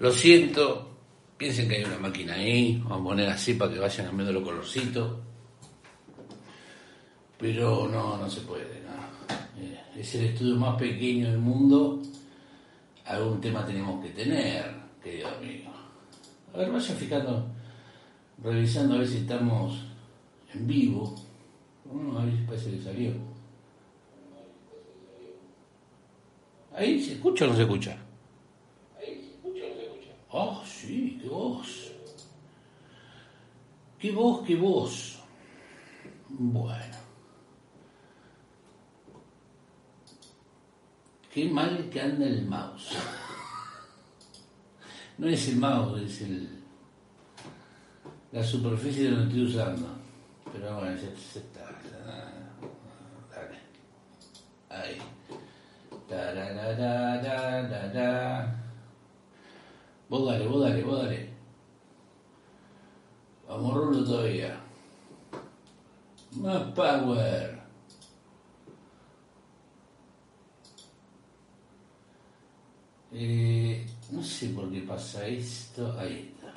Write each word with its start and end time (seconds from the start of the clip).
Lo 0.00 0.10
siento, 0.10 0.88
piensen 1.36 1.68
que 1.68 1.76
hay 1.76 1.84
una 1.84 1.98
máquina 1.98 2.32
ahí, 2.32 2.78
vamos 2.82 3.00
a 3.00 3.04
poner 3.04 3.28
así 3.28 3.52
para 3.52 3.70
que 3.70 3.78
vayan 3.78 4.06
cambiando 4.06 4.32
los 4.32 4.42
colorcitos. 4.42 5.18
Pero 7.36 7.86
no, 7.86 8.16
no 8.16 8.30
se 8.30 8.40
puede, 8.40 8.80
no. 8.80 9.62
Eh, 9.62 9.78
Es 9.96 10.14
el 10.14 10.24
estudio 10.26 10.56
más 10.56 10.76
pequeño 10.78 11.28
del 11.28 11.38
mundo. 11.38 12.00
Algún 13.04 13.42
tema 13.42 13.66
tenemos 13.66 14.02
que 14.02 14.08
tener, 14.10 14.74
querido 15.04 15.28
amigo. 15.28 15.70
A 16.54 16.56
ver, 16.56 16.70
vayan 16.72 16.96
fijando, 16.96 17.46
revisando 18.42 18.94
a 18.94 18.98
ver 18.98 19.08
si 19.08 19.18
estamos 19.18 19.84
en 20.54 20.66
vivo. 20.66 21.14
Mm, 21.84 22.16
a 22.16 22.24
ver 22.24 22.36
si 22.36 22.42
parece 22.44 22.70
que 22.70 22.82
salió. 22.82 23.12
¿Ahí 26.74 27.02
se 27.02 27.12
escucha 27.12 27.44
o 27.44 27.48
no 27.48 27.56
se 27.56 27.62
escucha? 27.62 27.98
Ah, 30.32 30.62
sí, 30.64 31.18
qué 31.20 31.28
voz. 31.28 31.92
Qué 33.98 34.12
voz, 34.12 34.46
qué 34.46 34.56
voz. 34.56 35.18
Bueno. 36.28 36.96
Qué 41.32 41.48
mal 41.48 41.88
que 41.90 42.00
anda 42.00 42.26
el 42.26 42.46
mouse. 42.46 42.94
No 45.18 45.28
es 45.28 45.48
el 45.48 45.56
mouse, 45.56 46.00
es 46.00 46.22
el 46.22 46.60
la 48.32 48.42
superficie 48.44 49.10
donde 49.10 49.24
estoy 49.24 49.44
usando. 49.44 49.88
Pero 50.52 50.76
bueno, 50.76 50.96
ya, 50.96 51.08
está. 51.08 51.60
Dale. 53.30 53.58
Ahí. 54.68 54.98
Tarararararara. 56.08 58.69
Vos 60.10 60.26
dale, 60.26 60.48
vos 60.48 60.60
dale, 60.60 60.82
vos 60.82 61.02
dale. 61.02 61.30
Vamos 63.48 63.74
rulo 63.74 64.04
todavía. 64.04 64.60
Más 66.32 66.62
power. 66.72 67.62
Eh, 73.12 73.86
no 74.10 74.20
sé 74.24 74.48
por 74.48 74.68
qué 74.72 74.80
pasa 74.80 75.24
esto. 75.28 75.96
Ahí 75.96 76.34
está. 76.34 76.54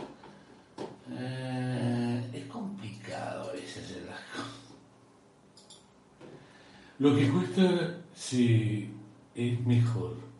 Eh, 1.12 2.32
es 2.34 2.46
complicado 2.46 3.52
a 3.52 3.54
veces 3.54 3.86
hacer 3.86 4.04
las 4.06 4.20
cosas. 4.32 4.52
Lo 6.98 7.16
que 7.16 7.30
cuesta, 7.30 8.02
sí, 8.16 8.92
es 9.36 9.60
mejor. 9.64 10.33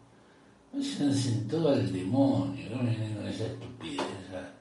Váyanse 0.74 1.46
todo 1.48 1.70
al 1.70 1.94
demonio, 1.94 2.70
no 2.72 2.82
vienen 2.82 3.14
con 3.14 3.28
esa 3.28 3.46
estupidez. 3.46 4.02
esa 4.28 4.52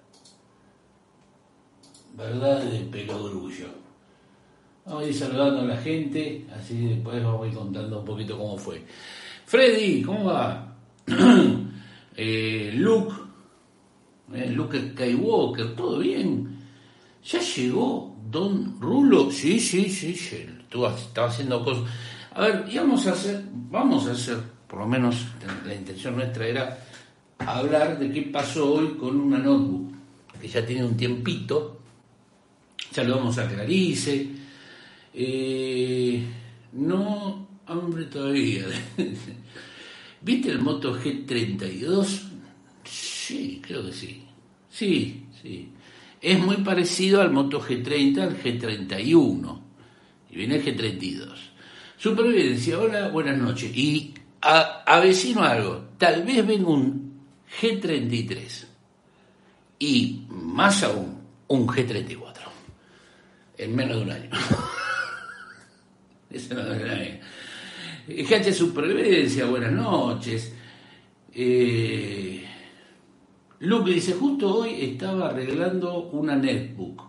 Verdad 2.15 2.63
de 2.65 2.81
pelogrullo. 2.81 3.69
Vamos 4.85 5.05
a 5.05 5.07
ir 5.07 5.15
saludando 5.15 5.61
a 5.61 5.65
la 5.65 5.77
gente, 5.79 6.47
así 6.55 6.87
después 6.87 7.23
vamos 7.25 7.47
a 7.47 7.49
ir 7.49 7.55
contando 7.55 8.01
un 8.01 8.05
poquito 8.05 8.37
cómo 8.37 8.59
fue. 8.59 8.85
Freddy, 9.47 10.03
¿cómo 10.03 10.25
va? 10.25 10.77
eh, 12.17 12.73
Luke, 12.75 13.15
eh, 14.35 14.51
Luke 14.51 14.91
Skywalker, 14.91 15.75
¿todo 15.75 15.99
bien? 15.99 16.59
¿Ya 17.25 17.41
llegó 17.41 18.15
Don 18.31 18.79
Rulo? 18.81 19.31
Sí, 19.31 19.59
sí, 19.61 19.89
sí, 19.89 20.15
sí, 20.15 20.47
tú 20.69 20.85
estaba 20.85 21.29
haciendo 21.29 21.65
cosas. 21.65 21.85
A 22.35 22.43
ver, 22.43 22.67
vamos 22.75 23.07
a 23.07 23.13
hacer, 23.13 23.45
vamos 23.71 24.07
a 24.09 24.13
hacer, 24.13 24.39
por 24.73 24.81
lo 24.81 24.89
menos 24.89 25.27
la 25.67 25.75
intención 25.75 26.17
nuestra 26.17 26.47
era 26.47 26.79
hablar 27.37 27.99
de 27.99 28.11
qué 28.11 28.23
pasó 28.23 28.73
hoy 28.73 28.95
con 28.95 29.21
una 29.21 29.37
notebook, 29.37 29.93
que 30.41 30.49
ya 30.49 30.65
tiene 30.65 30.83
un 30.83 30.97
tiempito, 30.97 31.79
ya 32.91 33.05
lo 33.05 33.17
vamos 33.17 33.37
a 33.37 33.47
Clarice, 33.47 34.29
eh, 35.13 36.25
no, 36.73 37.49
hombre 37.67 38.07
todavía. 38.07 38.65
¿Viste 40.23 40.51
el 40.51 40.61
Moto 40.61 40.99
G32? 40.99 42.31
Sí, 42.83 43.61
creo 43.63 43.85
que 43.85 43.93
sí. 43.93 44.23
Sí, 44.71 45.27
sí. 45.43 45.69
Es 46.19 46.39
muy 46.39 46.57
parecido 46.57 47.21
al 47.21 47.31
Moto 47.31 47.61
G30, 47.61 48.21
al 48.21 48.43
G31. 48.43 49.61
Y 50.31 50.37
viene 50.37 50.57
el 50.57 50.65
G32. 50.65 51.35
Supervivencia, 51.99 52.79
hola, 52.79 53.11
buenas 53.11 53.37
noches. 53.37 53.71
Y 53.77 54.12
a- 54.43 54.83
avecino 54.87 55.43
algo. 55.43 55.85
Tal 55.99 56.23
vez 56.25 56.47
venga 56.47 56.69
un 56.69 57.21
G33. 57.61 58.67
Y 59.79 60.27
más 60.29 60.83
aún, 60.83 61.19
un 61.49 61.67
G34. 61.67 62.37
En 63.59 63.75
menos 63.77 63.97
de 63.99 64.03
un 64.03 64.11
año. 64.11 64.31
Eso 66.31 66.55
no 66.57 66.73
es. 66.73 67.21
GH 68.09 68.53
Supervivencia, 68.53 69.45
buenas 69.47 69.73
noches. 69.73 70.53
Eh, 71.35 72.45
Luke 73.61 73.91
dice, 73.93 74.15
justo 74.15 74.57
hoy 74.57 74.77
estaba 74.83 75.29
arreglando 75.29 76.09
una 76.11 76.35
netbook. 76.35 77.03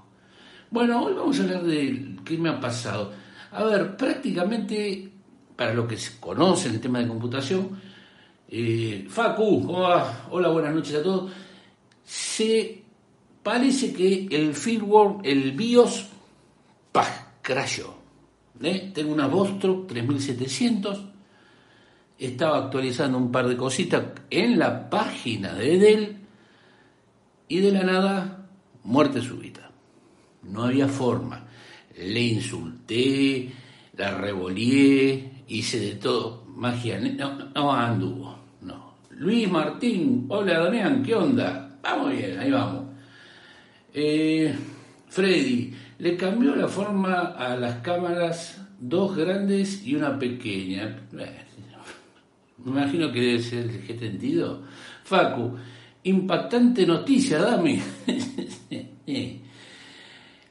Bueno, 0.69 1.03
hoy 1.03 1.13
vamos 1.13 1.39
a 1.39 1.43
hablar 1.43 1.63
de 1.63 2.15
qué 2.23 2.37
me 2.37 2.49
ha 2.49 2.59
pasado. 2.59 3.11
A 3.51 3.63
ver, 3.63 3.97
prácticamente, 3.97 5.12
para 5.55 5.73
los 5.73 5.87
que 5.87 5.97
conocen 6.19 6.73
el 6.73 6.81
tema 6.81 6.99
de 6.99 7.07
computación, 7.07 7.79
eh, 8.47 9.05
Facu. 9.09 9.71
Hola, 9.71 10.49
buenas 10.49 10.73
noches 10.73 10.95
a 10.95 11.03
todos. 11.03 11.31
Se 12.03 12.83
parece 13.41 13.93
que 13.93 14.27
el 14.31 14.53
firmware, 14.53 15.17
el 15.23 15.51
BIOS, 15.53 16.07
¡pah! 16.91 17.23
crashó. 17.43 17.95
¿eh? 18.61 18.91
Tengo 18.93 19.13
una 19.13 19.27
Vostro 19.27 19.85
3700. 19.87 21.05
Estaba 22.17 22.57
actualizando 22.57 23.17
un 23.17 23.31
par 23.31 23.47
de 23.47 23.57
cositas 23.57 24.03
en 24.29 24.57
la 24.57 24.89
página 24.89 25.53
de 25.53 25.77
Dell 25.77 26.17
y 27.47 27.59
de 27.59 27.71
la 27.71 27.83
nada, 27.83 28.47
muerte 28.83 29.21
súbita. 29.21 29.71
No 30.43 30.63
había 30.63 30.87
forma. 30.87 31.45
Le 31.97 32.21
insulté, 32.21 33.51
la 33.97 34.17
revolvié, 34.17 35.32
hice 35.47 35.79
de 35.79 35.95
todo. 35.95 36.43
Magia, 36.55 36.99
no, 36.99 37.73
anduvo. 37.73 38.37
No. 38.61 38.95
Luis 39.11 39.49
Martín, 39.49 40.25
hola 40.29 40.59
Damián, 40.59 41.03
¿qué 41.03 41.15
onda? 41.15 41.77
Vamos 41.81 42.11
bien, 42.11 42.39
ahí 42.39 42.51
vamos. 42.51 42.85
Eh, 43.93 44.55
Freddy, 45.09 45.73
le 45.99 46.17
cambió 46.17 46.55
la 46.55 46.67
forma 46.67 47.33
a 47.37 47.55
las 47.55 47.81
cámaras, 47.81 48.61
dos 48.79 49.15
grandes 49.15 49.85
y 49.85 49.95
una 49.95 50.17
pequeña. 50.17 51.07
Me 51.11 52.71
imagino 52.71 53.11
que 53.11 53.19
debe 53.19 53.39
ser 53.39 53.69
el 53.69 53.87
G32. 53.87 54.59
Facu, 55.03 55.55
impactante 56.03 56.85
noticia, 56.85 57.39
dame. 57.39 57.81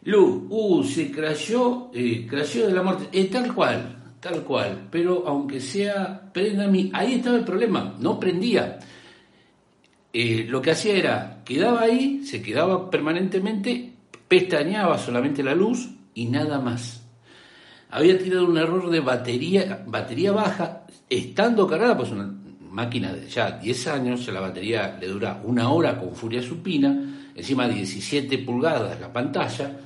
Lu, 0.04 0.46
uh, 0.50 0.82
se 0.82 1.12
crayó, 1.12 1.90
eh, 1.94 2.26
de 2.28 2.72
la 2.72 2.82
muerte. 2.82 3.08
Eh, 3.12 3.26
tal 3.26 3.54
cual, 3.54 4.01
tal 4.22 4.44
cual. 4.44 4.88
Pero 4.90 5.24
aunque 5.26 5.60
sea, 5.60 6.30
prenda 6.32 6.68
mi. 6.68 6.90
Ahí 6.94 7.14
estaba 7.14 7.36
el 7.36 7.44
problema, 7.44 7.94
no 7.98 8.18
prendía. 8.18 8.78
Eh, 10.12 10.46
lo 10.48 10.62
que 10.62 10.70
hacía 10.70 10.94
era, 10.94 11.42
quedaba 11.44 11.82
ahí, 11.82 12.24
se 12.24 12.40
quedaba 12.40 12.88
permanentemente, 12.90 13.92
pestañeaba 14.28 14.98
solamente 14.98 15.42
la 15.42 15.54
luz 15.54 15.90
y 16.14 16.26
nada 16.26 16.60
más. 16.60 17.02
Había 17.90 18.18
tirado 18.18 18.46
un 18.46 18.56
error 18.56 18.88
de 18.90 19.00
batería, 19.00 19.82
batería 19.86 20.32
baja, 20.32 20.86
estando 21.10 21.66
cargada, 21.66 21.96
pues 21.96 22.10
una 22.10 22.32
máquina 22.70 23.12
de 23.12 23.28
ya 23.28 23.58
10 23.58 23.86
años, 23.88 24.26
la 24.28 24.40
batería 24.40 24.96
le 25.00 25.08
dura 25.08 25.42
una 25.44 25.70
hora 25.70 25.98
con 25.98 26.14
furia 26.14 26.42
supina, 26.42 27.30
encima 27.34 27.68
17 27.68 28.38
pulgadas 28.38 28.98
la 29.00 29.12
pantalla, 29.12 29.78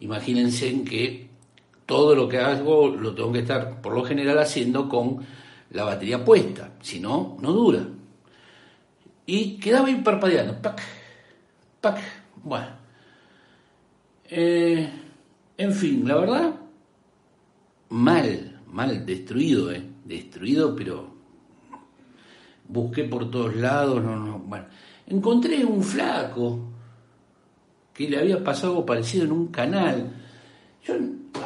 imagínense 0.00 0.68
en 0.68 0.84
que 0.84 1.29
todo 1.90 2.14
lo 2.14 2.28
que 2.28 2.38
hago 2.38 2.86
lo 2.86 3.12
tengo 3.16 3.32
que 3.32 3.40
estar 3.40 3.82
por 3.82 3.92
lo 3.92 4.04
general 4.04 4.38
haciendo 4.38 4.88
con 4.88 5.26
la 5.72 5.82
batería 5.82 6.24
puesta, 6.24 6.74
si 6.80 7.00
no, 7.00 7.36
no 7.40 7.50
dura. 7.50 7.84
y 9.26 9.56
quedaba 9.58 9.88
ahí 9.88 9.96
parpadeando. 9.96 10.62
Pac, 10.62 10.80
pac. 11.80 11.98
Bueno. 12.44 12.68
Eh, 14.24 14.88
en 15.58 15.72
fin, 15.72 16.06
la 16.06 16.14
verdad, 16.14 16.54
mal, 17.88 18.60
mal, 18.68 19.04
destruido, 19.04 19.72
¿eh? 19.72 19.82
Destruido, 20.04 20.76
pero 20.76 21.12
busqué 22.68 23.02
por 23.02 23.28
todos 23.32 23.56
lados, 23.56 24.00
no, 24.00 24.14
no, 24.14 24.38
bueno. 24.38 24.66
Encontré 25.08 25.64
un 25.64 25.82
flaco 25.82 26.70
que 27.92 28.08
le 28.08 28.16
había 28.16 28.44
pasado 28.44 28.74
algo 28.74 28.86
parecido 28.86 29.24
en 29.24 29.32
un 29.32 29.48
canal. 29.48 30.12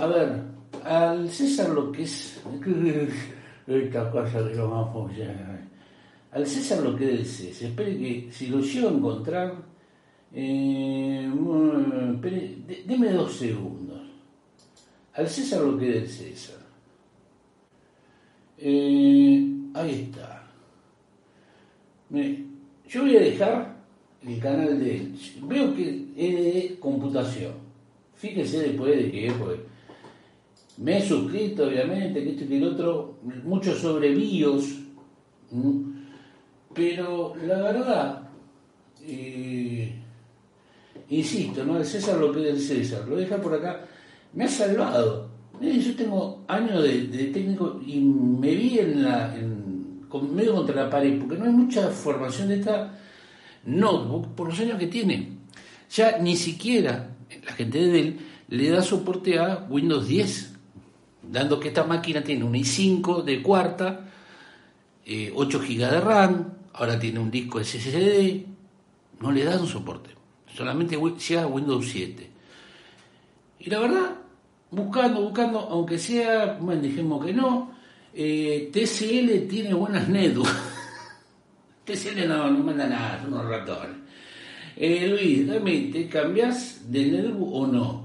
A 0.05 0.07
ver, 0.07 0.43
al 0.85 1.31
César 1.31 1.71
lo 1.71 1.91
que 1.91 2.03
es... 2.03 2.41
Esta 3.67 4.11
cosa 4.11 4.47
que 4.47 4.55
lo 4.55 4.69
vamos 4.69 5.11
Al 6.33 6.47
César 6.47 6.83
lo 6.83 6.95
que 6.95 7.23
es, 7.23 7.29
se 7.29 7.67
espere 7.69 7.97
que 7.97 8.29
si 8.31 8.49
lo 8.49 8.61
llego 8.61 8.89
a 8.89 8.93
encontrar, 8.93 9.55
eh, 10.35 11.31
deme 12.85 13.13
dos 13.13 13.33
segundos. 13.33 14.03
Al 15.15 15.27
César 15.29 15.63
lo 15.63 15.79
que 15.79 15.99
es 15.99 16.15
César. 16.15 16.59
Eh, 18.59 19.49
ahí 19.73 20.11
está. 20.11 20.47
yo 22.89 23.03
voy 23.03 23.17
a 23.17 23.21
dejar 23.21 23.77
el 24.27 24.39
canal 24.41 24.79
de. 24.79 25.11
Veo 25.43 25.75
que 25.75 26.07
es 26.17 26.35
de 26.35 26.77
computación. 26.79 27.55
Fíjese 28.17 28.69
después 28.69 28.97
de 28.97 29.11
que 29.11 29.33
pues, 29.33 29.59
me 30.79 30.99
he 30.99 31.03
suscrito, 31.03 31.67
obviamente, 31.67 32.23
que 32.23 32.31
esto 32.31 32.45
y 32.45 32.49
que 32.49 32.57
el 32.59 32.65
otro, 32.65 33.19
mucho 33.45 33.75
sobre 33.75 34.15
BIOS, 34.15 34.81
pero 36.75 37.35
la 37.47 37.63
verdad, 37.63 38.29
eh, 39.03 39.95
insisto, 41.11 41.65
¿no? 41.65 41.79
El 41.79 41.85
César 41.85 42.19
lo 42.19 42.33
que 42.33 42.49
es 42.49 42.55
el 42.55 42.61
César, 42.61 43.07
lo 43.09 43.17
deja 43.17 43.41
por 43.41 43.55
acá, 43.55 43.87
me 44.33 44.45
ha 44.45 44.49
salvado. 44.49 45.33
Yo 45.61 45.95
tengo 45.95 46.45
años 46.49 46.83
de, 46.83 47.31
técnico 47.33 47.81
y 47.87 48.01
me 48.01 48.55
vi 48.57 48.81
en 48.81 49.05
la, 49.05 49.33
medio 50.33 50.55
contra 50.57 50.85
la 50.85 50.91
pared, 50.91 51.19
porque 51.21 51.37
no 51.37 51.45
hay 51.45 51.53
mucha 51.53 51.89
formación 51.89 52.49
de 52.49 52.57
esta 52.57 52.99
notebook 53.65 54.35
por 54.35 54.49
los 54.49 54.59
años 54.59 54.79
que 54.79 54.89
tiene. 54.89 55.29
Ya 55.91 56.19
ni 56.19 56.35
siquiera 56.35 57.11
la 57.47 57.53
gente 57.53 57.79
de 57.79 57.93
Dell 57.93 58.17
le 58.49 58.71
da 58.71 58.83
soporte 58.83 59.39
a 59.39 59.67
Windows 59.71 60.09
10 60.09 60.54
dando 61.31 61.59
que 61.61 61.69
esta 61.69 61.85
máquina 61.85 62.23
tiene 62.23 62.45
un 62.45 62.55
i5 62.55 63.23
de 63.23 63.43
cuarta, 63.43 64.01
8 65.05 65.07
eh, 65.07 65.33
GB 65.35 65.91
de 65.91 66.01
RAM, 66.01 66.53
ahora 66.73 66.99
tiene 66.99 67.19
un 67.19 67.31
disco 67.31 67.63
SSD, 67.63 68.45
no 69.21 69.33
le 69.33 69.45
da 69.45 69.59
un 69.59 69.67
soporte, 69.67 70.11
solamente 70.55 70.99
sea 71.19 71.47
Windows 71.47 71.87
7. 71.87 72.31
Y 73.61 73.71
la 73.71 73.79
verdad, 73.81 74.17
buscando, 74.71 75.23
buscando, 75.23 75.61
aunque 75.61 75.99
sea, 75.99 76.59
bueno, 76.61 76.83
dijimos 76.83 77.25
que 77.25 77.33
no, 77.33 77.73
eh, 78.13 78.71
TCL 78.73 79.49
tiene 79.49 79.75
buenas 79.75 80.09
netbooks. 80.09 80.51
TCL 81.85 82.29
no, 82.29 82.51
no 82.51 82.59
manda 82.65 82.87
nada, 82.87 83.21
son 83.23 83.35
unos 83.35 83.49
ratones. 83.49 83.97
Eh, 84.77 85.07
Luis, 85.09 85.47
dame, 85.47 85.91
¿te 85.93 86.09
cambias 86.09 86.91
de 86.91 87.07
netbook 87.07 87.55
o 87.55 87.67
no? 87.67 88.05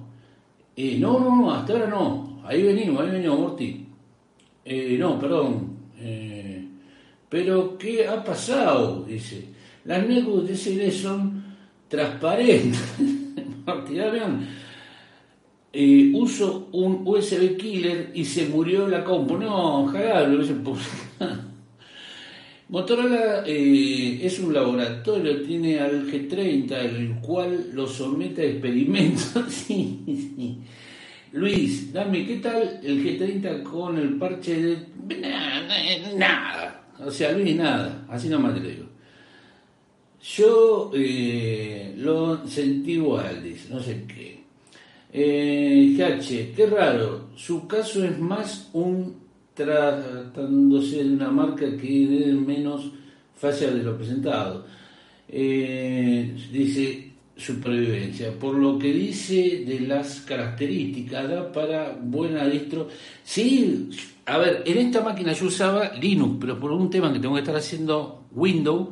no, 0.78 1.20
no, 1.20 1.36
no, 1.36 1.54
hasta 1.54 1.74
ahora 1.74 1.88
no 1.88 2.29
ahí 2.50 2.64
venimos, 2.64 3.02
ahí 3.02 3.12
venimos, 3.12 3.40
Morty. 3.40 3.86
Eh, 4.66 4.98
no, 5.00 5.20
perdón. 5.20 5.78
Eh, 6.00 6.66
pero, 7.30 7.78
¿qué 7.78 8.08
ha 8.08 8.24
pasado? 8.24 9.06
Dice. 9.08 9.46
Las 9.86 10.06
netbooks 10.06 10.48
de 10.48 10.58
CD 10.58 10.92
son 10.92 11.44
transparentes. 11.88 12.82
Morty, 13.66 13.94
ya 13.94 14.10
vean. 14.10 14.48
Eh, 15.72 16.12
uso 16.16 16.70
un 16.72 17.04
USB 17.06 17.56
killer 17.56 18.12
y 18.16 18.26
se 18.26 18.48
murió 18.48 18.88
la 18.88 19.04
compu. 19.04 19.38
No, 19.38 19.86
jagable. 19.86 20.44
Motorola 22.70 23.44
es 23.48 24.40
un 24.40 24.54
laboratorio, 24.54 25.42
tiene 25.42 25.80
al 25.80 26.06
G30, 26.06 26.72
el 26.74 27.16
cual 27.16 27.72
lo 27.74 27.88
somete 27.88 28.44
a 28.44 28.46
experimentos. 28.46 29.44
sí, 29.50 30.02
sí. 30.06 30.60
Luis, 31.32 31.94
dame, 31.94 32.26
¿qué 32.26 32.38
tal 32.38 32.80
el 32.84 33.04
G30 33.04 33.64
con 33.64 33.98
el 33.98 34.18
parche 34.18 34.56
de... 34.56 34.88
Nada, 36.16 36.84
O 37.00 37.12
sea, 37.12 37.32
Luis, 37.32 37.56
nada. 37.56 38.06
Así 38.10 38.30
nomás 38.30 38.56
te 38.56 38.62
lo 38.62 38.70
digo. 38.70 38.86
Yo 40.22 40.92
eh, 40.94 41.94
lo 41.98 42.46
sentí 42.48 42.94
igual, 42.94 43.44
dice, 43.44 43.70
no 43.70 43.80
sé 43.80 44.06
qué. 44.08 44.44
Eh, 45.14 45.96
qué 46.56 46.66
raro. 46.66 47.30
Su 47.36 47.68
caso 47.68 48.04
es 48.04 48.18
más 48.20 48.70
un 48.74 49.16
tratándose 49.54 51.04
de 51.04 51.14
una 51.14 51.30
marca 51.30 51.66
que 51.78 52.08
de 52.08 52.34
menos 52.34 52.92
fácil 53.36 53.78
de 53.78 53.84
lo 53.84 53.98
presentado. 53.98 54.66
Eh, 55.28 56.36
dice, 56.52 57.09
supervivencia. 57.40 58.32
Por 58.38 58.56
lo 58.56 58.78
que 58.78 58.92
dice 58.92 59.64
de 59.66 59.80
las 59.82 60.22
características, 60.22 61.30
da 61.30 61.52
para 61.52 61.98
buena 62.00 62.46
distro. 62.46 62.88
Sí, 63.24 63.90
a 64.26 64.38
ver, 64.38 64.64
en 64.66 64.78
esta 64.78 65.02
máquina 65.02 65.34
yo 65.34 65.48
usaba 65.48 65.94
Linux, 65.94 66.38
pero 66.40 66.60
por 66.60 66.72
un 66.72 66.90
tema 66.90 67.12
que 67.12 67.20
tengo 67.20 67.36
que 67.36 67.42
estar 67.42 67.56
haciendo 67.56 68.26
Windows, 68.32 68.90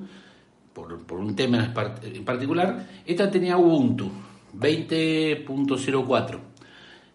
por, 0.74 0.98
por 1.06 1.20
un 1.20 1.36
tema 1.36 1.74
en 2.04 2.24
particular, 2.24 2.88
esta 3.06 3.30
tenía 3.30 3.58
Ubuntu 3.58 4.10
20.04 4.58 6.40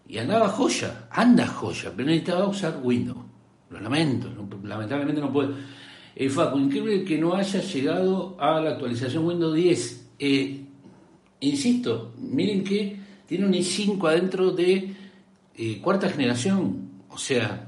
y 0.07 0.17
andaba 0.17 0.49
joya, 0.49 1.07
anda 1.09 1.47
joya, 1.47 1.91
pero 1.95 2.07
necesitaba 2.07 2.47
usar 2.47 2.79
Windows. 2.83 3.17
Lo 3.69 3.79
lamento, 3.79 4.29
lamentablemente 4.63 5.19
no 5.19 5.33
puedo. 5.33 5.53
Eh, 6.15 6.29
Facu, 6.29 6.59
increíble 6.59 7.03
que 7.03 7.17
no 7.17 7.33
haya 7.33 7.59
llegado 7.59 8.35
a 8.39 8.59
la 8.59 8.71
actualización 8.71 9.25
Windows 9.25 9.55
10. 9.55 10.09
Eh, 10.19 10.62
insisto, 11.49 12.13
miren 12.17 12.63
que 12.63 12.97
tiene 13.25 13.45
un 13.45 13.53
i5 13.53 14.09
adentro 14.09 14.51
de 14.51 14.93
eh, 15.55 15.79
cuarta 15.81 16.09
generación, 16.09 16.89
o 17.09 17.17
sea, 17.17 17.67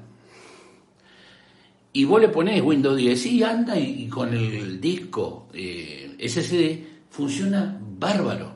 y 1.93 2.03
vos 2.03 2.19
le 2.19 2.27
ponés 2.27 2.61
Windows 2.61 2.97
10 2.97 3.25
y 3.27 3.43
anda 3.43 3.79
y, 3.79 4.07
con 4.07 4.33
el 4.33 4.81
disco 4.81 5.47
eh, 5.53 6.15
SSD 6.19 7.07
funciona 7.09 7.79
bárbaro, 7.97 8.53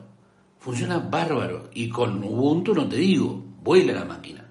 funciona 0.58 0.98
bárbaro, 0.98 1.70
y 1.72 1.88
con 1.88 2.22
Ubuntu 2.22 2.74
no 2.74 2.86
te 2.86 2.96
digo, 2.96 3.42
vuela 3.62 3.94
la 3.94 4.04
máquina. 4.04 4.44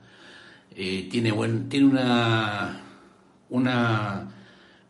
Eh, 0.76 1.08
tiene, 1.12 1.32
tiene 1.68 1.86
una, 1.86 2.82
una 3.50 4.32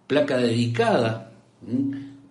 placa 0.07 0.37
dedicada, 0.37 1.31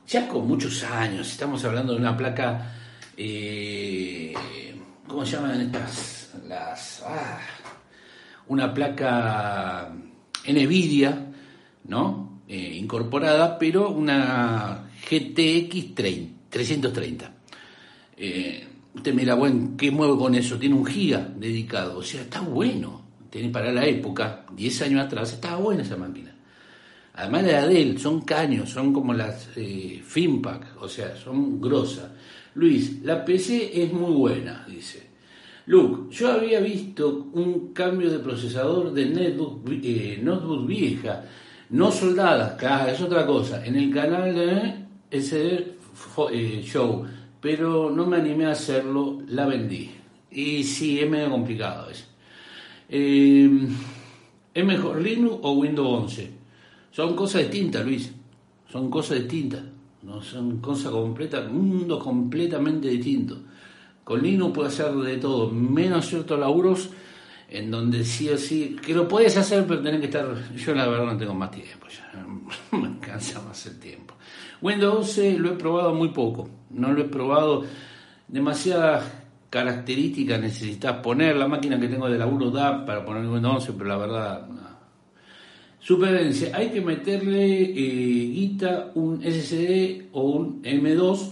ya 0.06 0.26
con 0.26 0.49
muchos 0.49 0.82
años, 0.84 1.30
estamos 1.30 1.62
hablando 1.64 1.92
de 1.92 1.99
una 1.99 2.16
placa 2.16 2.77
eh, 3.20 4.32
¿cómo 5.06 5.26
se 5.26 5.37
llaman 5.37 5.60
estas? 5.60 6.34
Las, 6.46 7.02
ah, 7.04 7.40
una 8.46 8.72
placa 8.72 9.92
NVIDIA, 10.46 11.26
¿no? 11.84 12.42
Eh, 12.46 12.76
incorporada, 12.76 13.58
pero 13.58 13.90
una 13.90 14.88
GTX 15.10 15.94
330. 15.94 17.34
Eh, 18.16 18.66
usted 18.94 19.12
mira, 19.12 19.34
bueno, 19.34 19.75
¿qué 19.76 19.90
mueve 19.90 20.16
con 20.16 20.34
eso? 20.37 20.56
Tiene 20.56 20.76
un 20.76 20.87
giga 20.87 21.28
dedicado, 21.37 21.98
o 21.98 22.02
sea, 22.02 22.22
está 22.22 22.40
bueno. 22.40 23.06
Tiene 23.30 23.50
para 23.50 23.72
la 23.72 23.84
época, 23.84 24.46
10 24.54 24.82
años 24.82 25.04
atrás, 25.04 25.32
estaba 25.32 25.56
buena 25.58 25.82
esa 25.82 25.96
máquina. 25.96 26.34
Además 27.14 27.44
de 27.44 27.56
Adel, 27.56 27.98
son 27.98 28.20
caños, 28.20 28.70
son 28.70 28.92
como 28.92 29.12
las 29.12 29.48
eh, 29.56 30.00
Finpack, 30.04 30.80
o 30.80 30.88
sea, 30.88 31.16
son 31.16 31.60
grosas. 31.60 32.10
Luis, 32.58 33.04
la 33.04 33.24
PC 33.24 33.82
es 33.84 33.92
muy 33.92 34.12
buena, 34.12 34.66
dice. 34.68 35.06
Luke, 35.66 36.12
yo 36.12 36.32
había 36.32 36.58
visto 36.58 37.30
un 37.32 37.72
cambio 37.72 38.10
de 38.10 38.18
procesador 38.18 38.92
de 38.92 39.02
eh, 39.02 40.20
notebook 40.20 40.66
vieja, 40.66 41.24
no 41.70 41.92
soldada, 41.92 42.56
claro, 42.56 42.90
es 42.90 43.00
otra 43.00 43.24
cosa, 43.24 43.64
en 43.64 43.76
el 43.76 43.94
canal 43.94 44.34
de 44.34 45.20
SD 45.20 45.76
eh, 46.32 46.62
Show, 46.64 47.06
pero 47.40 47.90
no 47.90 48.06
me 48.06 48.16
animé 48.16 48.46
a 48.46 48.52
hacerlo, 48.52 49.22
la 49.28 49.46
vendí. 49.46 49.92
Y 50.32 50.64
sí, 50.64 50.98
es 50.98 51.08
medio 51.08 51.30
complicado 51.30 51.88
eso. 51.90 52.06
Eh, 52.88 53.68
¿Es 54.52 54.64
mejor 54.64 55.00
Linux 55.00 55.36
o 55.42 55.52
Windows 55.52 56.02
11? 56.02 56.30
Son 56.90 57.14
cosas 57.14 57.42
distintas, 57.42 57.86
Luis. 57.86 58.12
Son 58.68 58.90
cosas 58.90 59.20
distintas. 59.20 59.62
No 60.02 60.22
son 60.22 60.58
cosas 60.58 60.92
completas, 60.92 61.50
mundo 61.50 61.98
completamente 61.98 62.88
distinto. 62.88 63.36
Con 64.04 64.22
Linux 64.22 64.54
puede 64.54 64.68
hacer 64.68 64.92
de 64.92 65.16
todo, 65.18 65.50
menos 65.50 66.06
ciertos 66.06 66.38
laburos 66.38 66.90
en 67.48 67.70
donde 67.70 68.04
sí 68.04 68.28
o 68.28 68.36
sí, 68.36 68.76
que 68.84 68.94
lo 68.94 69.08
puedes 69.08 69.36
hacer, 69.36 69.66
pero 69.66 69.82
tenés 69.82 70.00
que 70.00 70.06
estar. 70.06 70.54
Yo 70.54 70.74
la 70.74 70.86
verdad 70.86 71.06
no 71.06 71.16
tengo 71.16 71.34
más 71.34 71.50
tiempo, 71.50 71.86
ya 71.88 72.26
me 72.78 72.98
cansa 73.00 73.42
más 73.42 73.66
el 73.66 73.78
tiempo. 73.78 74.14
Windows 74.60 75.08
11 75.08 75.38
lo 75.38 75.52
he 75.52 75.56
probado 75.56 75.94
muy 75.94 76.08
poco, 76.08 76.48
no 76.70 76.92
lo 76.92 77.02
he 77.02 77.04
probado 77.04 77.64
demasiadas 78.28 79.04
características 79.50 80.40
necesitas 80.40 80.98
poner, 80.98 81.36
la 81.36 81.48
máquina 81.48 81.80
que 81.80 81.88
tengo 81.88 82.08
de 82.08 82.18
laburo 82.18 82.50
da 82.50 82.84
para 82.84 83.04
poner 83.04 83.26
Windows 83.26 83.68
11, 83.68 83.72
pero 83.72 83.88
la 83.88 83.96
verdad... 83.96 84.48
Supervivencia, 85.80 86.50
hay 86.54 86.70
que 86.70 86.80
meterle 86.80 87.62
eh, 87.62 88.30
guita, 88.32 88.90
un 88.94 89.23
SSD 89.23 90.08
o 90.12 90.23
un 90.23 90.62
M2 90.62 91.30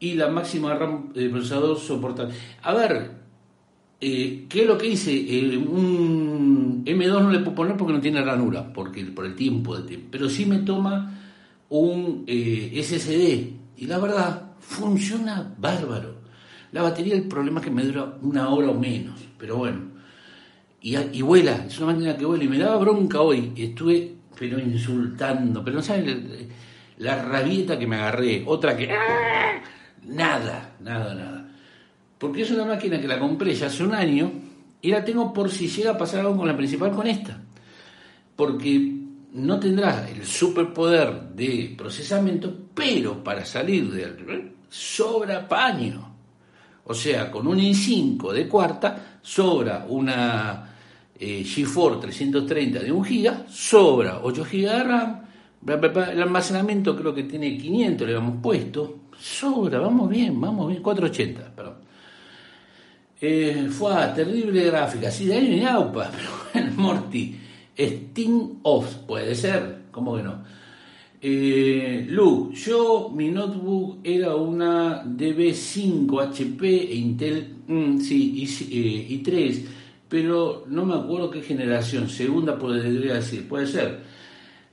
y 0.00 0.14
la 0.14 0.28
máxima 0.28 0.74
RAM 0.74 1.12
del 1.12 1.30
procesador 1.30 1.78
soportar. 1.78 2.28
A 2.62 2.74
ver, 2.74 3.12
eh, 4.00 4.46
¿qué 4.48 4.62
es 4.62 4.66
lo 4.66 4.76
que 4.76 4.88
hice? 4.88 5.12
Eh, 5.12 5.56
un 5.56 6.84
M2 6.84 7.22
no 7.22 7.30
le 7.30 7.38
puedo 7.38 7.54
poner 7.54 7.76
porque 7.76 7.92
no 7.92 8.00
tiene 8.00 8.20
ranura, 8.20 8.72
porque, 8.72 9.04
por 9.04 9.24
el 9.24 9.36
tiempo 9.36 9.76
de 9.76 9.86
tiempo, 9.86 10.08
pero 10.10 10.28
sí 10.28 10.44
me 10.44 10.58
toma 10.58 11.14
un 11.68 12.24
SSD 12.26 13.52
y 13.76 13.86
la 13.86 13.98
verdad 13.98 14.54
funciona 14.58 15.54
bárbaro. 15.56 16.16
La 16.72 16.82
batería, 16.82 17.14
el 17.14 17.28
problema 17.28 17.60
es 17.60 17.66
que 17.66 17.72
me 17.72 17.84
dura 17.84 18.18
una 18.22 18.48
hora 18.48 18.70
o 18.70 18.74
menos, 18.74 19.20
pero 19.38 19.56
bueno. 19.56 19.97
Y, 20.80 20.96
y 20.96 21.22
vuela, 21.22 21.64
es 21.66 21.78
una 21.78 21.92
máquina 21.92 22.16
que 22.16 22.24
vuela. 22.24 22.44
Y 22.44 22.48
me 22.48 22.58
daba 22.58 22.76
bronca 22.76 23.20
hoy, 23.20 23.52
estuve, 23.56 24.14
pero 24.38 24.58
insultando, 24.58 25.64
pero 25.64 25.76
no 25.76 25.82
saben 25.82 26.48
la 26.98 27.22
rabieta 27.22 27.78
que 27.78 27.86
me 27.86 27.96
agarré. 27.96 28.42
Otra 28.46 28.76
que. 28.76 28.88
Nada, 30.04 30.76
nada, 30.80 31.14
nada. 31.14 31.48
Porque 32.18 32.42
es 32.42 32.50
una 32.50 32.64
máquina 32.64 33.00
que 33.00 33.08
la 33.08 33.18
compré 33.18 33.54
ya 33.54 33.66
hace 33.66 33.84
un 33.84 33.94
año 33.94 34.30
y 34.80 34.90
la 34.90 35.04
tengo 35.04 35.32
por 35.32 35.50
si 35.50 35.68
llega 35.68 35.92
a 35.92 35.98
pasar 35.98 36.20
algo 36.20 36.36
con 36.36 36.48
la 36.48 36.56
principal 36.56 36.92
con 36.92 37.06
esta. 37.06 37.40
Porque 38.34 38.92
no 39.32 39.60
tendrá 39.60 40.08
el 40.08 40.24
superpoder 40.24 41.30
de 41.34 41.74
procesamiento, 41.76 42.52
pero 42.74 43.22
para 43.22 43.44
salir 43.44 43.90
del 43.90 44.52
sobra 44.68 45.46
paño. 45.46 46.17
O 46.88 46.94
sea, 46.94 47.30
con 47.30 47.46
un 47.46 47.58
i5 47.58 48.32
de 48.32 48.48
cuarta 48.48 49.18
sobra 49.20 49.84
una 49.88 50.74
eh, 51.18 51.44
GeForce 51.44 52.00
330 52.00 52.80
de 52.80 52.90
1 52.90 53.04
GB, 53.04 53.48
sobra 53.50 54.20
8 54.22 54.46
GB 54.50 54.70
de 54.70 54.84
RAM, 54.84 55.20
el 55.66 56.22
almacenamiento 56.22 56.96
creo 56.96 57.14
que 57.14 57.24
tiene 57.24 57.58
500, 57.58 58.08
le 58.08 58.14
hemos 58.14 58.40
puesto, 58.42 59.00
sobra, 59.20 59.80
vamos 59.80 60.08
bien, 60.08 60.40
vamos 60.40 60.68
bien, 60.68 60.82
480, 60.82 61.54
perdón. 61.54 61.74
Eh, 63.20 63.68
fue 63.70 63.92
terrible 64.14 64.64
gráfica, 64.64 65.10
sí, 65.10 65.26
de 65.26 65.34
ahí 65.34 65.48
ni 65.48 65.64
AUPA, 65.66 66.10
pero 66.16 66.30
bueno, 66.54 66.72
Morty, 66.76 67.38
Steam 67.78 68.60
Off, 68.62 68.94
puede 69.06 69.34
ser, 69.34 69.82
¿cómo 69.90 70.16
que 70.16 70.22
no? 70.22 70.42
Eh, 71.20 72.06
Lu, 72.10 72.52
yo 72.52 73.10
mi 73.12 73.28
notebook 73.28 73.98
era 74.04 74.36
una 74.36 75.02
DB5 75.04 76.22
HP 76.22 76.92
e 76.92 76.94
Intel 76.94 77.56
mm, 77.66 77.98
sí, 77.98 78.46
y, 79.08 79.18
3, 79.18 79.58
eh, 79.58 79.64
pero 80.08 80.64
no 80.68 80.84
me 80.86 80.94
acuerdo 80.94 81.28
qué 81.30 81.42
generación, 81.42 82.08
segunda 82.08 82.56
podría 82.56 83.14
decir, 83.14 83.48
puede 83.48 83.66
ser. 83.66 84.00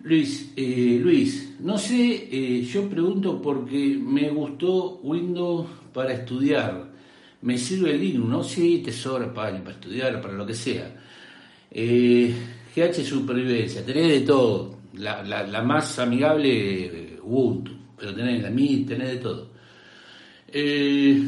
Luis, 0.03 0.53
eh, 0.55 0.99
Luis, 1.01 1.55
no 1.61 1.79
sé, 1.79 2.29
eh, 2.31 2.61
yo 2.61 2.87
pregunto 2.89 3.41
porque 3.41 3.97
me 3.99 4.29
gustó 4.29 4.99
Windows 5.01 5.67
para 5.93 6.13
estudiar. 6.13 6.93
Me 7.41 7.57
sirve 7.57 7.97
Linux, 7.97 8.29
¿no? 8.29 8.43
Sí, 8.43 8.81
te 8.85 8.91
sobra 8.91 9.33
para, 9.33 9.57
para 9.63 9.71
estudiar, 9.71 10.21
para 10.21 10.33
lo 10.35 10.45
que 10.45 10.53
sea. 10.53 10.95
GH 11.71 13.03
Supervivencia, 13.03 13.83
tenés 13.83 14.09
de 14.09 14.21
todo 14.21 14.74
la, 14.97 15.23
la, 15.23 15.61
más 15.61 15.99
amigable 15.99 17.19
Ubuntu, 17.23 17.71
pero 17.97 18.13
tenés 18.13 18.41
la 18.41 18.49
Mi, 18.49 18.85
tenés 18.85 19.09
de 19.09 19.17
todo. 19.17 19.49
Eh, 20.47 21.21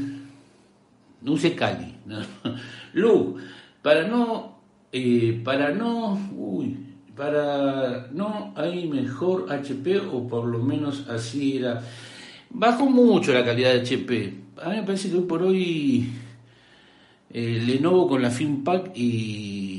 no 1.22 1.34
use 1.34 1.56
Cali. 1.56 1.94
Lu, 2.94 3.38
para 3.82 4.08
no, 4.08 4.60
eh, 4.92 5.42
para 5.44 5.72
no, 5.72 6.20
uy, 6.36 6.78
para 7.16 8.08
no 8.12 8.54
hay 8.56 8.88
mejor 8.88 9.52
HP 9.52 10.00
o 10.00 10.28
por 10.28 10.46
lo 10.46 10.60
menos 10.60 11.08
así 11.10 11.58
era. 11.58 11.82
Bajó 12.50 12.86
mucho 12.86 13.34
la 13.34 13.44
calidad 13.44 13.74
de 13.74 13.82
HP. 13.82 14.34
A 14.62 14.70
mí 14.70 14.78
me 14.78 14.84
parece 14.84 15.10
que 15.10 15.18
hoy 15.18 15.24
por 15.24 15.44
hoy 15.44 16.10
eh, 17.30 17.62
Lenovo 17.66 18.08
con 18.08 18.22
la 18.22 18.32
FinPack 18.32 18.92
y 18.96 19.77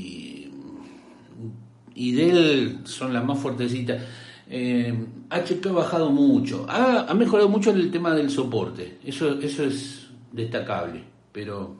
y 1.99 2.13
Dell 2.13 2.79
son 2.85 3.13
las 3.13 3.25
más 3.25 3.37
fuertecitas. 3.39 4.01
HP 4.47 5.67
eh, 5.67 5.69
ha 5.69 5.73
bajado 5.73 6.09
mucho, 6.11 6.65
ha, 6.67 7.13
mejorado 7.13 7.49
mucho 7.49 7.71
el 7.71 7.91
tema 7.91 8.15
del 8.15 8.31
soporte, 8.31 8.97
eso, 9.03 9.37
eso 9.39 9.63
es 9.63 10.07
destacable, 10.31 11.03
pero... 11.31 11.77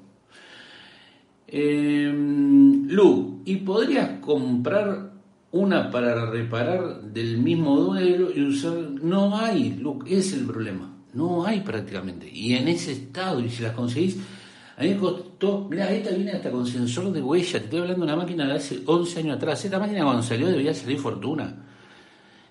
Eh, 1.47 2.13
Lu, 2.13 3.41
¿y 3.45 3.55
podrías 3.55 4.19
comprar 4.19 5.13
una 5.51 5.89
para 5.89 6.29
reparar 6.29 7.01
del 7.01 7.39
mismo 7.39 7.75
modelo 7.75 8.29
y 8.35 8.43
usar? 8.43 8.77
No 9.01 9.35
hay, 9.35 9.77
Lu, 9.79 10.03
es 10.05 10.33
el 10.33 10.45
problema, 10.45 10.95
no 11.13 11.43
hay 11.45 11.61
prácticamente. 11.61 12.29
Y 12.31 12.53
en 12.53 12.67
ese 12.67 12.91
estado, 12.91 13.39
y 13.39 13.49
si 13.49 13.63
las 13.63 13.73
conseguís, 13.73 14.17
a 14.77 14.83
mí 14.83 14.89
me 14.89 14.99
mira, 15.69 15.91
esta 15.91 16.11
viene 16.11 16.31
hasta 16.31 16.51
con 16.51 16.65
sensor 16.65 17.11
de 17.11 17.21
huella, 17.21 17.59
te 17.59 17.65
estoy 17.65 17.79
hablando 17.79 18.05
de 18.05 18.11
una 18.11 18.21
máquina 18.21 18.47
de 18.47 18.53
hace 18.53 18.81
11 18.85 19.19
años 19.19 19.37
atrás. 19.37 19.63
Esta 19.63 19.79
máquina 19.79 20.03
cuando 20.03 20.23
salió 20.23 20.47
debía 20.47 20.73
salir 20.73 20.99
fortuna. 20.99 21.55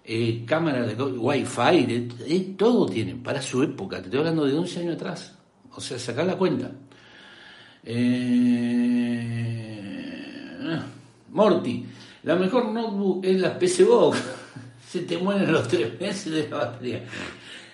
Eh, 0.04 0.44
cámara 0.46 0.86
de 0.86 0.94
wifi, 0.94 2.08
todo 2.56 2.86
tiene 2.86 3.16
para 3.16 3.42
su 3.42 3.62
época. 3.62 3.98
Te 3.98 4.04
estoy 4.04 4.20
hablando 4.20 4.46
de 4.46 4.54
11 4.54 4.80
años 4.80 4.94
atrás. 4.94 5.36
O 5.74 5.80
sea, 5.80 5.98
sacar 5.98 6.26
la 6.26 6.36
cuenta. 6.36 6.70
Eh, 7.84 8.58
Morty, 11.30 11.84
la 12.22 12.36
mejor 12.36 12.72
notebook 12.72 13.24
es 13.24 13.40
la 13.40 13.58
PC 13.58 13.84
Box. 13.84 14.18
Se 14.88 15.00
te 15.00 15.18
mueren 15.18 15.52
los 15.52 15.68
tres 15.68 16.00
meses 16.00 16.32
de 16.32 16.48
la 16.48 16.56
batería. 16.56 17.04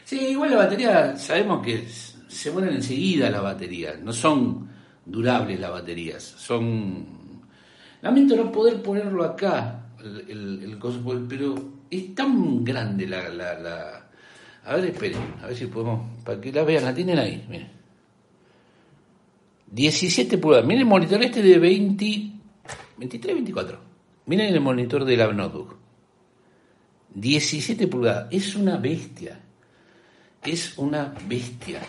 Sí, 0.05 0.19
igual 0.29 0.51
la 0.51 0.57
batería 0.57 1.17
sabemos 1.17 1.65
que 1.65 1.87
se 2.29 2.51
mueren 2.51 2.75
enseguida 2.75 3.31
las 3.31 3.43
baterías, 3.43 4.01
no 4.01 4.13
son 4.13 4.69
durables 5.05 5.61
las 5.61 5.71
baterías, 5.71 6.23
son... 6.23 7.07
Lamento 8.03 8.37
no 8.37 8.53
poder 8.53 8.83
ponerlo 8.83 9.25
acá, 9.25 9.87
el, 10.29 10.79
pero 11.29 11.55
es 11.91 12.15
tan 12.15 12.63
grande 12.63 13.07
la, 13.07 13.29
la, 13.31 14.11
A 14.65 14.75
ver, 14.77 14.87
esperen, 14.87 15.21
a 15.43 15.47
ver 15.47 15.57
si 15.57 15.67
podemos... 15.67 16.23
Para 16.23 16.41
que 16.41 16.53
la 16.53 16.65
vean, 16.65 16.85
la 16.85 16.95
tienen 16.95 17.19
ahí, 17.19 17.45
miren. 17.49 17.71
17 19.71 20.39
pulgadas. 20.39 20.67
Miren 20.67 20.83
el 20.83 20.87
monitor 20.87 21.23
este 21.23 21.43
de 21.43 21.59
20... 21.59 22.31
23, 22.99 23.35
24. 23.35 23.79
Miren 24.27 24.53
el 24.53 24.61
monitor 24.61 25.05
de 25.05 25.17
la 25.17 25.33
notebook. 25.33 25.77
17 27.15 27.89
pulgadas. 27.89 28.29
Es 28.31 28.55
una 28.55 28.77
bestia. 28.77 29.41
Es 30.43 30.77
una 30.77 31.15
bestia 31.27 31.81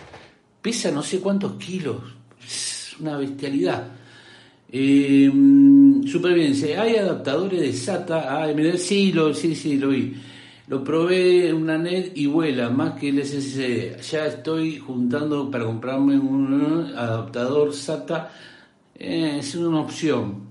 pesa 0.66 0.90
no 0.90 1.04
sé 1.04 1.20
cuántos 1.20 1.64
kilos, 1.64 2.02
una 3.00 3.18
bestialidad. 3.18 3.88
Eh, 4.72 5.32
supervivencia, 6.06 6.82
hay 6.82 6.96
adaptadores 6.96 7.62
de 7.62 7.74
SATA 7.74 8.30
a 8.30 8.44
AMD, 8.46 8.78
sí, 8.78 9.12
lo, 9.12 9.34
sí, 9.34 9.56
sí, 9.56 9.78
lo 9.78 9.90
vi. 9.90 10.16
Lo 10.68 10.84
probé 10.84 11.50
en 11.50 11.56
una 11.56 11.78
net 11.78 12.12
y 12.16 12.26
vuela 12.26 12.70
más 12.70 13.00
que 13.00 13.10
el 13.10 13.24
SSD. 13.24 14.02
Ya 14.02 14.26
estoy 14.26 14.80
juntando 14.80 15.50
para 15.52 15.66
comprarme 15.66 16.18
un 16.18 16.92
adaptador 16.96 17.72
SATA. 17.74 18.32
Eh, 18.96 19.38
es 19.40 19.56
una 19.56 19.82
opción. 19.82 20.44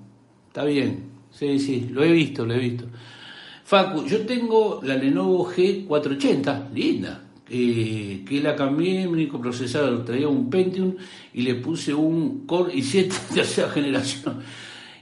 Está 0.47 0.65
bien. 0.65 1.11
Sí, 1.33 1.59
sí, 1.59 1.89
lo 1.91 2.05
he 2.05 2.13
visto, 2.13 2.47
lo 2.47 2.55
he 2.55 2.59
visto. 2.61 2.85
Facu, 3.65 4.05
yo 4.07 4.21
tengo 4.25 4.81
la 4.85 4.95
Lenovo 4.95 5.51
G480, 5.51 6.73
linda 6.73 7.24
eh, 7.49 8.25
que 8.27 8.41
la 8.41 8.57
cambié, 8.57 9.07
mi 9.07 9.07
único 9.07 9.41
procesador 9.41 10.05
traía 10.05 10.29
un 10.29 10.49
Pentium 10.49 10.95
y 11.33 11.43
le 11.43 11.57
puse 11.57 11.93
un 11.93 12.47
Core 12.47 12.75
i7 12.75 13.09
de 13.29 13.35
tercera 13.35 13.69
generación 13.71 14.43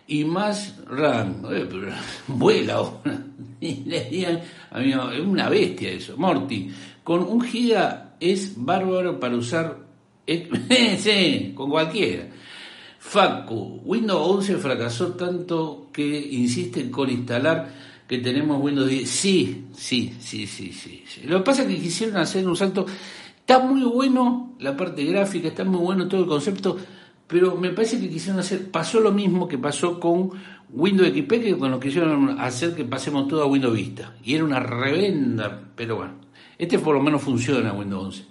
y 0.08 0.24
más 0.24 0.76
RAM. 0.86 1.42
Eh, 1.50 1.68
vuela 2.28 2.74
ahora. 2.74 3.24
A 4.70 4.78
mí, 4.80 4.90
es 4.92 5.20
una 5.20 5.48
bestia 5.48 5.90
eso. 5.90 6.16
Morty, 6.16 6.70
con 7.04 7.22
un 7.22 7.40
giga 7.42 8.16
es 8.18 8.54
bárbaro 8.56 9.20
para 9.20 9.36
usar. 9.36 9.78
sí, 10.26 11.52
con 11.54 11.70
cualquiera. 11.70 12.28
Facu, 12.98 13.82
Windows 13.84 14.28
11 14.38 14.56
fracasó 14.56 15.12
tanto 15.14 15.88
que 15.92 16.02
insisten 16.30 16.90
con 16.90 17.10
instalar 17.10 17.91
que 18.12 18.18
tenemos 18.18 18.62
Windows 18.62 18.90
10. 18.90 19.08
Sí, 19.08 19.68
sí, 19.72 20.14
sí, 20.20 20.46
sí, 20.46 20.70
sí, 20.70 21.02
Lo 21.24 21.38
que 21.38 21.44
pasa 21.44 21.62
es 21.62 21.68
que 21.68 21.80
quisieron 21.80 22.18
hacer 22.18 22.46
un 22.46 22.54
salto. 22.54 22.84
Está 23.38 23.58
muy 23.60 23.82
bueno 23.84 24.54
la 24.58 24.76
parte 24.76 25.02
gráfica, 25.06 25.48
está 25.48 25.64
muy 25.64 25.80
bueno 25.80 26.06
todo 26.08 26.20
el 26.20 26.26
concepto, 26.26 26.76
pero 27.26 27.56
me 27.56 27.70
parece 27.70 27.98
que 27.98 28.10
quisieron 28.10 28.38
hacer, 28.38 28.70
pasó 28.70 29.00
lo 29.00 29.12
mismo 29.12 29.48
que 29.48 29.56
pasó 29.56 29.98
con 29.98 30.30
Windows 30.68 31.08
XP, 31.08 31.28
que 31.30 31.56
con 31.56 31.70
lo 31.70 31.80
quisieron 31.80 32.38
hacer 32.38 32.74
que 32.74 32.84
pasemos 32.84 33.28
todo 33.28 33.44
a 33.44 33.46
Windows 33.46 33.74
Vista. 33.74 34.14
Y 34.22 34.34
era 34.34 34.44
una 34.44 34.60
revenda, 34.60 35.70
pero 35.74 35.96
bueno. 35.96 36.12
Este 36.58 36.78
por 36.78 36.94
lo 36.94 37.02
menos 37.02 37.22
funciona 37.22 37.72
Windows 37.72 38.04
11. 38.04 38.24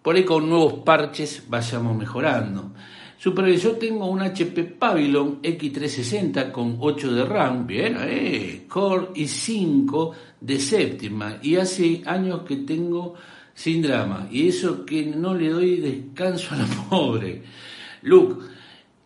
Por 0.00 0.14
ahí 0.14 0.24
con 0.24 0.48
nuevos 0.48 0.74
parches 0.84 1.42
vayamos 1.48 1.96
mejorando. 1.96 2.70
Supervisor 3.22 3.78
tengo 3.78 4.06
un 4.06 4.20
HP 4.20 4.64
Pavilion 4.64 5.40
X360 5.42 6.50
con 6.50 6.78
8 6.80 7.12
de 7.12 7.24
RAM, 7.24 7.68
bien, 7.68 7.96
eh, 8.00 8.64
Core 8.66 9.10
i5 9.14 10.12
de 10.40 10.58
séptima 10.58 11.38
y 11.40 11.54
hace 11.54 12.02
años 12.04 12.42
que 12.42 12.56
tengo 12.56 13.14
sin 13.54 13.80
drama 13.80 14.26
y 14.28 14.48
eso 14.48 14.84
que 14.84 15.06
no 15.06 15.34
le 15.36 15.50
doy 15.50 15.76
descanso 15.76 16.52
a 16.56 16.58
la 16.58 16.66
pobre. 16.90 17.44
Luke, 18.02 18.44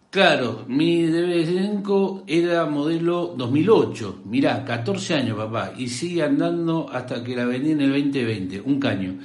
claro, 0.08 0.64
mi 0.66 1.02
DB5 1.02 2.22
era 2.26 2.64
modelo 2.64 3.34
2008, 3.36 4.22
mirá, 4.24 4.64
14 4.64 5.12
años 5.12 5.36
papá 5.36 5.74
y 5.76 5.88
sigue 5.88 6.22
andando 6.22 6.88
hasta 6.90 7.22
que 7.22 7.36
la 7.36 7.44
vendí 7.44 7.72
en 7.72 7.82
el 7.82 7.90
2020, 7.90 8.62
un 8.62 8.80
caño. 8.80 9.18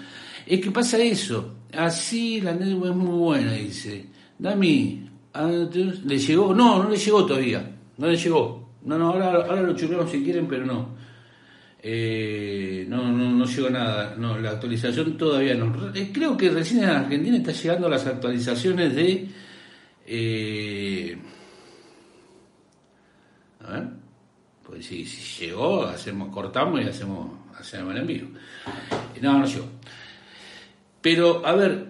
Es 0.45 0.59
que 0.59 0.69
pasa 0.69 0.97
eso, 0.97 1.59
así 1.71 2.41
la 2.41 2.53
netbook 2.53 2.87
es 2.87 2.95
muy 2.97 3.17
buena, 3.17 3.53
dice. 3.53 4.10
Dami, 4.41 5.07
¿le 6.03 6.17
llegó? 6.17 6.55
No, 6.55 6.81
no 6.81 6.89
le 6.89 6.97
llegó 6.97 7.23
todavía. 7.27 7.75
No 7.99 8.07
le 8.07 8.17
llegó. 8.17 8.71
No, 8.83 8.97
no, 8.97 9.11
ahora, 9.11 9.33
ahora 9.35 9.61
lo 9.61 9.75
churremos 9.75 10.09
si 10.09 10.23
quieren, 10.23 10.47
pero 10.47 10.65
no. 10.65 10.95
Eh, 11.83 12.85
no, 12.89 13.11
no, 13.11 13.29
no 13.29 13.45
llegó 13.45 13.69
nada. 13.69 14.15
No, 14.17 14.39
la 14.39 14.51
actualización 14.51 15.15
todavía 15.15 15.53
no. 15.53 15.93
Eh, 15.93 16.09
creo 16.11 16.35
que 16.35 16.49
recién 16.49 16.83
en 16.83 16.89
Argentina 16.89 17.37
está 17.37 17.51
llegando 17.51 17.87
las 17.87 18.07
actualizaciones 18.07 18.95
de. 18.95 19.27
Eh, 20.07 21.17
a 23.63 23.71
ver. 23.73 23.83
Pues 24.63 24.87
si, 24.87 25.05
si, 25.05 25.45
llegó, 25.45 25.83
hacemos, 25.83 26.33
cortamos 26.33 26.81
y 26.81 26.85
hacemos, 26.85 27.29
hacemos 27.59 27.93
el 27.93 28.01
envío. 28.01 28.25
No, 29.21 29.37
no 29.37 29.45
llegó. 29.45 29.67
Pero, 30.99 31.45
a 31.45 31.53
ver, 31.53 31.85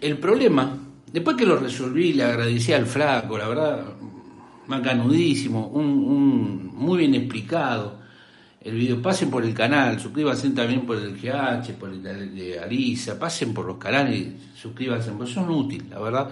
el 0.00 0.18
problema 0.18 0.79
Después 1.12 1.36
que 1.36 1.46
lo 1.46 1.56
resolví, 1.56 2.12
le 2.12 2.22
agradecí 2.22 2.72
al 2.72 2.86
flaco, 2.86 3.36
la 3.36 3.48
verdad, 3.48 3.84
macanudísimo, 4.68 5.66
un, 5.66 5.86
un, 5.86 6.70
muy 6.74 6.98
bien 6.98 7.14
explicado. 7.14 7.98
El 8.60 8.76
video, 8.76 9.00
pasen 9.00 9.30
por 9.30 9.44
el 9.44 9.54
canal, 9.54 9.98
suscríbanse 9.98 10.50
también 10.50 10.86
por 10.86 10.98
el 10.98 11.18
GH, 11.18 11.72
por 11.78 11.90
el 11.90 12.02
de 12.02 12.60
Arisa, 12.60 13.18
pasen 13.18 13.54
por 13.54 13.66
los 13.66 13.78
canales, 13.78 14.34
suscríbanse, 14.54 15.10
porque 15.12 15.32
son 15.32 15.50
útiles, 15.50 15.88
la 15.88 15.98
verdad. 15.98 16.30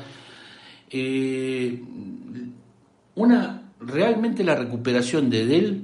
Eh, 0.91 1.83
una, 3.17 3.73
realmente 3.81 4.45
la 4.45 4.55
recuperación 4.55 5.29
de 5.29 5.47
Dell 5.47 5.83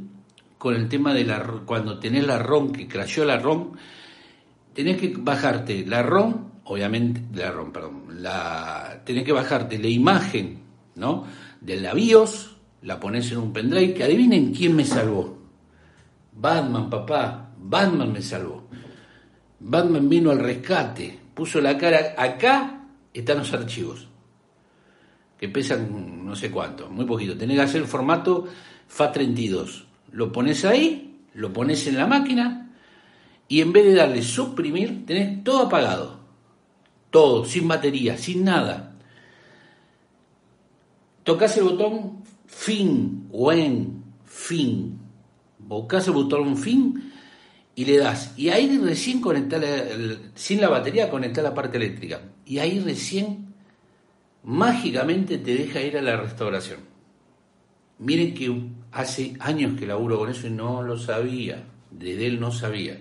con 0.58 0.74
el 0.76 0.88
tema 0.88 1.12
de 1.12 1.24
la, 1.24 1.42
cuando 1.64 1.98
tenés 1.98 2.26
la 2.26 2.38
ROM, 2.38 2.70
que 2.70 2.86
crashó 2.86 3.24
la 3.24 3.38
ROM, 3.38 3.72
tenés 4.72 4.98
que 4.98 5.14
bajarte 5.18 5.84
la 5.86 6.02
ROM 6.02 6.53
obviamente, 6.64 7.22
la 7.34 7.50
ROM, 7.50 7.72
la, 8.18 9.02
tenés 9.04 9.24
que 9.24 9.32
bajarte 9.32 9.78
la 9.78 9.88
imagen, 9.88 10.60
¿no? 10.96 11.24
De 11.60 11.76
la 11.80 11.94
BIOS, 11.94 12.56
la 12.82 13.00
pones 13.00 13.30
en 13.32 13.38
un 13.38 13.52
pendrive, 13.52 13.94
que 13.94 14.04
adivinen 14.04 14.52
quién 14.52 14.74
me 14.74 14.84
salvó. 14.84 15.38
Batman, 16.32 16.90
papá, 16.90 17.50
Batman 17.58 18.12
me 18.12 18.22
salvó. 18.22 18.68
Batman 19.60 20.08
vino 20.08 20.30
al 20.30 20.40
rescate, 20.40 21.18
puso 21.34 21.60
la 21.60 21.76
cara, 21.78 22.14
acá 22.18 22.86
están 23.12 23.38
los 23.38 23.52
archivos, 23.52 24.08
que 25.38 25.48
pesan 25.48 26.24
no 26.24 26.34
sé 26.34 26.50
cuánto, 26.50 26.90
muy 26.90 27.04
poquito. 27.04 27.36
Tenés 27.36 27.56
que 27.56 27.62
hacer 27.62 27.82
el 27.82 27.86
formato 27.86 28.46
FAT32. 28.90 29.84
Lo 30.12 30.32
pones 30.32 30.64
ahí, 30.64 31.22
lo 31.34 31.52
pones 31.52 31.86
en 31.86 31.96
la 31.96 32.06
máquina, 32.06 32.72
y 33.48 33.60
en 33.60 33.72
vez 33.72 33.84
de 33.84 33.94
darle 33.94 34.22
suprimir, 34.22 35.06
tenés 35.06 35.42
todo 35.44 35.66
apagado 35.66 36.23
todo, 37.14 37.44
sin 37.44 37.68
batería, 37.68 38.18
sin 38.18 38.42
nada. 38.42 38.96
Tocas 41.22 41.56
el 41.56 41.62
botón 41.62 42.24
fin, 42.44 43.28
when, 43.30 44.02
fin. 44.24 44.98
Buscas 45.60 46.08
el 46.08 46.14
botón 46.14 46.56
fin 46.56 47.12
y 47.76 47.84
le 47.84 47.98
das. 47.98 48.34
Y 48.36 48.48
ahí 48.48 48.76
recién 48.78 49.20
conectar, 49.20 49.62
sin 50.34 50.60
la 50.60 50.68
batería, 50.68 51.08
conectar 51.08 51.44
la 51.44 51.54
parte 51.54 51.76
eléctrica. 51.76 52.20
Y 52.44 52.58
ahí 52.58 52.80
recién, 52.80 53.54
mágicamente, 54.42 55.38
te 55.38 55.54
deja 55.54 55.82
ir 55.82 55.96
a 55.96 56.02
la 56.02 56.16
restauración. 56.16 56.80
Miren 58.00 58.34
que 58.34 58.70
hace 58.90 59.34
años 59.38 59.78
que 59.78 59.86
laburo 59.86 60.18
con 60.18 60.30
eso 60.30 60.48
y 60.48 60.50
no 60.50 60.82
lo 60.82 60.98
sabía. 60.98 61.62
De 61.92 62.26
él 62.26 62.40
no 62.40 62.50
sabía. 62.50 63.00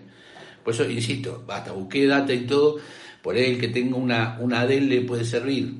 Por 0.63 0.75
eso, 0.75 0.87
insisto, 0.87 1.43
basta, 1.47 1.71
busqué 1.71 2.05
data 2.05 2.31
y 2.31 2.45
todo 2.45 2.77
por 3.23 3.35
ahí 3.35 3.45
el 3.45 3.59
que 3.59 3.69
tenga 3.69 3.95
una, 3.95 4.37
una 4.41 4.65
le 4.65 5.01
puede 5.01 5.23
servir. 5.23 5.73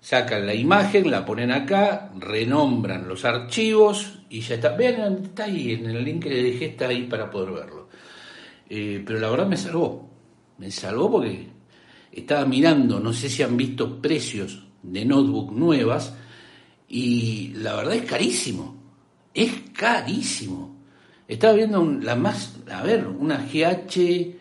Sacan 0.00 0.46
la 0.46 0.54
imagen, 0.54 1.10
la 1.10 1.24
ponen 1.24 1.52
acá, 1.52 2.10
renombran 2.18 3.06
los 3.06 3.24
archivos 3.24 4.18
y 4.28 4.40
ya 4.40 4.56
está. 4.56 4.70
Vean, 4.70 5.22
está 5.22 5.44
ahí, 5.44 5.74
en 5.74 5.86
el 5.86 6.04
link 6.04 6.24
que 6.24 6.30
le 6.30 6.42
dejé 6.42 6.66
está 6.66 6.88
ahí 6.88 7.04
para 7.04 7.30
poder 7.30 7.52
verlo. 7.52 7.88
Eh, 8.68 9.00
pero 9.06 9.20
la 9.20 9.30
verdad 9.30 9.46
me 9.46 9.56
salvó. 9.56 10.10
Me 10.58 10.72
salvó 10.72 11.08
porque 11.08 11.46
estaba 12.10 12.44
mirando, 12.44 12.98
no 12.98 13.12
sé 13.12 13.28
si 13.28 13.44
han 13.44 13.56
visto 13.56 14.02
precios 14.02 14.66
de 14.82 15.04
notebook 15.04 15.52
nuevas 15.52 16.14
y 16.88 17.52
la 17.54 17.76
verdad 17.76 17.94
es 17.94 18.04
carísimo. 18.04 18.76
Es 19.32 19.52
carísimo. 19.72 20.82
Estaba 21.28 21.52
viendo 21.52 21.84
la 21.84 22.16
más, 22.16 22.56
a 22.72 22.82
ver, 22.82 23.06
una 23.06 23.36
GH 23.36 24.37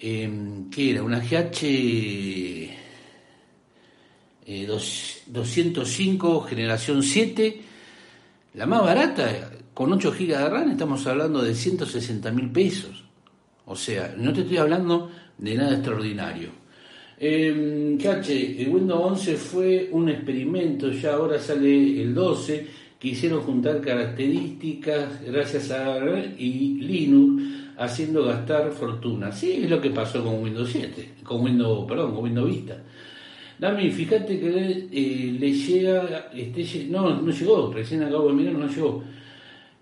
eh, 0.00 0.30
¿qué 0.70 0.90
era? 0.90 1.02
Una 1.02 1.20
GH 1.20 2.74
205 4.46 6.44
eh, 6.46 6.50
generación 6.50 7.02
7, 7.02 7.60
la 8.54 8.66
más 8.66 8.82
barata, 8.82 9.50
con 9.72 9.92
8 9.92 10.12
GB 10.12 10.26
de 10.26 10.48
RAM, 10.48 10.70
estamos 10.70 11.06
hablando 11.06 11.42
de 11.42 11.54
160 11.54 12.30
mil 12.30 12.50
pesos. 12.50 13.04
O 13.66 13.74
sea, 13.74 14.14
no 14.18 14.32
te 14.32 14.42
estoy 14.42 14.58
hablando 14.58 15.10
de 15.38 15.54
nada 15.54 15.74
extraordinario. 15.74 16.50
Eh, 17.18 17.96
el 17.98 18.68
Windows 18.68 19.12
11 19.12 19.36
fue 19.36 19.88
un 19.92 20.08
experimento, 20.10 20.90
ya 20.90 21.14
ahora 21.14 21.38
sale 21.38 22.02
el 22.02 22.14
12, 22.14 22.66
quisieron 22.98 23.40
juntar 23.42 23.80
características 23.80 25.22
gracias 25.24 25.70
a 25.70 25.98
y 26.38 26.74
Linux 26.80 27.63
haciendo 27.78 28.24
gastar 28.24 28.70
fortuna. 28.72 29.32
Sí, 29.32 29.60
es 29.64 29.70
lo 29.70 29.80
que 29.80 29.90
pasó 29.90 30.22
con 30.22 30.42
Windows 30.42 30.70
7, 30.70 31.14
con 31.22 31.42
Windows, 31.42 31.86
perdón, 31.88 32.14
con 32.14 32.24
Windows 32.24 32.50
Vista. 32.50 32.82
Dami, 33.58 33.90
fíjate 33.90 34.38
que 34.38 34.88
eh, 34.90 35.36
le 35.38 35.52
llega, 35.52 36.30
este, 36.34 36.86
no, 36.90 37.20
no 37.20 37.30
llegó, 37.30 37.72
recién 37.72 38.02
acabo 38.02 38.28
de 38.28 38.34
mirar, 38.34 38.54
no 38.54 38.66
llegó. 38.66 39.04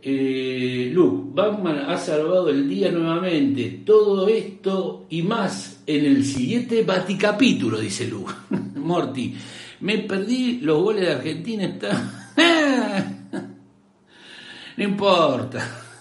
Eh, 0.04 0.90
Luke, 0.92 1.30
Batman 1.32 1.84
ha 1.88 1.96
salvado 1.96 2.48
el 2.48 2.68
día 2.68 2.90
nuevamente. 2.90 3.82
Todo 3.86 4.26
esto 4.28 5.06
y 5.10 5.22
más 5.22 5.82
en 5.86 6.04
el 6.04 6.24
siguiente 6.24 6.82
Baticapítulo, 6.82 7.78
dice 7.78 8.08
Luke. 8.08 8.32
Morty, 8.76 9.34
me 9.80 9.98
perdí 9.98 10.60
los 10.60 10.82
goles 10.82 11.06
de 11.06 11.12
Argentina, 11.12 11.64
está... 11.64 12.34
no 14.76 14.84
importa. 14.84 15.91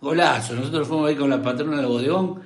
Golazo. 0.00 0.54
Nosotros 0.54 0.88
fuimos 0.88 1.08
ahí 1.08 1.16
con 1.16 1.30
la 1.30 1.42
patrona 1.42 1.76
del 1.78 1.86
bodegón. 1.86 2.40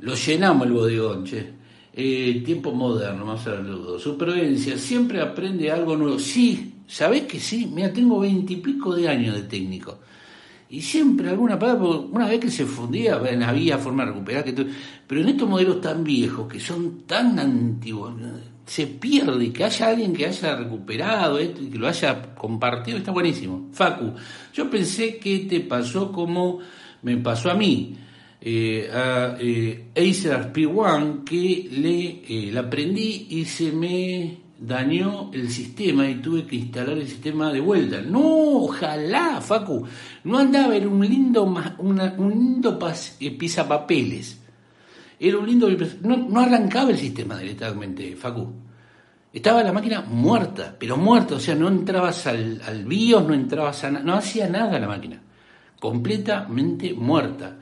Lo 0.00 0.14
llenamos 0.14 0.66
el 0.66 0.72
bodegón, 0.72 1.24
che. 1.24 1.60
Eh, 1.92 2.42
tiempo 2.44 2.72
moderno, 2.72 3.26
más 3.26 3.42
saludo. 3.42 3.98
Supervivencia, 3.98 4.78
siempre 4.78 5.20
aprende 5.20 5.70
algo 5.70 5.96
nuevo. 5.96 6.18
Sí, 6.18 6.74
¿sabés 6.86 7.22
que 7.24 7.40
sí? 7.40 7.70
Mira, 7.72 7.92
tengo 7.92 8.20
veintipico 8.20 8.94
de 8.94 9.08
años 9.08 9.34
de 9.34 9.42
técnico. 9.42 9.98
Y 10.70 10.80
siempre 10.82 11.28
alguna 11.28 11.58
palabra, 11.58 11.88
una 11.88 12.28
vez 12.28 12.38
que 12.38 12.50
se 12.50 12.64
fundía, 12.64 13.16
había 13.16 13.78
forma 13.78 14.04
de 14.04 14.12
recuperar. 14.12 14.44
Que 14.44 14.66
pero 15.06 15.20
en 15.20 15.28
estos 15.30 15.48
modelos 15.48 15.80
tan 15.80 16.04
viejos, 16.04 16.46
que 16.46 16.60
son 16.60 17.02
tan 17.06 17.38
antiguos, 17.40 18.14
se 18.70 18.86
pierde 18.86 19.46
y 19.46 19.50
que 19.50 19.64
haya 19.64 19.88
alguien 19.88 20.12
que 20.12 20.26
haya 20.26 20.54
recuperado 20.54 21.40
esto 21.40 21.60
y 21.60 21.70
que 21.70 21.78
lo 21.78 21.88
haya 21.88 22.36
compartido, 22.36 22.98
está 22.98 23.10
buenísimo. 23.10 23.68
Facu, 23.72 24.14
yo 24.54 24.70
pensé 24.70 25.18
que 25.18 25.40
te 25.40 25.58
pasó 25.58 26.12
como 26.12 26.60
me 27.02 27.16
pasó 27.16 27.50
a 27.50 27.54
mí, 27.54 27.96
eh, 28.40 28.88
a 28.94 29.36
eh, 29.40 29.86
Acer 29.96 30.52
P1, 30.52 31.24
que 31.24 31.68
le 31.68 32.22
eh, 32.28 32.52
la 32.52 32.70
prendí 32.70 33.26
y 33.30 33.44
se 33.44 33.72
me 33.72 34.38
dañó 34.56 35.32
el 35.32 35.50
sistema 35.50 36.08
y 36.08 36.20
tuve 36.20 36.44
que 36.44 36.54
instalar 36.54 36.96
el 36.96 37.08
sistema 37.08 37.52
de 37.52 37.58
vuelta. 37.58 38.00
No, 38.02 38.66
ojalá, 38.66 39.40
Facu, 39.40 39.84
no 40.22 40.38
andaba, 40.38 40.76
era 40.76 40.86
un 40.86 41.04
lindo, 41.04 41.42
una, 41.42 42.14
un 42.16 42.30
lindo 42.30 42.78
pisapapeles 43.36 44.39
era 45.20 45.38
un 45.38 45.46
lindo... 45.46 45.68
No, 46.02 46.16
no 46.16 46.40
arrancaba 46.40 46.90
el 46.90 46.96
sistema 46.96 47.36
directamente, 47.36 48.16
Facu. 48.16 48.50
Estaba 49.32 49.62
la 49.62 49.72
máquina 49.72 50.00
muerta, 50.00 50.74
pero 50.76 50.96
muerta, 50.96 51.36
o 51.36 51.40
sea, 51.40 51.54
no 51.54 51.68
entrabas 51.68 52.26
al, 52.26 52.60
al 52.66 52.84
BIOS, 52.86 53.28
no 53.28 53.34
entrabas 53.34 53.84
a... 53.84 53.90
No 53.90 54.14
hacía 54.14 54.48
nada 54.48 54.78
la 54.78 54.88
máquina, 54.88 55.22
completamente 55.78 56.94
muerta. 56.94 57.58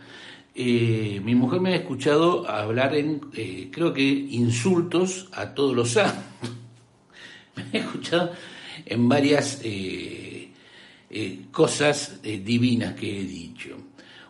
eh, 0.54 1.20
mi 1.22 1.34
mujer 1.34 1.60
me 1.60 1.72
ha 1.72 1.76
escuchado 1.76 2.48
hablar 2.48 2.94
en, 2.94 3.20
eh, 3.34 3.68
creo 3.72 3.92
que, 3.92 4.02
insultos 4.02 5.28
a 5.32 5.52
todos 5.52 5.74
los 5.74 5.90
santos. 5.90 6.24
me 7.56 7.80
ha 7.80 7.82
escuchado 7.82 8.32
en 8.86 9.08
varias 9.08 9.60
eh, 9.64 10.50
cosas 11.50 12.20
divinas 12.22 12.94
que 12.94 13.20
he 13.20 13.24
dicho. 13.24 13.77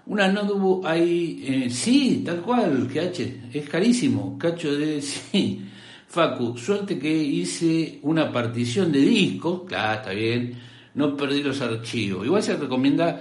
Una 0.09 0.29
no 0.29 0.81
hay, 0.85 1.69
sí, 1.69 2.23
tal 2.25 2.41
cual, 2.41 2.89
H 2.91 3.41
es 3.53 3.69
carísimo, 3.69 4.39
cacho 4.39 4.75
de, 4.75 5.03
sí. 5.03 5.65
Facu, 6.07 6.57
suerte 6.57 6.99
que 6.99 7.13
hice 7.15 7.99
una 8.03 8.33
partición 8.33 8.91
de 8.91 9.01
discos, 9.01 9.65
claro, 9.69 10.01
está 10.01 10.13
bien, 10.13 10.59
no 10.95 11.15
perdí 11.15 11.43
los 11.43 11.61
archivos. 11.61 12.25
Igual 12.25 12.43
se 12.43 12.57
recomienda 12.57 13.21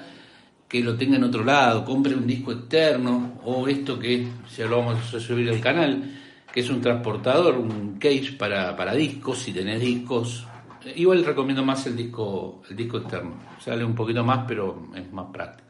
que 0.70 0.82
lo 0.82 0.96
tenga 0.96 1.18
en 1.18 1.26
otro 1.26 1.44
lado, 1.44 1.84
compre 1.84 2.16
un 2.16 2.26
disco 2.26 2.54
externo 2.54 3.34
o 3.44 3.68
esto 3.68 4.00
que 4.00 4.26
ya 4.56 4.66
lo 4.68 4.78
vamos 4.78 5.14
a 5.14 5.20
subir 5.20 5.50
al 5.50 5.60
canal, 5.60 6.10
que 6.54 6.62
es 6.62 6.70
un 6.70 6.80
transportador, 6.80 7.58
un 7.58 8.00
case 8.00 8.32
para, 8.40 8.74
para 8.78 8.94
discos, 8.94 9.40
si 9.40 9.52
tenés 9.52 9.82
discos. 9.82 10.48
Igual 10.96 11.26
recomiendo 11.26 11.66
más 11.66 11.86
el 11.88 11.98
disco, 11.98 12.62
el 12.70 12.78
disco 12.78 13.00
externo, 13.00 13.36
sale 13.60 13.84
un 13.84 13.94
poquito 13.94 14.24
más, 14.24 14.46
pero 14.48 14.88
es 14.96 15.12
más 15.12 15.26
práctico. 15.34 15.67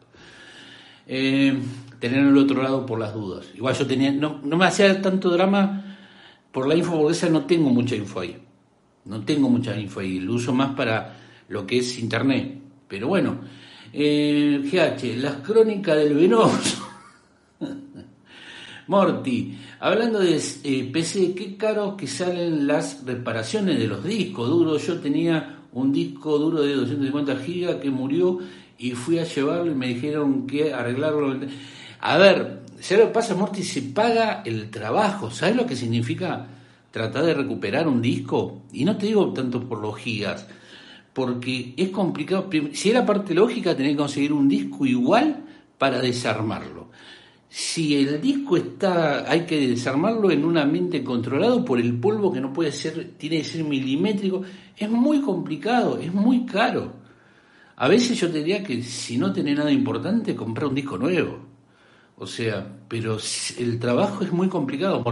Eh, 1.08 1.58
tenerlo 2.00 2.30
el 2.30 2.38
otro 2.38 2.62
lado 2.62 2.86
por 2.86 3.00
las 3.00 3.14
dudas. 3.14 3.48
Igual 3.56 3.76
yo 3.76 3.88
tenía, 3.88 4.12
no, 4.12 4.40
no 4.44 4.58
me 4.58 4.66
hacía 4.66 5.02
tanto 5.02 5.30
drama 5.30 5.98
por 6.52 6.68
la 6.68 6.76
info, 6.76 6.98
porque 6.98 7.14
esa 7.14 7.30
no 7.30 7.46
tengo 7.46 7.70
mucha 7.70 7.96
info 7.96 8.20
ahí. 8.20 8.38
No 9.06 9.22
tengo 9.22 9.50
mucha 9.50 9.80
info 9.80 10.02
ahí, 10.02 10.20
lo 10.20 10.34
uso 10.34 10.54
más 10.54 10.76
para 10.76 11.18
lo 11.50 11.66
que 11.66 11.78
es 11.78 11.98
internet. 11.98 12.60
Pero 12.88 13.08
bueno, 13.08 13.40
eh, 13.94 14.62
GH, 14.64 15.18
las 15.18 15.36
crónicas 15.38 15.96
del 15.96 16.14
venoso. 16.14 16.88
Morty, 18.88 19.58
hablando 19.80 20.20
de 20.20 20.42
eh, 20.64 20.90
PC, 20.92 21.36
qué 21.36 21.58
caro 21.58 21.98
que 21.98 22.08
salen 22.08 22.68
las 22.68 23.06
reparaciones 23.06 23.80
de 23.80 23.88
los 23.88 24.04
discos 24.04 24.50
duros. 24.50 24.86
Yo 24.86 25.00
tenía 25.00 25.60
un 25.74 25.92
disco 25.92 26.38
duro 26.38 26.62
de 26.62 26.74
250 26.74 27.36
gigas 27.38 27.76
que 27.76 27.90
murió 27.90 28.40
y 28.78 28.92
fui 28.92 29.20
a 29.20 29.24
llevarlo 29.24 29.72
y 29.72 29.76
me 29.76 29.88
dijeron 29.88 30.46
que 30.48 30.74
arreglarlo. 30.74 31.40
A 32.00 32.18
ver, 32.18 32.62
si 32.80 32.96
lo 32.96 33.12
pasa, 33.12 33.36
Morty, 33.36 33.64
se 33.64 33.82
paga 33.82 34.44
el 34.46 34.70
trabajo. 34.70 35.32
¿Sabes 35.32 35.56
lo 35.56 35.66
que 35.66 35.76
significa 35.76 36.48
tratar 36.92 37.26
de 37.26 37.34
recuperar 37.34 37.88
un 37.88 38.02
disco? 38.02 38.64
Y 38.72 38.86
no 38.86 38.98
te 38.98 39.08
digo 39.08 39.34
tanto 39.34 39.68
por 39.68 39.82
los 39.82 39.98
gigas, 39.98 40.48
porque 41.14 41.74
es 41.76 41.90
complicado. 41.90 42.50
Si 42.74 42.90
era 42.90 43.06
parte 43.06 43.34
lógica, 43.34 43.76
tener 43.76 43.94
que 43.94 43.98
conseguir 43.98 44.34
un 44.34 44.48
disco 44.48 44.86
igual 44.86 45.44
para 45.78 46.00
desarmarlo. 46.00 46.88
Si 47.50 47.96
el 47.96 48.22
disco 48.22 48.58
está, 48.58 49.30
hay 49.30 49.46
que 49.46 49.68
desarmarlo 49.70 50.30
en 50.30 50.46
un 50.46 50.58
ambiente 50.58 51.04
controlado 51.04 51.64
por 51.64 51.80
el 51.80 51.98
polvo 51.98 52.32
que 52.32 52.42
no 52.42 52.52
puede 52.54 52.72
ser, 52.72 53.14
tiene 53.18 53.38
que 53.38 53.46
ser 53.46 53.64
milimétrico, 53.64 54.44
es 54.76 54.90
muy 54.90 55.22
complicado, 55.22 55.98
es 55.98 56.14
muy 56.14 56.46
caro. 56.46 57.07
A 57.78 57.88
veces 57.88 58.20
yo 58.20 58.32
te 58.32 58.40
diría 58.40 58.64
que 58.64 58.82
si 58.82 59.18
no 59.18 59.32
tenés 59.32 59.58
nada 59.58 59.72
importante, 59.72 60.36
comprar 60.36 60.68
un 60.68 60.76
disco 60.76 60.98
nuevo. 60.98 61.40
O 62.18 62.26
sea, 62.26 62.68
pero 62.88 63.18
el 63.60 63.80
trabajo 63.80 64.24
es 64.24 64.32
muy 64.32 64.50
complicado, 64.50 65.04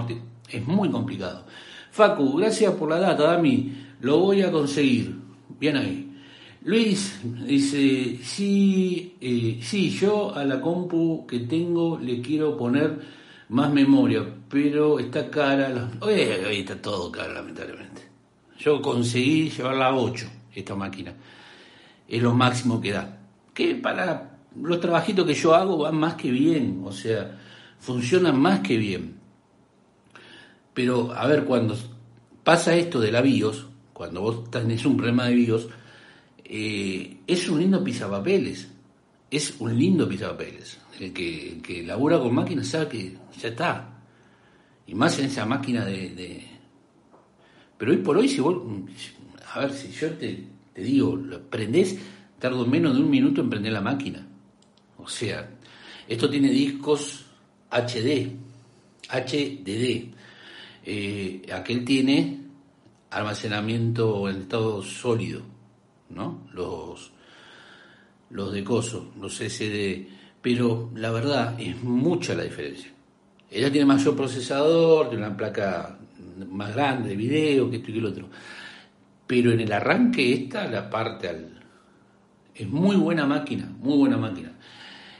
es 0.49 0.67
muy 0.67 0.89
complicado. 0.89 1.45
Facu, 1.91 2.38
gracias 2.38 2.73
por 2.73 2.89
la 2.89 2.99
data, 2.99 3.23
Dami, 3.23 3.71
lo 4.01 4.19
voy 4.19 4.41
a 4.41 4.51
conseguir. 4.51 5.15
Bien 5.60 5.78
ahí. 5.78 6.12
Luis 6.63 7.21
dice, 7.23 8.17
sí, 8.23 9.15
eh, 9.21 9.60
sí, 9.62 9.91
yo 9.91 10.34
a 10.36 10.43
la 10.43 10.60
compu 10.60 11.28
que 11.28 11.41
tengo 11.41 11.99
le 11.99 12.19
quiero 12.21 12.58
poner 12.58 12.99
más 13.49 13.71
memoria, 13.71 14.25
pero 14.49 14.97
está 14.97 15.30
cara. 15.30 15.91
Hoy, 16.01 16.21
está 16.21 16.82
todo 16.82 17.12
caro, 17.12 17.34
lamentablemente. 17.34 18.01
Yo 18.58 18.82
conseguí 18.82 19.51
llevarla 19.51 19.89
a 19.89 19.95
8, 19.95 20.25
esta 20.56 20.73
máquina. 20.73 21.13
Es 22.08 22.22
lo 22.22 22.34
máximo 22.34 22.80
que 22.82 22.91
da. 22.91 23.20
Que 23.54 23.76
para 23.76 24.38
los 24.62 24.80
trabajitos 24.80 25.26
que 25.26 25.34
yo 25.34 25.56
hago 25.56 25.78
van 25.78 25.98
más 25.98 26.15
que 26.15 26.32
bien, 26.32 26.82
o 26.86 26.91
sea, 26.91 27.38
funcionan 27.80 28.39
más 28.39 28.62
que 28.62 28.78
bien. 28.78 29.15
Pero, 30.74 31.13
a 31.13 31.26
ver, 31.28 31.46
cuando 31.46 31.76
pasa 32.44 32.76
esto 32.76 33.00
de 33.00 33.12
la 33.12 33.22
BIOS, 33.22 33.68
cuando 33.94 34.22
vos 34.22 34.50
tenés 34.52 34.86
un 34.86 34.98
problema 34.98 35.26
de 35.26 35.36
BIOS, 35.36 35.70
eh, 36.44 37.22
es 37.26 37.50
un 37.50 37.60
lindo 37.60 37.84
pisapapeles. 37.84 38.70
Es 39.32 39.56
un 39.60 39.78
lindo 39.78 40.08
pisapapeles. 40.08 40.80
El 41.00 41.12
que, 41.12 41.60
que 41.62 41.84
labura 41.84 42.20
con 42.20 42.34
máquinas 42.34 42.68
sabe 42.68 42.88
que 42.88 43.18
ya 43.39 43.50
está. 43.50 43.96
Y 44.88 44.94
más 44.94 45.18
en 45.20 45.26
esa 45.26 45.46
máquina 45.46 45.84
de, 45.86 46.46
Pero 47.78 47.91
hoy 47.91 47.98
por 47.98 48.18
hoy, 48.18 48.30
si 48.30 48.39
vos. 48.39 48.58
A 49.54 49.60
ver, 49.62 49.72
si 49.72 49.91
yo 49.91 50.12
te, 50.12 50.46
te 50.76 50.84
digo, 50.84 51.16
lo 51.16 51.42
prendés, 51.50 51.98
tardo 52.38 52.66
menos 52.66 52.94
de 52.96 53.02
un 53.02 53.10
minuto 53.10 53.40
en 53.40 53.50
prender 53.50 53.72
la 53.72 53.80
máquina. 53.80 54.28
O 54.98 55.08
sea, 55.08 55.50
esto 56.06 56.30
tiene 56.30 56.50
discos 56.50 57.26
HD, 57.72 58.36
HDD. 59.10 60.14
Eh, 60.84 61.42
aquel 61.54 61.86
tiene 61.86 62.42
almacenamiento 63.10 64.30
en 64.30 64.42
estado 64.42 64.84
sólido, 64.84 65.44
¿no? 66.10 66.46
Los, 66.54 67.14
los 68.32 68.52
de 68.52 68.64
coso, 68.66 69.14
los 69.18 69.40
SD, 69.40 70.10
pero 70.42 70.92
la 70.94 71.10
verdad 71.12 71.56
es 71.58 71.82
mucha 71.84 72.36
la 72.36 72.44
diferencia. 72.44 72.92
Ella 73.50 73.72
tiene 73.72 73.86
mayor 73.86 74.14
procesador, 74.14 75.08
tiene 75.08 75.26
una 75.26 75.38
placa 75.38 75.98
más 76.50 76.76
grande 76.76 77.10
de 77.10 77.16
video, 77.16 77.70
que 77.70 77.78
esto 77.78 77.92
y 77.92 77.94
que 77.94 78.02
lo 78.02 78.10
otro. 78.10 78.28
Pero 79.28 79.52
en 79.52 79.62
el 79.62 79.72
arranque 79.72 80.34
esta, 80.34 80.68
la 80.68 80.90
parte 80.90 81.30
al... 81.30 81.62
Es 82.54 82.68
muy 82.70 82.96
buena 82.96 83.26
máquina, 83.26 83.70
muy 83.80 83.98
buena 83.98 84.18
máquina. 84.18 84.52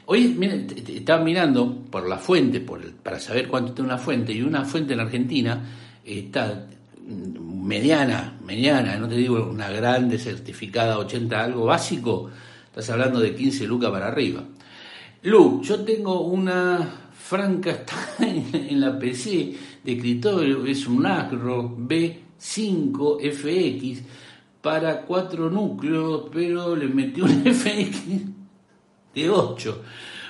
Hoy, 0.06 0.28
miren, 0.38 0.68
estaba 0.88 1.24
mirando 1.24 1.84
por 1.90 2.08
la 2.08 2.18
fuente, 2.18 2.60
por 2.60 2.94
para 2.94 3.20
saber 3.20 3.48
cuánto 3.48 3.70
está 3.70 3.84
una 3.84 3.98
fuente, 3.98 4.32
y 4.32 4.42
una 4.42 4.64
fuente 4.64 4.94
en 4.94 5.00
Argentina 5.00 5.64
está 6.06 6.68
mediana, 7.08 8.38
mediana, 8.44 8.98
no 8.98 9.08
te 9.08 9.16
digo 9.16 9.50
una 9.50 9.70
grande 9.70 10.18
certificada 10.18 10.98
80 10.98 11.44
algo 11.44 11.66
básico, 11.66 12.30
estás 12.68 12.90
hablando 12.90 13.20
de 13.20 13.36
15 13.36 13.68
lucas 13.68 13.92
para 13.92 14.08
arriba. 14.08 14.44
Lu, 15.24 15.62
yo 15.64 15.84
tengo 15.84 16.22
una 16.22 17.05
franca 17.26 17.72
está 17.72 17.96
en 18.20 18.80
la 18.80 19.00
PC 19.00 19.56
de 19.84 19.94
escritorio, 19.94 20.64
es 20.66 20.86
un 20.86 21.08
Acro 21.08 21.76
B5FX 21.76 24.02
para 24.62 25.02
4 25.02 25.50
núcleos, 25.50 26.30
pero 26.32 26.76
le 26.76 26.88
metí 26.88 27.22
un 27.22 27.44
FX 27.54 28.04
de 29.16 29.28
8, 29.30 29.82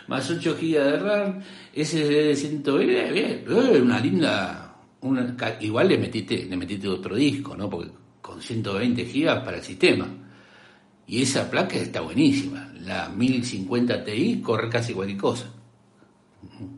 más 0.08 0.32
8 0.32 0.56
GB 0.56 0.72
de 0.72 1.00
RAM, 1.00 1.42
SSD 1.74 2.28
de 2.28 2.36
120, 2.36 3.12
bien, 3.12 3.44
una 3.82 4.00
linda 4.00 4.62
igual 5.60 5.90
le 5.90 5.98
metiste, 5.98 6.46
le 6.46 6.56
metiste 6.56 6.88
otro 6.88 7.16
disco, 7.16 7.58
¿no? 7.58 7.70
Porque 7.70 7.92
con 8.22 8.42
120 8.42 9.06
gigas 9.06 9.44
para 9.44 9.58
el 9.58 9.64
sistema. 9.64 10.08
Y 11.08 11.22
esa 11.22 11.52
placa 11.52 11.76
está 11.76 12.02
buenísima. 12.02 12.74
La 12.82 13.10
1050 13.10 14.04
Ti 14.04 14.42
corre 14.42 14.68
casi 14.70 14.94
cualquier 14.94 15.20
cosa. 15.20 15.55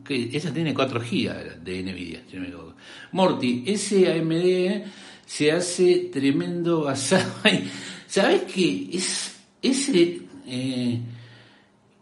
Esa 0.08 0.52
tiene 0.52 0.74
4 0.74 1.00
gigas 1.00 1.64
de 1.64 1.82
Nvidia, 1.82 2.22
si 2.28 2.36
no 2.36 2.42
me 2.42 2.48
equivoco. 2.48 2.74
Morty, 3.12 3.64
ese 3.66 4.12
AMD 4.12 4.86
se 5.26 5.52
hace 5.52 6.10
tremendo 6.12 6.88
asado. 6.88 7.30
¿Sabes 8.06 8.42
qué? 8.52 8.88
Es, 8.92 9.36
ese 9.60 10.22
eh, 10.46 11.00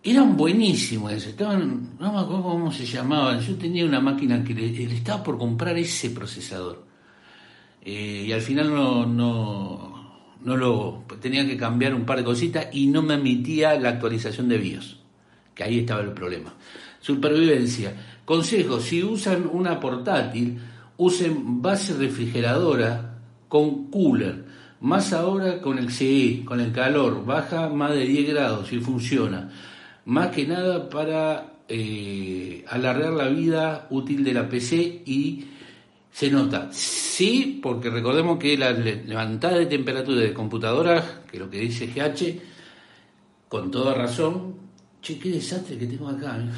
eran 0.02 0.36
buenísimos, 0.36 1.12
estaban, 1.12 1.96
no 1.98 2.12
me 2.12 2.20
acuerdo 2.20 2.42
cómo 2.44 2.72
se 2.72 2.86
llamaban, 2.86 3.40
yo 3.40 3.56
tenía 3.56 3.84
una 3.84 3.98
máquina 3.98 4.44
que 4.44 4.54
le, 4.54 4.84
estaba 4.84 5.22
por 5.24 5.36
comprar 5.36 5.76
ese 5.76 6.10
procesador. 6.10 6.86
Eh, 7.82 8.26
y 8.28 8.32
al 8.32 8.40
final 8.40 8.70
no, 8.70 9.04
no, 9.04 9.96
no 10.44 10.56
lo 10.56 11.04
tenía 11.20 11.44
que 11.44 11.56
cambiar 11.56 11.92
un 11.92 12.04
par 12.04 12.18
de 12.18 12.24
cositas 12.24 12.68
y 12.72 12.86
no 12.86 13.02
me 13.02 13.14
admitía 13.14 13.78
la 13.80 13.90
actualización 13.90 14.48
de 14.48 14.58
BIOS, 14.58 15.00
que 15.56 15.64
ahí 15.64 15.80
estaba 15.80 16.02
el 16.02 16.12
problema. 16.12 16.54
Supervivencia. 17.00 17.94
Consejo, 18.24 18.80
si 18.80 19.02
usan 19.02 19.48
una 19.52 19.78
portátil, 19.78 20.58
usen 20.96 21.62
base 21.62 21.94
refrigeradora 21.94 23.20
con 23.48 23.90
cooler, 23.90 24.44
más 24.80 25.12
ahora 25.12 25.60
con 25.60 25.78
el 25.78 25.90
CE, 25.90 26.44
con 26.44 26.60
el 26.60 26.72
calor, 26.72 27.24
baja 27.24 27.68
más 27.68 27.92
de 27.92 28.06
10 28.06 28.30
grados 28.30 28.72
y 28.72 28.80
funciona 28.80 29.50
más 30.06 30.28
que 30.28 30.46
nada 30.46 30.88
para 30.88 31.52
eh, 31.68 32.64
alargar 32.68 33.12
la 33.12 33.28
vida 33.28 33.86
útil 33.90 34.24
de 34.24 34.32
la 34.32 34.48
PC 34.48 35.02
y 35.04 35.44
se 36.10 36.30
nota. 36.30 36.68
Sí, 36.72 37.58
porque 37.62 37.90
recordemos 37.90 38.38
que 38.38 38.56
la 38.56 38.70
levantada 38.70 39.58
de 39.58 39.66
temperatura 39.66 40.20
de 40.20 40.32
computadora, 40.32 41.22
que 41.30 41.38
lo 41.38 41.50
que 41.50 41.58
dice 41.58 41.88
GH, 41.88 42.40
con 43.48 43.70
toda 43.70 43.94
razón, 43.94 44.54
che, 45.00 45.18
qué 45.18 45.30
desastre 45.30 45.78
que 45.78 45.86
tengo 45.86 46.08
acá. 46.08 46.38
¿eh? 46.38 46.50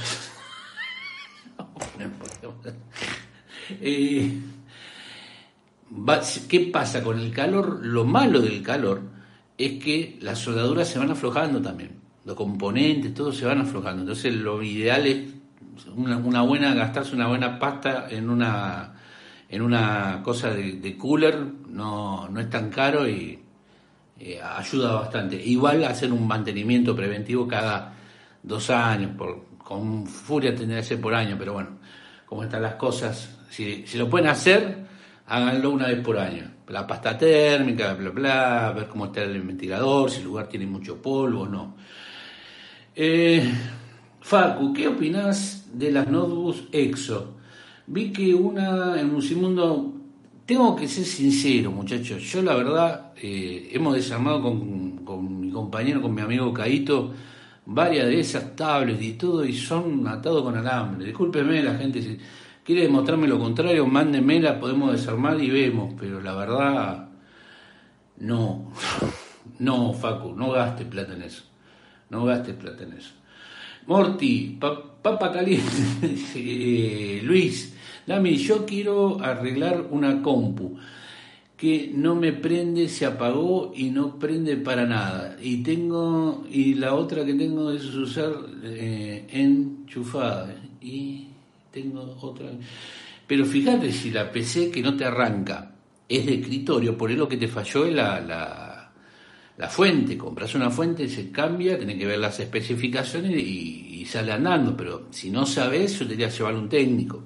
Eh, 3.82 4.32
¿Qué 6.48 6.60
pasa 6.72 7.02
con 7.02 7.18
el 7.18 7.30
calor? 7.32 7.80
Lo 7.82 8.06
malo 8.06 8.40
del 8.40 8.62
calor 8.62 9.02
es 9.58 9.82
que 9.82 10.16
las 10.22 10.38
soldaduras 10.38 10.88
se 10.88 10.98
van 10.98 11.10
aflojando 11.10 11.60
también. 11.60 12.00
Los 12.24 12.34
componentes, 12.34 13.12
todo 13.12 13.30
se 13.30 13.44
van 13.44 13.60
aflojando. 13.60 14.02
Entonces 14.02 14.34
lo 14.34 14.62
ideal 14.62 15.06
es 15.06 15.34
una, 15.94 16.42
buena, 16.42 16.74
gastarse 16.74 17.14
una 17.14 17.28
buena 17.28 17.58
pasta 17.58 18.06
en 18.08 18.30
una 18.30 18.94
en 19.50 19.62
una 19.62 20.20
cosa 20.22 20.50
de, 20.50 20.96
cooler, 20.98 21.38
no, 21.68 22.28
no 22.28 22.40
es 22.40 22.50
tan 22.50 22.68
caro 22.68 23.08
y 23.08 23.38
eh, 24.18 24.40
ayuda 24.42 24.92
bastante. 24.92 25.42
Igual 25.42 25.84
hacer 25.84 26.12
un 26.12 26.26
mantenimiento 26.26 26.94
preventivo 26.94 27.48
cada 27.48 27.94
dos 28.42 28.70
años, 28.70 29.12
por, 29.16 29.44
con 29.58 30.06
furia 30.06 30.54
tendría 30.54 30.78
que 30.78 30.86
ser 30.86 31.00
por 31.00 31.14
año, 31.14 31.36
pero 31.38 31.54
bueno, 31.54 31.78
como 32.26 32.42
están 32.42 32.62
las 32.62 32.74
cosas, 32.74 33.38
si, 33.50 33.86
si 33.86 33.98
lo 33.98 34.08
pueden 34.08 34.28
hacer, 34.28 34.86
háganlo 35.26 35.70
una 35.70 35.86
vez 35.88 36.00
por 36.00 36.18
año. 36.18 36.50
La 36.68 36.86
pasta 36.86 37.16
térmica, 37.16 37.94
bla, 37.94 38.10
bla, 38.10 38.72
ver 38.74 38.88
cómo 38.88 39.06
está 39.06 39.22
el 39.22 39.40
ventilador, 39.42 40.10
si 40.10 40.18
el 40.18 40.24
lugar 40.24 40.48
tiene 40.48 40.66
mucho 40.66 41.00
polvo 41.00 41.42
o 41.42 41.48
no. 41.48 41.76
Eh, 42.94 43.42
Facu, 44.20 44.72
¿qué 44.72 44.88
opinas 44.88 45.68
de 45.72 45.92
las 45.92 46.08
notebooks 46.08 46.64
EXO? 46.72 47.36
Vi 47.86 48.12
que 48.12 48.34
una 48.34 49.00
en 49.00 49.12
Musimundo, 49.12 49.94
tengo 50.44 50.76
que 50.76 50.88
ser 50.88 51.04
sincero 51.04 51.70
muchachos, 51.70 52.22
yo 52.22 52.42
la 52.42 52.54
verdad, 52.54 53.12
eh, 53.16 53.70
hemos 53.72 53.94
desarmado 53.94 54.42
con, 54.42 55.04
con, 55.04 55.40
mi 55.40 55.50
compañero, 55.50 56.02
con 56.02 56.14
mi 56.14 56.20
amigo 56.20 56.52
Caito, 56.52 57.14
varias 57.70 58.06
de 58.06 58.20
esas 58.20 58.56
tablets 58.56 59.02
y 59.02 59.12
todo, 59.12 59.44
y 59.44 59.52
son 59.52 60.08
atados 60.08 60.42
con 60.42 60.56
alambre. 60.56 61.04
Discúlpeme 61.04 61.62
la 61.62 61.74
gente 61.74 62.00
si 62.00 62.18
quiere 62.64 62.82
demostrarme 62.82 63.28
lo 63.28 63.38
contrario, 63.38 63.86
mándenme, 63.86 64.40
la 64.40 64.58
podemos 64.58 64.92
desarmar 64.92 65.40
y 65.40 65.50
vemos, 65.50 65.94
pero 65.98 66.20
la 66.20 66.34
verdad, 66.34 67.08
no, 68.18 68.72
no, 69.58 69.92
Facu, 69.92 70.34
no 70.34 70.50
gaste 70.52 70.86
plata 70.86 71.12
en 71.12 71.22
eso, 71.22 71.44
no 72.08 72.24
gaste 72.24 72.54
plata 72.54 72.84
en 72.84 72.94
eso. 72.94 73.12
Morty, 73.86 74.58
papa 74.58 75.30
caliente, 75.30 75.66
eh, 76.36 77.20
Luis, 77.22 77.74
dame, 78.06 78.34
yo 78.36 78.64
quiero 78.64 79.22
arreglar 79.22 79.86
una 79.90 80.22
compu 80.22 80.78
que 81.58 81.90
no 81.92 82.14
me 82.14 82.32
prende, 82.32 82.88
se 82.88 83.04
apagó 83.04 83.72
y 83.74 83.90
no 83.90 84.16
prende 84.16 84.56
para 84.56 84.86
nada. 84.86 85.36
Y 85.42 85.56
tengo 85.64 86.46
y 86.48 86.74
la 86.74 86.94
otra 86.94 87.24
que 87.24 87.34
tengo 87.34 87.72
es 87.72 87.84
usar 87.96 88.32
eh, 88.62 89.26
enchufada 89.28 90.54
y 90.80 91.26
tengo 91.72 92.16
otra. 92.20 92.46
Pero 93.26 93.44
fíjate 93.44 93.92
si 93.92 94.12
la 94.12 94.30
PC 94.30 94.70
que 94.70 94.80
no 94.80 94.96
te 94.96 95.04
arranca 95.04 95.72
es 96.08 96.26
de 96.26 96.34
escritorio, 96.36 96.96
por 96.96 97.10
eso 97.10 97.28
que 97.28 97.36
te 97.36 97.48
falló 97.48 97.86
la, 97.86 98.20
la, 98.20 98.92
la 99.56 99.68
fuente. 99.68 100.16
Compras 100.16 100.54
una 100.54 100.70
fuente, 100.70 101.08
se 101.08 101.32
cambia, 101.32 101.76
tenés 101.76 101.98
que 101.98 102.06
ver 102.06 102.20
las 102.20 102.38
especificaciones 102.38 103.32
y, 103.36 104.06
sale 104.06 104.32
andando. 104.32 104.76
Pero 104.76 105.08
si 105.10 105.28
no 105.30 105.44
sabes, 105.44 105.98
yo 105.98 106.06
te 106.06 106.12
diría 106.12 106.28
llevar 106.28 106.54
un 106.54 106.68
técnico. 106.68 107.22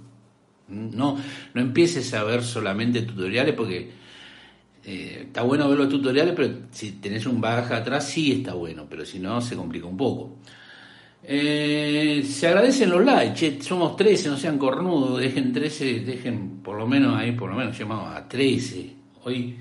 No, 0.69 1.19
no 1.53 1.61
empieces 1.61 2.15
a 2.15 2.25
ver 2.25 2.43
solamente 2.43 3.03
tutoriales 3.03 3.55
porque 3.55 4.02
eh, 4.85 5.25
está 5.27 5.43
bueno 5.43 5.69
ver 5.69 5.79
los 5.79 5.89
tutoriales, 5.89 6.35
pero 6.35 6.55
si 6.71 6.93
tenés 6.93 7.27
un 7.27 7.41
baja 7.41 7.77
atrás 7.77 8.09
sí 8.09 8.33
está 8.33 8.55
bueno, 8.55 8.87
pero 8.89 9.05
si 9.05 9.19
no 9.19 9.41
se 9.41 9.57
complica 9.57 9.87
un 9.87 9.97
poco. 9.97 10.39
Eh, 11.25 12.25
se 12.29 12.49
agradecen 12.49 12.91
los 12.91 13.05
likes, 13.05 13.63
somos 13.63 13.95
13, 13.95 14.29
no 14.29 14.37
sean 14.37 14.59
cornudos, 14.59 15.21
dejen 15.21 15.53
13, 15.53 16.01
dejen 16.01 16.61
por 16.63 16.77
lo 16.77 16.87
menos 16.87 17.17
ahí, 17.17 17.33
por 17.33 17.51
lo 17.51 17.57
menos 17.57 17.79
llamamos 17.79 18.15
a 18.17 18.27
13. 18.27 18.97
Hoy 19.25 19.57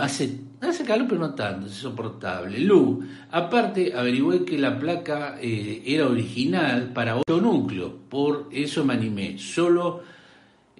hace, 0.00 0.40
hace 0.60 0.84
calor, 0.84 1.06
pero 1.08 1.20
no 1.20 1.34
tanto, 1.34 1.66
es 1.66 1.74
soportable. 1.74 2.58
Lu, 2.58 3.04
aparte 3.30 3.92
averigüé 3.94 4.44
que 4.44 4.58
la 4.58 4.76
placa 4.76 5.38
eh, 5.40 5.82
era 5.86 6.08
original 6.08 6.92
para 6.92 7.18
8 7.18 7.40
núcleos, 7.40 7.92
por 8.08 8.48
eso 8.50 8.84
me 8.84 8.94
animé, 8.94 9.38
solo 9.38 10.02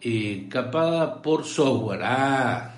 eh, 0.01 0.47
capada 0.49 1.23
por 1.23 1.45
software. 1.45 2.01
Ah, 2.03 2.72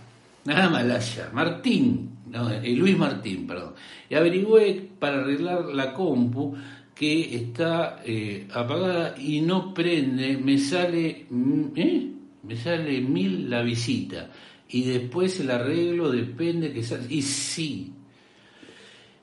nada 0.45 0.69
malaya. 0.69 1.31
Martín, 1.33 2.11
no, 2.31 2.49
Luis 2.63 2.97
Martín, 2.97 3.47
perdón. 3.47 3.75
Y 4.09 4.15
averigüé 4.15 4.91
para 4.99 5.21
arreglar 5.21 5.67
la 5.67 5.93
compu 5.93 6.55
que 6.95 7.35
está 7.35 8.01
eh, 8.05 8.47
apagada 8.53 9.15
y 9.19 9.41
no 9.41 9.75
prende, 9.75 10.37
me 10.37 10.59
sale, 10.59 11.27
mm, 11.29 11.65
¿eh? 11.75 12.11
me 12.45 12.57
sale 12.57 13.01
mil 13.01 13.51
la 13.51 13.63
visita 13.63 14.31
y 14.69 14.85
después 14.85 15.41
el 15.41 15.51
arreglo 15.51 16.11
depende 16.11 16.73
que 16.73 16.83
sale. 16.83 17.07
Y 17.09 17.23
sí, 17.23 17.93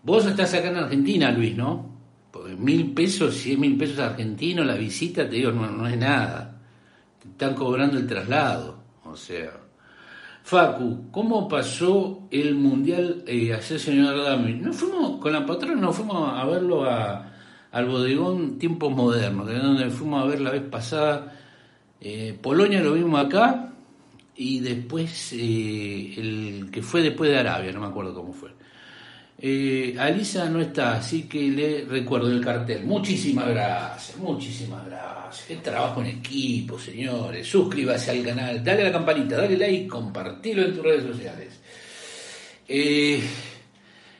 vos 0.03 0.25
estás 0.25 0.53
acá 0.53 0.69
en 0.69 0.77
Argentina, 0.77 1.31
Luis, 1.31 1.55
¿no? 1.55 1.89
Porque 2.31 2.55
mil 2.55 2.93
pesos, 2.93 3.35
si 3.35 3.53
es 3.53 3.59
mil 3.59 3.77
pesos 3.77 3.99
argentinos, 3.99 4.65
la 4.65 4.75
visita, 4.75 5.29
te 5.29 5.35
digo, 5.37 5.51
no, 5.51 5.87
es 5.87 5.97
nada. 5.97 6.61
Te 7.21 7.27
están 7.29 7.53
cobrando 7.55 7.97
el 7.97 8.07
traslado, 8.07 8.81
o 9.03 9.15
sea. 9.15 9.60
Facu, 10.43 11.11
¿cómo 11.11 11.47
pasó 11.47 12.27
el 12.31 12.55
mundial 12.55 13.23
eh, 13.27 13.53
ayer, 13.53 13.79
señor 13.79 14.15
Adami? 14.15 14.53
No 14.53 14.73
fuimos 14.73 15.19
con 15.21 15.31
la 15.31 15.45
patrona, 15.45 15.79
nos 15.79 15.95
fuimos 15.95 16.33
a 16.33 16.45
verlo 16.45 16.83
a, 16.83 17.31
al 17.71 17.85
bodegón 17.85 18.57
Tiempos 18.57 18.93
Modernos, 18.93 19.47
que 19.47 19.55
es 19.55 19.63
donde 19.63 19.89
fuimos 19.89 20.23
a 20.23 20.27
ver 20.27 20.41
la 20.41 20.51
vez 20.51 20.63
pasada. 20.63 21.33
Eh, 22.01 22.37
Polonia 22.41 22.81
lo 22.81 22.93
vimos 22.93 23.23
acá 23.23 23.73
y 24.35 24.59
después 24.59 25.33
eh, 25.33 26.13
el 26.17 26.69
que 26.71 26.81
fue 26.81 27.01
después 27.01 27.29
de 27.29 27.37
Arabia, 27.37 27.71
no 27.71 27.81
me 27.81 27.87
acuerdo 27.87 28.13
cómo 28.13 28.33
fue. 28.33 28.49
Eh, 29.43 29.95
Alisa 29.97 30.47
no 30.49 30.61
está, 30.61 30.97
así 30.97 31.23
que 31.23 31.49
le 31.49 31.85
recuerdo 31.85 32.31
el 32.31 32.45
cartel. 32.45 32.83
Muchísimas 32.85 33.49
gracias, 33.49 34.17
muchísimas 34.17 34.85
gracias. 34.85 35.45
Qué 35.47 35.55
trabajo 35.55 36.01
en 36.01 36.07
equipo, 36.07 36.77
señores. 36.77 37.47
Suscríbase 37.47 38.11
al 38.11 38.23
canal, 38.23 38.63
dale 38.63 38.81
a 38.81 38.85
la 38.85 38.91
campanita, 38.91 39.37
dale 39.37 39.57
like, 39.57 39.87
compartilo 39.87 40.63
en 40.63 40.75
tus 40.75 40.83
redes 40.83 41.03
sociales. 41.05 41.59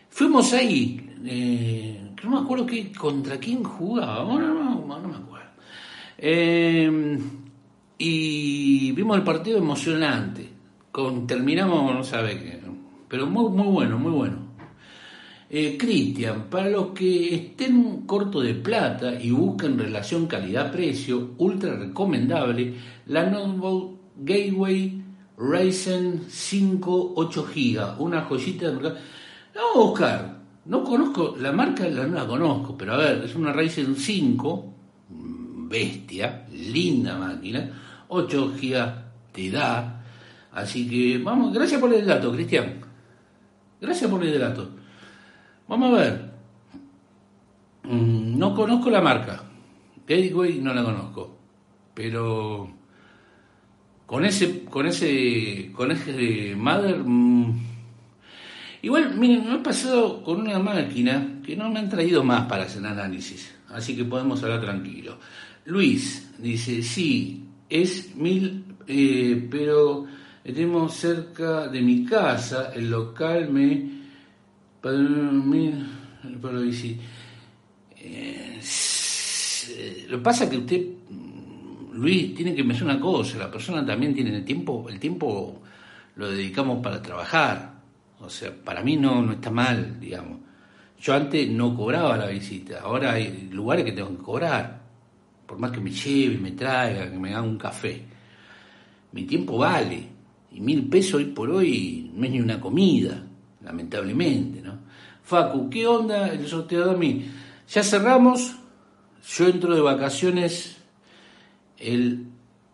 fuimos 0.10 0.53
ahí, 0.53 0.99
no 2.23 2.29
me 2.31 2.39
acuerdo 2.39 2.65
qué, 2.65 2.91
contra 2.91 3.38
quién 3.38 3.63
jugaba, 3.63 4.23
no, 4.23 4.39
no, 4.39 4.86
no, 4.88 5.07
me 5.07 5.15
acuerdo. 5.15 5.49
Em, 6.17 7.19
y 7.97 8.91
vimos 8.93 9.17
el 9.17 9.23
partido 9.23 9.60
emocionante. 9.60 10.49
Con, 10.91 11.25
terminamos, 11.27 11.93
no 11.93 12.03
sabe 12.03 12.39
qué, 12.39 12.60
pero 13.07 13.27
muy, 13.27 13.49
muy 13.51 13.67
bueno, 13.67 13.99
muy 13.99 14.12
bueno. 14.12 14.51
Eh, 15.54 15.76
Cristian, 15.78 16.46
para 16.50 16.70
los 16.70 16.92
que 16.92 17.36
estén 17.36 18.04
corto 18.04 18.40
de 18.40 18.54
plata 18.54 19.20
y 19.20 19.32
busquen 19.32 19.78
relación 19.78 20.26
calidad-precio, 20.26 21.32
ultra 21.40 21.76
recomendable 21.76 22.74
la 23.08 23.30
Notebook 23.30 24.00
Gateway 24.16 25.04
Ryzen 25.38 26.22
5 26.30 27.14
8 27.18 27.48
GB, 27.54 28.00
una 28.00 28.22
joyita 28.22 28.68
de 28.68 28.72
mercado. 28.72 28.96
La 29.54 29.62
vamos 29.62 29.76
a 29.76 29.90
buscar, 29.90 30.38
no 30.68 30.84
conozco, 30.86 31.36
la 31.38 31.52
marca 31.52 31.86
no 31.90 32.08
la 32.08 32.26
conozco, 32.26 32.78
pero 32.78 32.94
a 32.94 32.98
ver, 32.98 33.24
es 33.26 33.36
una 33.36 33.52
Ryzen 33.52 33.98
5, 33.98 34.74
bestia, 35.68 36.46
linda 36.50 37.18
máquina, 37.18 38.06
8 38.08 38.54
GB 38.56 38.94
te 39.34 39.52
da. 39.52 40.02
Así 40.54 40.88
que 40.88 41.18
vamos, 41.22 41.54
gracias 41.54 41.82
por 41.82 41.94
el 41.94 42.06
dato, 42.08 42.32
Cristian. 42.32 42.80
Gracias 43.82 44.10
por 44.10 44.24
el 44.24 44.40
dato. 44.40 44.81
Vamos 45.71 45.93
a 45.93 46.01
ver. 46.01 46.31
Mm, 47.84 48.38
no 48.38 48.53
conozco 48.53 48.89
la 48.89 48.99
marca. 48.99 49.41
Gateway 50.05 50.60
no 50.60 50.73
la 50.73 50.84
conozco. 50.84 51.38
Pero 51.93 52.69
con 54.05 54.25
ese, 54.25 54.65
con 54.65 54.86
ese, 54.88 55.71
con 55.71 55.91
ese 55.91 56.55
Mother 56.57 57.01
mm, 57.05 57.60
Igual, 58.81 59.15
miren, 59.15 59.47
me 59.47 59.55
he 59.55 59.60
pasado 59.60 60.21
con 60.23 60.41
una 60.41 60.60
máquina 60.60 61.39
que 61.45 61.55
no 61.55 61.69
me 61.69 61.79
han 61.79 61.88
traído 61.88 62.21
más 62.21 62.47
para 62.47 62.63
hacer 62.63 62.86
análisis, 62.86 63.53
así 63.69 63.95
que 63.95 64.03
podemos 64.03 64.43
hablar 64.43 64.60
tranquilo. 64.60 65.19
Luis 65.65 66.34
dice, 66.39 66.81
sí, 66.81 67.45
es 67.69 68.15
mil, 68.15 68.65
eh, 68.88 69.47
pero 69.49 70.05
tenemos 70.43 70.95
cerca 70.95 71.67
de 71.67 71.81
mi 71.81 72.03
casa, 72.03 72.73
el 72.75 72.89
local 72.89 73.49
me... 73.51 74.01
Eh, 77.96 78.60
lo 80.10 80.17
que 80.17 80.24
pasa 80.24 80.46
es 80.46 80.50
que 80.50 80.58
usted, 80.58 80.86
Luis, 81.94 82.34
tiene 82.34 82.56
que 82.56 82.63
pensar 82.63 82.86
una 82.86 83.00
cosa, 83.00 83.38
la 83.38 83.52
persona 83.52 83.86
también 83.86 84.15
tiene 84.15 84.36
el 84.36 84.44
tiempo, 84.44 84.88
el 84.89 85.00
tiempo 85.00 85.62
lo 86.15 86.32
dedicamos 86.32 86.82
para 86.82 87.02
trabajar. 87.02 87.80
O 88.20 88.30
sea, 88.30 88.52
para 88.56 88.82
mí 88.82 88.98
no, 88.98 89.22
no 89.22 89.34
está 89.34 89.52
mal, 89.52 90.00
digamos. 90.00 90.39
Yo 91.00 91.13
antes 91.13 91.50
no 91.50 91.76
cobraba 91.76 92.17
la 92.17 92.28
visita, 92.28 92.82
ahora 92.82 93.13
hay 93.13 93.50
lugares 93.52 93.86
que 93.86 93.91
tengo 93.91 94.10
que 94.10 94.24
cobrar, 94.24 94.82
por 95.46 95.60
más 95.60 95.72
que 95.72 95.80
me 95.80 95.91
lleve, 95.91 96.38
me 96.38 96.52
traiga, 96.52 97.10
que 97.10 97.17
me 97.17 97.30
haga 97.30 97.41
un 97.41 97.58
café. 97.58 98.04
Mi 99.12 99.24
tiempo 99.24 99.58
vale, 99.58 100.08
y 100.52 100.60
mil 100.60 100.88
pesos 100.88 101.15
hoy 101.15 101.26
por 101.26 101.50
hoy 101.50 102.12
no 102.15 102.26
es 102.26 102.32
ni 102.32 102.39
una 102.39 102.60
comida, 102.60 103.28
lamentablemente, 103.63 104.62
¿no? 104.62 104.80
Facu, 105.24 105.69
¿qué 105.69 105.88
onda 105.88 106.30
el 106.30 106.47
sorteo 106.47 106.89
de 106.89 106.97
mí? 106.97 107.32
Ya 107.69 107.84
cerramos, 107.84 108.56
yo 109.36 109.47
entro 109.47 109.74
de 109.76 109.82
vacaciones 109.82 110.78
el 111.78 112.26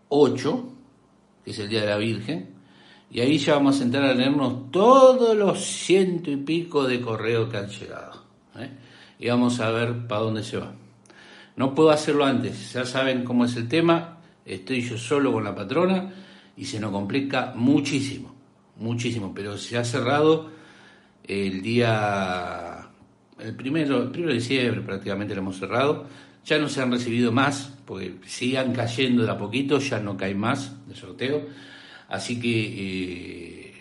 8, 0.10 0.70
que 1.44 1.52
es 1.52 1.60
el 1.60 1.70
Día 1.70 1.82
de 1.82 1.88
la 1.88 1.98
Virgen, 1.98 2.50
y 3.10 3.22
ahí 3.22 3.38
ya 3.38 3.54
vamos 3.54 3.80
a 3.80 3.84
entrar 3.84 4.06
a 4.06 4.14
leernos 4.14 4.72
todos 4.72 5.36
los 5.36 5.64
ciento 5.64 6.30
y 6.32 6.38
pico 6.38 6.86
de 6.86 7.00
correos 7.00 7.50
que 7.50 7.58
han 7.58 7.70
llegado. 7.70 8.24
¿eh? 8.58 8.70
Y 9.20 9.30
vamos 9.30 9.60
a 9.60 9.70
ver 9.70 10.08
para 10.08 10.22
dónde 10.22 10.44
se 10.44 10.58
va. 10.58 10.74
No 11.56 11.74
puedo 11.74 11.90
hacerlo 11.90 12.26
antes, 12.26 12.74
ya 12.74 12.86
saben 12.86 13.24
cómo 13.24 13.46
es 13.46 13.56
el 13.56 13.68
tema, 13.68 14.18
estoy 14.46 14.82
yo 14.82 14.98
solo 14.98 15.32
con 15.32 15.44
la 15.44 15.56
patrona 15.56 16.14
y 16.56 16.66
se 16.66 16.80
nos 16.80 16.92
complica 16.92 17.54
muchísimo, 17.56 18.36
muchísimo, 18.78 19.32
pero 19.34 19.58
se 19.58 19.78
ha 19.78 19.84
cerrado 19.84 20.57
el 21.28 21.62
día, 21.62 22.90
el 23.40 23.56
primero, 23.56 24.04
el 24.04 24.12
primero 24.12 24.32
de 24.32 24.40
diciembre 24.40 24.82
prácticamente 24.82 25.36
lo 25.36 25.42
hemos 25.42 25.58
cerrado, 25.58 26.08
ya 26.46 26.58
no 26.58 26.70
se 26.70 26.82
han 26.82 26.92
recibido 26.92 27.32
más, 27.32 27.74
porque 27.86 28.16
sigan 28.26 28.74
cayendo 28.74 29.24
de 29.24 29.32
a 29.32 29.38
poquito, 29.38 29.80
ya 29.80 30.00
no 30.00 30.16
cae 30.16 30.34
más 30.34 30.88
de 30.88 30.96
sorteo, 30.96 31.46
así 32.08 32.40
que 32.40 33.70
eh, 33.70 33.74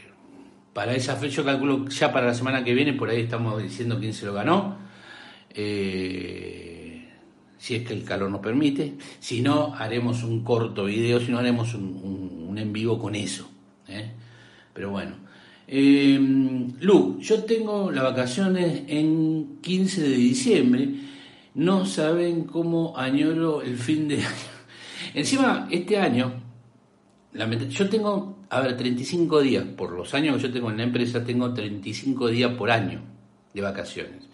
para 0.72 0.94
esa 0.94 1.16
fecha 1.16 1.36
yo 1.36 1.44
calculo 1.44 1.88
ya 1.88 2.12
para 2.12 2.26
la 2.26 2.34
semana 2.34 2.64
que 2.64 2.74
viene, 2.74 2.92
por 2.92 3.08
ahí 3.08 3.22
estamos 3.22 3.62
diciendo 3.62 3.98
quién 4.00 4.12
se 4.12 4.26
lo 4.26 4.34
ganó, 4.34 4.78
eh, 5.50 7.08
si 7.58 7.76
es 7.76 7.86
que 7.86 7.94
el 7.94 8.04
calor 8.04 8.30
nos 8.30 8.40
permite, 8.40 8.94
si 9.20 9.40
no 9.40 9.74
haremos 9.74 10.22
un 10.24 10.42
corto 10.42 10.84
video, 10.84 11.20
si 11.20 11.30
no 11.30 11.38
haremos 11.38 11.74
un, 11.74 12.54
en 12.56 12.72
vivo 12.72 12.98
con 12.98 13.14
eso. 13.14 13.50
¿eh? 13.88 14.12
Pero 14.72 14.90
bueno. 14.90 15.25
Eh, 15.68 16.18
Lu, 16.80 17.18
yo 17.20 17.42
tengo 17.44 17.90
las 17.90 18.04
vacaciones 18.04 18.82
en 18.86 19.58
15 19.60 20.02
de 20.02 20.16
diciembre. 20.16 20.88
No 21.54 21.86
saben 21.86 22.44
cómo 22.44 22.96
añoro 22.96 23.62
el 23.62 23.76
fin 23.76 24.08
de 24.08 24.16
año. 24.18 24.26
Encima, 25.14 25.68
este 25.70 25.98
año, 25.98 26.34
yo 27.70 27.88
tengo, 27.88 28.38
a 28.50 28.60
ver, 28.60 28.76
35 28.76 29.40
días. 29.40 29.64
Por 29.64 29.92
los 29.92 30.12
años 30.14 30.36
que 30.36 30.42
yo 30.42 30.52
tengo 30.52 30.70
en 30.70 30.76
la 30.76 30.82
empresa, 30.84 31.24
tengo 31.24 31.52
35 31.52 32.28
días 32.28 32.52
por 32.52 32.70
año 32.70 33.00
de 33.52 33.60
vacaciones. 33.60 34.28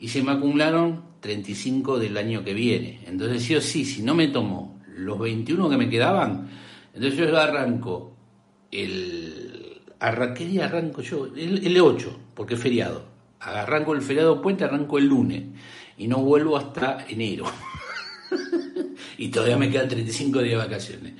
Y 0.00 0.08
se 0.08 0.22
me 0.22 0.32
acumularon 0.32 1.04
35 1.20 1.98
del 1.98 2.16
año 2.16 2.42
que 2.42 2.54
viene. 2.54 3.00
Entonces, 3.06 3.42
sí 3.42 3.60
sí, 3.60 3.84
si 3.84 4.02
no 4.02 4.14
me 4.14 4.28
tomo 4.28 4.80
los 4.96 5.18
21 5.18 5.70
que 5.70 5.76
me 5.76 5.88
quedaban, 5.88 6.48
entonces 6.92 7.18
yo 7.18 7.38
arranco 7.38 8.16
el... 8.70 9.63
¿Qué 10.34 10.46
día 10.46 10.66
arranco 10.66 11.00
yo? 11.02 11.26
El, 11.26 11.66
el 11.66 11.80
8, 11.80 12.20
porque 12.34 12.54
es 12.54 12.60
feriado. 12.60 13.04
Arranco 13.40 13.94
el 13.94 14.02
feriado 14.02 14.40
puente, 14.40 14.64
arranco 14.64 14.98
el 14.98 15.06
lunes. 15.06 15.44
Y 15.96 16.08
no 16.08 16.18
vuelvo 16.18 16.56
hasta 16.56 17.06
enero. 17.08 17.44
y 19.18 19.28
todavía 19.28 19.56
me 19.56 19.70
quedan 19.70 19.88
35 19.88 20.40
días 20.40 20.50
de 20.50 20.56
vacaciones. 20.56 21.12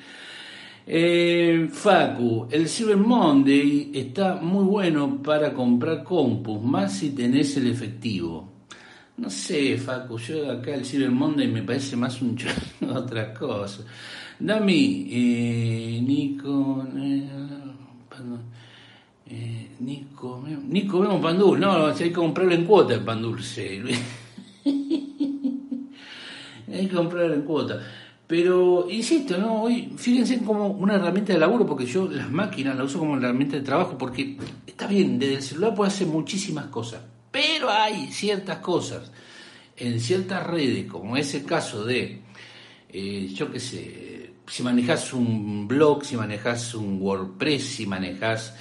Eh, 0.86 1.68
Facu, 1.72 2.46
el 2.50 2.68
Cyber 2.68 2.98
Monday 2.98 3.90
está 3.94 4.34
muy 4.34 4.64
bueno 4.64 5.22
para 5.22 5.54
comprar 5.54 6.04
compus, 6.04 6.62
más 6.62 6.98
si 6.98 7.10
tenés 7.10 7.56
el 7.56 7.68
efectivo. 7.68 8.52
No 9.16 9.30
sé, 9.30 9.78
Facu, 9.78 10.18
yo 10.18 10.50
acá 10.50 10.74
el 10.74 10.84
Cyber 10.84 11.10
Monday 11.10 11.48
me 11.48 11.62
parece 11.62 11.96
más 11.96 12.20
un 12.20 12.36
otra 12.94 13.32
cosa. 13.32 13.84
Dami, 14.38 15.08
eh, 15.10 16.00
Nico, 16.02 16.86
eh, 16.96 17.28
eh, 19.34 19.68
Nico, 19.80 20.44
Nico, 20.68 21.00
vemos 21.00 21.20
pan 21.20 21.38
dulce. 21.38 21.60
No, 21.60 21.86
hay 21.86 21.94
que 21.94 22.12
comprarlo 22.12 22.54
en 22.54 22.64
cuota 22.64 22.94
el 22.94 23.00
pan 23.00 23.20
dulce. 23.20 23.82
hay 26.72 26.86
que 26.86 26.94
comprarlo 26.94 27.34
en 27.34 27.42
cuota. 27.42 27.80
Pero, 28.26 28.86
insisto, 28.90 29.36
¿no? 29.36 29.64
Hoy, 29.64 29.92
fíjense 29.96 30.38
como 30.42 30.68
una 30.68 30.94
herramienta 30.94 31.32
de 31.32 31.38
laburo, 31.38 31.66
porque 31.66 31.84
yo 31.84 32.08
las 32.08 32.30
máquinas 32.30 32.76
las 32.76 32.86
uso 32.86 33.00
como 33.00 33.16
herramienta 33.16 33.56
de 33.56 33.62
trabajo, 33.62 33.98
porque 33.98 34.38
está 34.66 34.86
bien, 34.86 35.18
desde 35.18 35.34
el 35.34 35.42
celular 35.42 35.74
puede 35.74 35.88
hacer 35.88 36.06
muchísimas 36.06 36.66
cosas, 36.66 37.02
pero 37.30 37.68
hay 37.70 38.06
ciertas 38.10 38.58
cosas 38.58 39.12
en 39.76 40.00
ciertas 40.00 40.46
redes, 40.46 40.86
como 40.86 41.16
es 41.16 41.34
el 41.34 41.44
caso 41.44 41.84
de, 41.84 42.22
eh, 42.88 43.28
yo 43.34 43.50
qué 43.52 43.60
sé, 43.60 44.30
si 44.46 44.62
manejas 44.62 45.12
un 45.12 45.66
blog, 45.66 46.04
si 46.04 46.16
manejas 46.16 46.74
un 46.74 47.00
WordPress, 47.00 47.62
si 47.62 47.86
manejas 47.86 48.54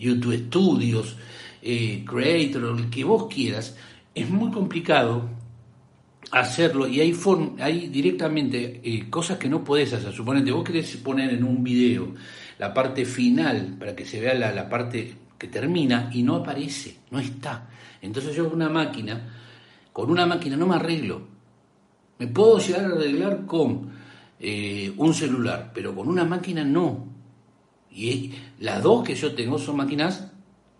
YouTube 0.00 0.46
Studios, 0.46 1.16
Creator, 1.60 2.62
lo 2.62 2.90
que 2.90 3.04
vos 3.04 3.26
quieras, 3.32 3.76
es 4.14 4.30
muy 4.30 4.50
complicado 4.50 5.28
hacerlo 6.30 6.86
y 6.86 7.00
hay, 7.00 7.16
hay 7.60 7.88
directamente 7.88 8.80
cosas 9.10 9.38
que 9.38 9.48
no 9.48 9.64
podés 9.64 9.92
hacer. 9.92 10.12
Suponete, 10.12 10.52
vos 10.52 10.64
querés 10.64 10.96
poner 10.98 11.30
en 11.30 11.44
un 11.44 11.62
video 11.62 12.14
la 12.58 12.72
parte 12.74 13.04
final 13.04 13.76
para 13.78 13.94
que 13.94 14.04
se 14.04 14.20
vea 14.20 14.34
la, 14.34 14.52
la 14.52 14.68
parte 14.68 15.14
que 15.38 15.48
termina 15.48 16.10
y 16.12 16.22
no 16.22 16.36
aparece, 16.36 16.98
no 17.10 17.18
está. 17.18 17.68
Entonces 18.02 18.34
yo 18.34 18.48
una 18.48 18.68
máquina, 18.68 19.32
con 19.92 20.10
una 20.10 20.26
máquina 20.26 20.56
no 20.56 20.66
me 20.66 20.76
arreglo, 20.76 21.22
me 22.18 22.26
puedo 22.26 22.58
llegar 22.58 22.84
a 22.84 22.94
arreglar 22.94 23.46
con 23.46 23.97
eh, 24.40 24.92
un 24.96 25.14
celular, 25.14 25.72
pero 25.74 25.94
con 25.94 26.08
una 26.08 26.24
máquina 26.24 26.64
no. 26.64 27.06
Y 27.90 28.32
las 28.60 28.82
dos 28.82 29.04
que 29.04 29.14
yo 29.14 29.34
tengo 29.34 29.58
son 29.58 29.76
máquinas 29.76 30.30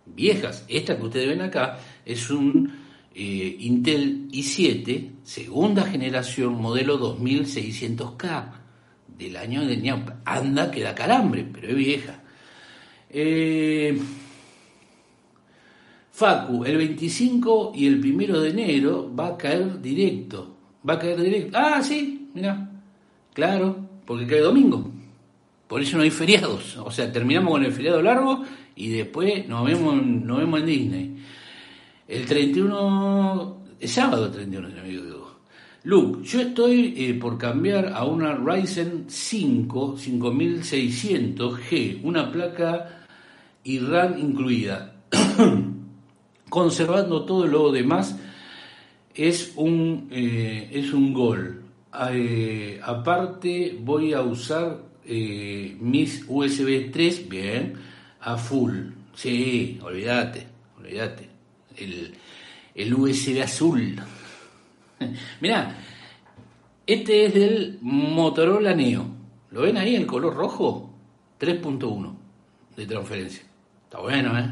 viejas. 0.06 0.64
Esta 0.68 0.96
que 0.96 1.04
ustedes 1.04 1.28
ven 1.28 1.42
acá 1.42 1.78
es 2.04 2.30
un 2.30 2.70
eh, 3.14 3.56
Intel 3.60 4.28
i7, 4.30 5.10
segunda 5.22 5.84
generación, 5.84 6.60
modelo 6.60 6.98
2600K, 6.98 8.52
del 9.16 9.36
año 9.36 9.66
de 9.66 10.02
Anda 10.24 10.70
que 10.70 10.82
da 10.82 10.94
calambre, 10.94 11.46
pero 11.52 11.68
es 11.68 11.74
vieja. 11.74 12.22
Eh, 13.10 13.98
Facu, 16.12 16.64
el 16.64 16.76
25 16.76 17.72
y 17.74 17.86
el 17.86 18.04
1 18.04 18.40
de 18.40 18.50
enero 18.50 19.14
va 19.14 19.28
a 19.28 19.36
caer 19.36 19.80
directo 19.80 20.58
va 20.88 20.94
a 20.94 20.98
caer 20.98 21.20
directo. 21.20 21.58
Ah, 21.58 21.82
sí, 21.82 22.30
mira, 22.34 22.67
claro, 23.38 23.76
porque 24.04 24.26
cae 24.26 24.40
domingo. 24.40 24.90
Por 25.68 25.80
eso 25.80 25.96
no 25.96 26.02
hay 26.02 26.10
feriados. 26.10 26.76
O 26.78 26.90
sea, 26.90 27.12
terminamos 27.12 27.52
con 27.52 27.64
el 27.64 27.70
feriado 27.70 28.02
largo 28.02 28.42
y 28.74 28.88
después 28.88 29.46
nos 29.46 29.64
vemos, 29.64 30.02
nos 30.02 30.38
vemos 30.38 30.58
en 30.58 30.66
Disney. 30.66 31.16
El 32.08 32.26
31, 32.26 33.58
el 33.78 33.88
sábado 33.88 34.32
31, 34.32 34.72
si 34.72 34.78
amigo 34.80 35.04
digo. 35.04 35.36
Luke, 35.84 36.24
yo 36.24 36.40
estoy 36.40 36.94
eh, 36.96 37.14
por 37.14 37.38
cambiar 37.38 37.92
a 37.94 38.04
una 38.04 38.34
Ryzen 38.34 39.04
5 39.06 39.96
5600G, 39.96 42.00
una 42.02 42.32
placa 42.32 43.06
y 43.62 43.78
RAM 43.78 44.18
incluida, 44.18 44.96
conservando 46.50 47.24
todo 47.24 47.46
lo 47.46 47.70
demás 47.70 48.18
es 49.14 49.52
un, 49.54 50.08
eh, 50.10 50.70
es 50.72 50.92
un 50.92 51.14
gol. 51.14 51.57
Eh, 51.94 52.80
aparte 52.82 53.78
voy 53.80 54.12
a 54.12 54.22
usar 54.22 54.82
eh, 55.04 55.76
mis 55.80 56.24
USB 56.28 56.90
3, 56.92 57.28
bien, 57.28 57.74
a 58.20 58.36
full. 58.36 58.90
Sí, 59.14 59.78
olvídate, 59.82 60.46
olvídate. 60.78 61.28
El, 61.76 62.14
el 62.74 62.94
USB 62.94 63.40
azul. 63.42 63.96
Mirá, 65.40 65.76
este 66.86 67.26
es 67.26 67.34
del 67.34 67.78
Motorola 67.80 68.74
Neo. 68.74 69.06
¿Lo 69.50 69.62
ven 69.62 69.78
ahí, 69.78 69.94
el 69.96 70.06
color 70.06 70.34
rojo? 70.34 70.90
3.1 71.40 72.14
de 72.76 72.86
transferencia. 72.86 73.42
Está 73.84 74.00
bueno, 74.00 74.38
¿eh? 74.38 74.50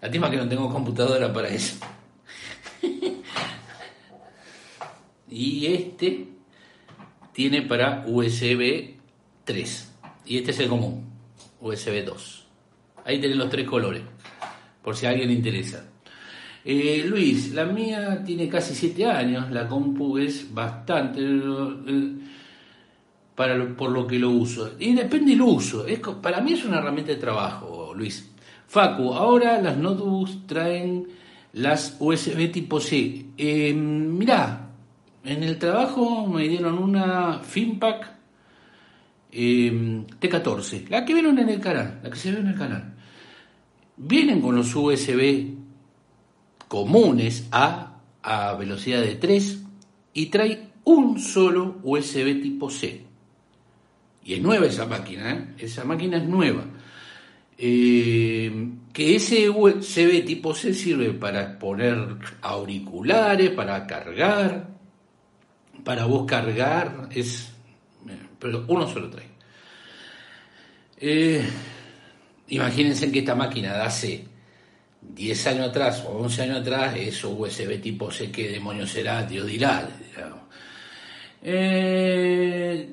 Lástima 0.00 0.30
que 0.30 0.36
no 0.36 0.48
tengo 0.48 0.70
computadora 0.70 1.32
para 1.32 1.48
eso. 1.48 1.76
y 5.30 5.66
este 5.66 6.28
tiene 7.40 7.62
para 7.62 8.04
USB 8.06 8.96
3 9.44 9.92
y 10.26 10.36
este 10.36 10.50
es 10.50 10.60
el 10.60 10.68
común, 10.68 11.06
USB 11.62 12.04
2. 12.04 12.46
Ahí 13.06 13.18
tienen 13.18 13.38
los 13.38 13.48
tres 13.48 13.66
colores, 13.66 14.02
por 14.82 14.94
si 14.94 15.06
a 15.06 15.08
alguien 15.08 15.28
le 15.28 15.36
interesa. 15.36 15.86
Eh, 16.62 17.02
Luis, 17.08 17.54
la 17.54 17.64
mía 17.64 18.22
tiene 18.22 18.46
casi 18.46 18.74
7 18.74 19.06
años, 19.06 19.50
la 19.50 19.66
compu 19.66 20.18
es 20.18 20.52
bastante 20.52 21.18
eh, 21.22 22.12
para 23.34 23.74
por 23.74 23.90
lo 23.90 24.06
que 24.06 24.18
lo 24.18 24.32
uso. 24.32 24.72
Y 24.78 24.92
depende 24.92 25.30
del 25.30 25.40
uso, 25.40 25.86
es, 25.86 25.98
para 26.20 26.42
mí 26.42 26.52
es 26.52 26.66
una 26.66 26.76
herramienta 26.76 27.12
de 27.12 27.18
trabajo, 27.18 27.94
Luis. 27.96 28.30
Facu, 28.66 29.14
ahora 29.14 29.62
las 29.62 29.78
notebooks 29.78 30.46
traen 30.46 31.08
las 31.54 31.96
USB 31.98 32.52
tipo 32.52 32.80
C. 32.80 33.24
Eh, 33.38 33.72
mirá, 33.72 34.69
en 35.24 35.42
el 35.42 35.58
trabajo 35.58 36.26
me 36.26 36.48
dieron 36.48 36.78
una 36.78 37.40
Finpack 37.40 38.20
eh, 39.32 40.04
T14, 40.20 40.88
la 40.88 41.04
que 41.04 41.14
vieron 41.14 41.38
en 41.38 41.48
el 41.48 41.60
canal, 41.60 42.00
la 42.02 42.10
que 42.10 42.16
se 42.16 42.32
ve 42.32 42.40
en 42.40 42.48
el 42.48 42.56
canal. 42.56 42.94
Vienen 43.96 44.40
con 44.40 44.56
los 44.56 44.74
USB 44.74 45.54
comunes 46.68 47.48
a, 47.50 47.98
a 48.22 48.54
velocidad 48.54 49.02
de 49.02 49.16
3 49.16 49.62
y 50.14 50.26
trae 50.26 50.70
un 50.84 51.18
solo 51.20 51.80
USB 51.82 52.40
tipo 52.42 52.70
C. 52.70 53.04
Y 54.24 54.34
es 54.34 54.42
nueva 54.42 54.66
esa 54.66 54.86
máquina, 54.86 55.32
¿eh? 55.32 55.46
esa 55.58 55.84
máquina 55.84 56.18
es 56.18 56.28
nueva. 56.28 56.64
Eh, 57.58 58.70
que 58.92 59.16
ese 59.16 59.50
USB 59.50 60.24
tipo 60.24 60.54
C 60.54 60.72
sirve 60.72 61.12
para 61.12 61.58
poner 61.58 62.16
auriculares, 62.40 63.50
para 63.50 63.86
cargar, 63.86 64.79
para 65.84 66.04
vos 66.04 66.26
cargar, 66.26 67.08
es, 67.10 67.48
pero 68.38 68.64
uno 68.68 68.86
solo 68.88 69.10
trae. 69.10 69.28
Eh, 70.98 71.42
imagínense 72.48 73.10
que 73.10 73.20
esta 73.20 73.34
máquina 73.34 73.74
de 73.74 73.80
hace 73.80 74.24
10 75.02 75.46
años 75.46 75.68
atrás 75.68 76.04
o 76.06 76.10
11 76.18 76.42
años 76.42 76.60
atrás, 76.60 76.94
eso 76.96 77.30
USB 77.30 77.80
tipo 77.80 78.10
C, 78.10 78.30
¿qué 78.30 78.50
demonios 78.50 78.90
será? 78.90 79.22
Dios 79.24 79.46
dirá. 79.46 79.88
Eh, 81.42 82.90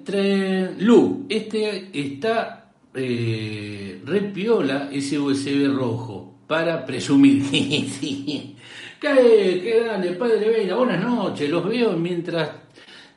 Lu, 0.79 1.25
este 1.27 1.89
está 1.93 2.71
eh, 2.93 4.01
repiola 4.05 4.89
ese 4.91 5.19
USB 5.19 5.67
rojo 5.67 6.39
para 6.47 6.85
presumir. 6.85 7.43
¿Qué, 8.99 9.61
qué 9.63 9.83
grande, 9.83 10.11
padre 10.11 10.49
Veina, 10.49 10.75
buenas 10.75 11.03
noches, 11.03 11.49
los 11.49 11.67
veo 11.67 11.93
mientras 11.93 12.49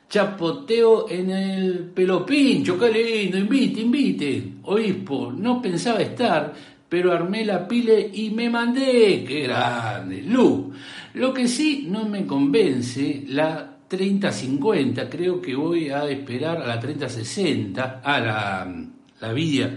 chapoteo 0.07 1.09
en 1.09 1.29
el 1.29 1.79
pelo 1.93 2.25
pincho, 2.25 2.77
qué 2.77 2.91
lindo, 2.91 3.37
invite, 3.37 3.81
invite. 3.81 4.53
Obispo, 4.63 5.31
no 5.31 5.61
pensaba 5.61 6.01
estar, 6.01 6.53
pero 6.87 7.11
armé 7.11 7.45
la 7.45 7.67
pile 7.67 8.11
y 8.13 8.29
me 8.29 8.49
mandé, 8.49 9.23
qué 9.27 9.41
grande. 9.43 10.21
Lu, 10.21 10.71
lo 11.15 11.33
que 11.33 11.47
sí 11.47 11.87
no 11.89 12.07
me 12.07 12.25
convence, 12.25 13.23
la 13.27 13.77
3050, 13.87 15.09
creo 15.09 15.41
que 15.41 15.55
voy 15.55 15.89
a 15.89 16.07
esperar 16.09 16.61
a 16.61 16.67
la 16.67 16.79
3060, 16.79 18.01
a 18.03 18.19
la 18.19 18.85
la 19.21 19.33
vida. 19.33 19.71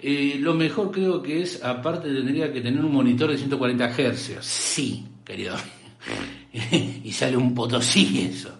Eh, 0.00 0.36
lo 0.38 0.54
mejor 0.54 0.92
creo 0.92 1.20
que 1.20 1.42
es, 1.42 1.64
aparte 1.64 2.08
tendría 2.08 2.52
que 2.52 2.60
tener 2.60 2.84
un 2.84 2.92
monitor 2.92 3.30
de 3.30 3.38
140 3.38 3.88
Hz. 3.88 4.36
Sí, 4.40 5.04
querido. 5.28 5.54
y 7.04 7.12
sale 7.12 7.36
un 7.36 7.54
potosí 7.54 8.30
eso. 8.32 8.50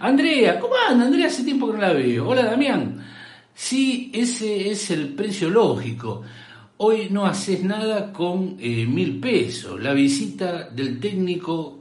Andrea, 0.00 0.60
¿cómo 0.60 0.74
anda? 0.88 1.06
Andrea, 1.06 1.26
hace 1.26 1.42
tiempo 1.42 1.68
que 1.68 1.72
no 1.74 1.80
la 1.80 1.92
veo. 1.92 2.28
Hola, 2.28 2.44
Damián. 2.44 3.02
Sí, 3.54 4.10
ese 4.12 4.70
es 4.70 4.90
el 4.90 5.14
precio 5.14 5.48
lógico. 5.48 6.22
Hoy 6.76 7.08
no 7.10 7.24
haces 7.24 7.64
nada 7.64 8.12
con 8.12 8.56
eh, 8.60 8.84
mil 8.84 9.18
pesos. 9.18 9.80
La 9.80 9.94
visita 9.94 10.68
del 10.68 11.00
técnico 11.00 11.80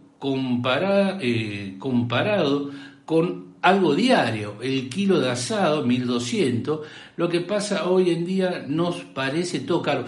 eh, 1.22 1.76
comparado 1.78 2.72
con 3.06 3.56
algo 3.62 3.94
diario, 3.94 4.56
el 4.62 4.90
kilo 4.90 5.20
de 5.20 5.30
asado, 5.30 5.84
1200, 5.84 6.80
lo 7.18 7.30
que 7.30 7.42
pasa 7.42 7.90
hoy 7.90 8.12
en 8.12 8.26
día 8.26 8.66
nos 8.68 9.04
parece 9.04 9.60
todo 9.60 9.82
caro. 9.82 10.06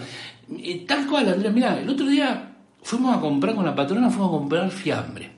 Eh, 0.58 0.84
tal 0.86 1.06
cual, 1.06 1.28
Andrés, 1.28 1.52
mira, 1.52 1.78
el 1.80 1.88
otro 1.88 2.06
día 2.06 2.47
fuimos 2.88 3.14
a 3.14 3.20
comprar 3.20 3.54
con 3.54 3.66
la 3.66 3.74
patrona, 3.74 4.08
fuimos 4.08 4.28
a 4.28 4.38
comprar 4.38 4.70
fiambre. 4.70 5.30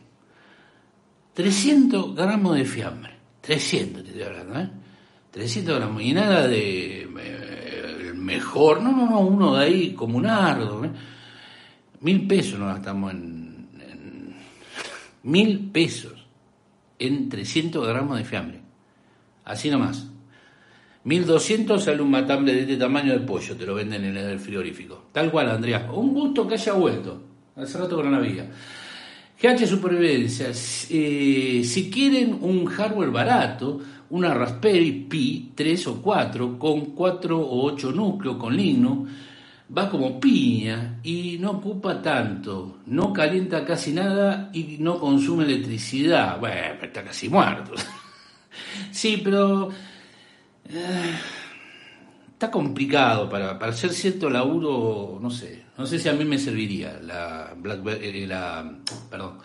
300 1.34 2.14
gramos 2.14 2.55
de 2.55 2.64
fiambre. 2.64 3.12
300 3.40 4.05
te 4.05 4.09
estoy 4.11 4.22
hablando, 4.22 4.61
¿eh? 4.61 4.70
300 5.32 5.76
gramos. 5.76 6.01
Y 6.01 6.12
nada 6.12 6.46
de 6.46 7.03
eh, 7.03 8.12
mejor, 8.14 8.80
no, 8.80 8.92
no, 8.92 9.11
no, 9.11 9.18
uno 9.18 9.57
de 9.57 9.64
ahí 9.64 9.94
como 9.94 10.16
un 10.16 10.26
ardo. 10.26 10.84
¿eh? 10.84 10.90
Mil 12.03 12.28
pesos 12.28 12.57
nos 12.57 12.68
gastamos 12.68 13.11
en, 13.11 13.68
en 13.80 14.36
mil 15.24 15.70
pesos 15.72 16.24
en 17.01 17.28
300 17.28 17.84
gramos 17.84 18.16
de 18.16 18.24
fiambre. 18.24 18.61
Así 19.44 19.70
nomás. 19.70 20.07
1200 21.03 21.82
sale 21.82 22.01
un 22.01 22.12
matambre 22.12 22.53
de 22.55 22.61
este 22.61 22.76
tamaño 22.76 23.12
de 23.12 23.26
pollo, 23.26 23.57
te 23.57 23.66
lo 23.66 23.74
venden 23.74 24.05
en 24.05 24.16
el 24.16 24.38
frigorífico. 24.38 25.07
Tal 25.11 25.32
cual, 25.32 25.51
Andrea. 25.51 25.90
Un 25.92 26.14
gusto 26.14 26.46
que 26.46 26.55
haya 26.55 26.74
vuelto. 26.74 27.30
Hace 27.62 27.78
rato 27.78 27.96
que 27.96 28.08
no 28.08 28.20
la. 28.20 28.46
GH 29.40 29.66
Supervivencia. 29.66 30.48
Eh, 30.90 31.62
si 31.64 31.90
quieren 31.90 32.36
un 32.40 32.66
hardware 32.66 33.11
barato, 33.11 33.80
una 34.11 34.34
Raspberry 34.34 34.92
Pi 35.08 35.52
3 35.54 35.86
o 35.86 36.02
4 36.02 36.58
con 36.58 36.86
4 36.86 37.38
o 37.38 37.64
8 37.64 37.92
núcleos 37.92 38.36
con 38.36 38.54
Linux 38.54 39.11
va 39.76 39.88
como 39.88 40.18
piña 40.18 40.98
y 41.02 41.38
no 41.38 41.52
ocupa 41.52 42.02
tanto, 42.02 42.80
no 42.86 43.12
calienta 43.12 43.64
casi 43.64 43.92
nada 43.92 44.50
y 44.52 44.76
no 44.78 44.98
consume 44.98 45.44
electricidad. 45.44 46.38
Bueno, 46.40 46.82
está 46.82 47.04
casi 47.04 47.28
muerto. 47.28 47.72
sí, 48.90 49.20
pero 49.22 49.70
eh, 50.68 51.18
está 52.41 52.51
complicado 52.51 53.28
para, 53.28 53.59
para 53.59 53.72
hacer 53.72 53.93
cierto 53.93 54.30
laburo, 54.30 55.18
no 55.20 55.28
sé, 55.28 55.64
no 55.76 55.84
sé 55.84 55.99
si 55.99 56.09
a 56.09 56.14
mí 56.14 56.24
me 56.24 56.38
serviría 56.38 56.99
la 57.03 57.53
Blackberry, 57.55 58.22
eh, 58.22 58.26
la, 58.26 58.78
perdón, 59.11 59.36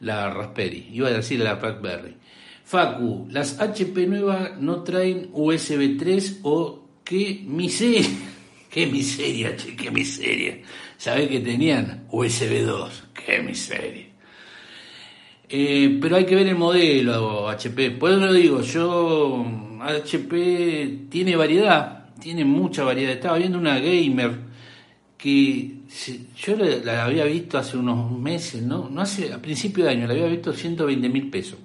la 0.00 0.28
Raspberry, 0.28 0.90
iba 0.92 1.08
a 1.08 1.12
decir 1.12 1.40
la 1.40 1.54
Blackberry. 1.54 2.14
Facu, 2.62 3.26
las 3.30 3.58
HP 3.58 4.06
nuevas 4.06 4.60
no 4.60 4.82
traen 4.82 5.30
USB 5.32 5.96
3 5.98 6.40
o 6.42 6.84
qué 7.02 7.42
miseria. 7.46 8.06
Qué 8.70 8.88
miseria, 8.88 9.56
che, 9.56 9.76
qué 9.76 9.88
miseria. 9.88 10.58
¿Sabés 10.96 11.28
que 11.28 11.38
tenían? 11.38 12.08
USB 12.10 12.64
2, 12.66 13.04
qué 13.14 13.40
miseria. 13.40 14.06
Eh, 15.48 15.96
pero 16.02 16.16
hay 16.16 16.26
que 16.26 16.34
ver 16.34 16.48
el 16.48 16.56
modelo 16.56 17.48
HP. 17.48 17.92
Por 17.92 18.10
eso 18.10 18.18
lo 18.18 18.32
digo, 18.32 18.62
yo, 18.62 19.63
HP 19.86 21.06
tiene 21.08 21.36
variedad, 21.36 22.06
tiene 22.20 22.44
mucha 22.44 22.84
variedad. 22.84 23.12
Estaba 23.12 23.38
viendo 23.38 23.58
una 23.58 23.78
gamer 23.78 24.54
que 25.16 25.74
yo 26.36 26.56
la, 26.56 27.04
había 27.04 27.24
visto 27.24 27.56
hace 27.56 27.76
unos 27.76 28.10
meses, 28.10 28.62
¿no? 28.62 28.88
No 28.90 29.00
hace, 29.00 29.32
a 29.32 29.40
principio 29.40 29.84
de 29.84 29.90
año, 29.90 30.06
la 30.06 30.14
había 30.14 30.26
visto 30.26 30.52
120 30.52 31.08
mil 31.08 31.30
pesos. 31.30 31.58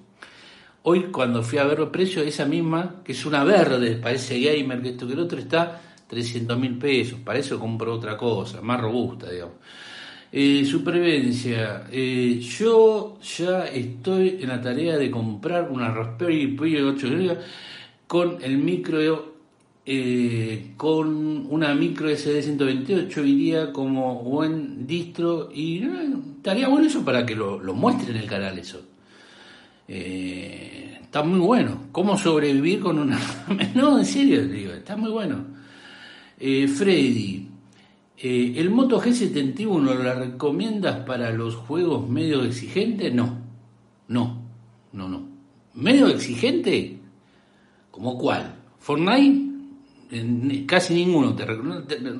Hoy, 0.83 1.05
cuando 1.11 1.43
fui 1.43 1.57
a 1.57 1.65
ver 1.65 1.79
los 1.79 1.89
precios, 1.89 2.25
esa 2.25 2.45
misma, 2.45 3.01
que 3.03 3.11
es 3.11 3.25
una 3.25 3.43
verde, 3.43 3.95
parece 3.95 4.39
gamer, 4.39 4.81
que 4.81 4.89
esto 4.89 5.05
que 5.07 5.13
el 5.13 5.19
otro, 5.19 5.39
está 5.39 5.81
300 6.07 6.57
mil 6.57 6.77
pesos, 6.77 7.19
para 7.19 7.39
eso 7.39 7.59
compro 7.59 7.93
otra 7.93 8.15
cosa, 8.15 8.61
más 8.61 8.79
robusta, 8.79 9.29
digamos. 9.29 9.55
Eh, 10.31 10.63
supervivencia, 10.63 11.85
eh, 11.91 12.39
yo 12.39 13.17
ya 13.19 13.65
estoy 13.65 14.37
en 14.41 14.49
la 14.49 14.61
tarea 14.61 14.95
de 14.95 15.09
comprar 15.09 15.69
una 15.71 15.91
Raspberry 15.91 16.55
Pi 16.55 16.77
8 16.77 17.07
GB 17.09 17.37
con 18.09 18.41
el 18.41 18.57
micro, 18.57 19.35
eh, 19.85 20.73
con 20.77 21.45
una 21.47 21.75
micro 21.75 22.09
SD 22.09 22.41
128, 22.41 23.23
iría 23.23 23.71
como 23.71 24.23
buen 24.23 24.87
distro 24.87 25.51
y 25.53 25.83
estaría 26.37 26.67
bueno 26.69 26.87
eso 26.87 27.05
para 27.05 27.23
que 27.23 27.35
lo, 27.35 27.59
lo 27.59 27.75
muestre 27.75 28.09
en 28.09 28.17
el 28.17 28.25
canal 28.25 28.57
eso. 28.57 28.81
está 29.87 31.21
muy 31.21 31.39
bueno. 31.39 31.83
¿Cómo 31.91 32.17
sobrevivir 32.17 32.79
con 32.79 32.97
una... 32.97 33.19
no, 33.75 33.99
en 33.99 34.05
serio, 34.05 34.43
digo, 34.47 34.73
está 34.73 34.97
muy 34.97 35.11
bueno. 35.11 35.59
Eh, 36.39 36.67
Freddy, 36.67 37.47
eh, 38.17 38.53
¿el 38.55 38.71
Moto 38.71 38.99
G71 38.99 39.83
lo 39.83 40.13
recomiendas 40.15 41.05
para 41.05 41.29
los 41.29 41.55
juegos 41.55 42.09
medio 42.09 42.43
exigentes? 42.43 43.13
No, 43.13 43.37
no, 44.07 44.41
no, 44.93 45.07
no. 45.07 45.27
¿Medio 45.75 46.07
exigente? 46.07 46.98
¿Como 47.99 48.17
cuál? 48.17 48.55
¿Fortnite? 48.79 49.49
casi 50.65 50.93
ninguno. 50.93 51.35
Te, 51.35 51.45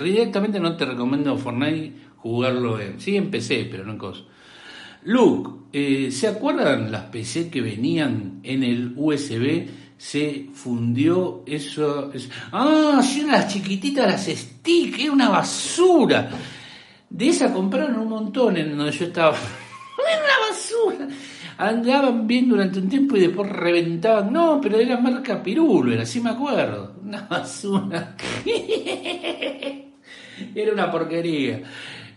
directamente 0.04 0.60
no 0.60 0.76
te 0.76 0.84
recomiendo 0.84 1.38
Fortnite 1.38 1.94
jugarlo 2.18 2.82
en... 2.82 3.00
Sí, 3.00 3.16
en 3.16 3.32
PC, 3.32 3.70
pero 3.72 3.86
no 3.86 3.94
en 3.94 3.98
cosas. 3.98 4.26
Luke, 5.04 5.52
eh, 5.72 6.12
¿se 6.12 6.28
acuerdan 6.28 6.92
las 6.92 7.04
PC 7.04 7.50
que 7.50 7.62
venían 7.62 8.42
en 8.44 8.64
el 8.64 8.94
USB 8.98 9.70
se 9.98 10.50
fundió 10.54 11.44
eso. 11.46 12.12
ah, 12.52 13.02
sí, 13.02 13.26
las 13.26 13.54
chiquititas, 13.54 14.06
las 14.06 14.26
stick, 14.26 15.00
era 15.00 15.14
una 15.14 15.30
basura. 15.30 16.30
De 17.10 17.30
esa 17.30 17.54
compraron 17.54 18.00
un 18.00 18.10
montón 18.10 18.58
en 18.58 18.78
donde 18.78 18.92
yo 18.92 19.06
estaba. 19.06 19.32
era 20.12 20.24
una 20.26 20.50
basura. 20.50 21.08
Andaban 21.62 22.26
bien 22.26 22.48
durante 22.48 22.80
un 22.80 22.88
tiempo 22.88 23.18
y 23.18 23.20
después 23.20 23.52
reventaban. 23.52 24.32
No, 24.32 24.62
pero 24.62 24.80
era 24.80 24.98
marca 24.98 25.44
Pirulo, 25.44 25.92
era 25.92 26.04
así 26.04 26.22
me 26.22 26.30
acuerdo. 26.30 26.96
Una 27.04 27.24
basura. 27.24 28.16
era 30.56 30.72
una 30.72 30.90
porquería. 30.90 31.62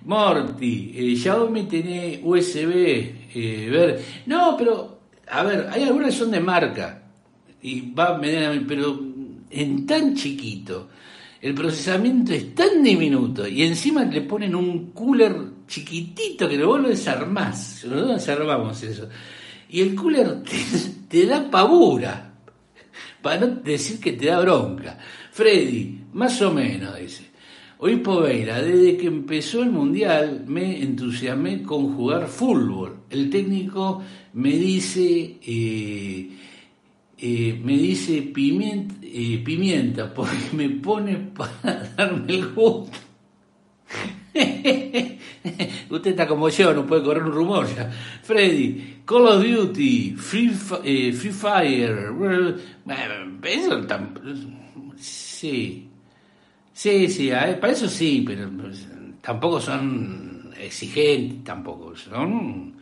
Morty, 0.05 0.93
eh, 0.95 1.17
Xiaomi 1.17 1.65
tiene 1.65 2.21
USB, 2.23 2.71
eh, 3.35 4.05
no, 4.27 4.57
pero, 4.57 5.01
a 5.29 5.43
ver, 5.45 5.69
hay 5.71 5.85
algunas 5.85 6.11
que 6.11 6.19
son 6.19 6.33
de 6.33 6.41
marca, 6.41 7.03
y 7.63 7.93
va 7.93 8.19
medianamente, 8.19 8.67
pero 8.67 9.01
en 9.51 9.87
tan 9.87 10.17
chiquito, 10.17 10.89
el 11.41 11.55
procesamiento 11.55 12.33
es 12.33 12.53
tan 12.55 12.83
diminuto, 12.83 13.47
y 13.47 13.63
encima 13.63 14.05
le 14.05 14.23
ponen 14.23 14.57
un 14.57 14.91
cooler 14.91 15.52
chiquitito 15.67 16.49
que 16.49 16.57
luego 16.57 16.79
lo 16.79 16.89
desarmás, 16.89 17.85
nosotros 17.85 18.17
desarmamos 18.17 18.83
eso, 18.83 19.09
y 19.69 19.81
el 19.81 19.95
cooler 19.95 20.43
te, 20.45 20.57
te 21.09 21.27
da 21.27 21.51
pavura, 21.51 22.35
para 23.23 23.41
no 23.41 23.47
decir 23.57 24.01
que 24.01 24.13
te 24.13 24.27
da 24.27 24.41
bronca. 24.41 24.99
Freddy, 25.31 26.01
más 26.13 26.43
o 26.43 26.53
menos, 26.53 26.99
dice. 26.99 27.33
Hoy 27.85 27.97
Poveira, 27.97 28.63
desde 28.63 28.97
que 28.97 29.09
empezó 29.09 29.61
el 29.63 29.71
Mundial 29.71 30.45
me 30.47 30.81
entusiasmé 30.83 31.65
con 31.65 31.97
jugar 31.97 32.29
fútbol. 32.29 32.99
El 33.11 33.29
técnico 33.29 34.01
me 34.35 34.51
dice, 34.51 35.41
eh, 35.45 36.31
eh, 37.19 37.61
me 37.65 37.77
dice 37.77 38.23
pimienta, 38.23 38.95
eh, 39.03 39.43
pimienta, 39.45 40.15
porque 40.15 40.37
me 40.53 40.69
pone 40.71 41.17
para 41.17 41.93
darme 41.97 42.35
el 42.35 42.53
gusto. 42.53 42.99
Usted 45.91 46.11
está 46.11 46.27
como 46.27 46.49
yo, 46.49 46.73
no 46.73 46.87
puede 46.87 47.03
correr 47.03 47.23
un 47.23 47.33
rumor 47.33 47.67
ya. 47.75 47.91
Freddy, 48.23 49.03
Call 49.05 49.27
of 49.27 49.45
Duty, 49.45 50.15
Free, 50.17 50.51
Free 50.51 51.33
Fire, 51.33 52.13
eso 53.45 53.83
sí, 54.97 55.89
Sí, 56.73 57.09
sí, 57.09 57.31
para 57.61 57.73
eso 57.73 57.89
sí, 57.89 58.25
pero 58.27 58.49
tampoco 59.21 59.61
son 59.61 60.53
exigentes, 60.59 61.45
tampoco. 61.45 61.95
Son, 61.97 62.75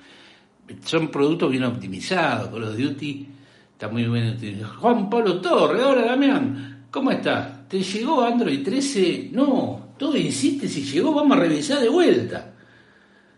son 0.85 1.09
productos 1.09 1.51
bien 1.51 1.65
optimizados. 1.65 2.51
Call 2.51 2.65
of 2.65 2.77
Duty 2.77 3.27
está 3.73 3.89
muy 3.89 4.05
bien 4.05 4.29
utilizado. 4.29 4.75
Juan 4.79 5.11
Pablo 5.11 5.41
Torre, 5.41 5.83
ahora 5.83 6.05
Damián, 6.05 6.87
¿cómo 6.91 7.11
estás? 7.11 7.69
¿Te 7.69 7.83
llegó 7.83 8.23
Android 8.23 8.63
13? 8.63 9.31
No, 9.33 9.90
todo 10.01 10.17
insiste, 10.17 10.67
si 10.67 10.83
llegó 10.83 11.13
vamos 11.13 11.37
a 11.37 11.41
revisar 11.41 11.79
de 11.79 11.91
vuelta. 11.91 12.55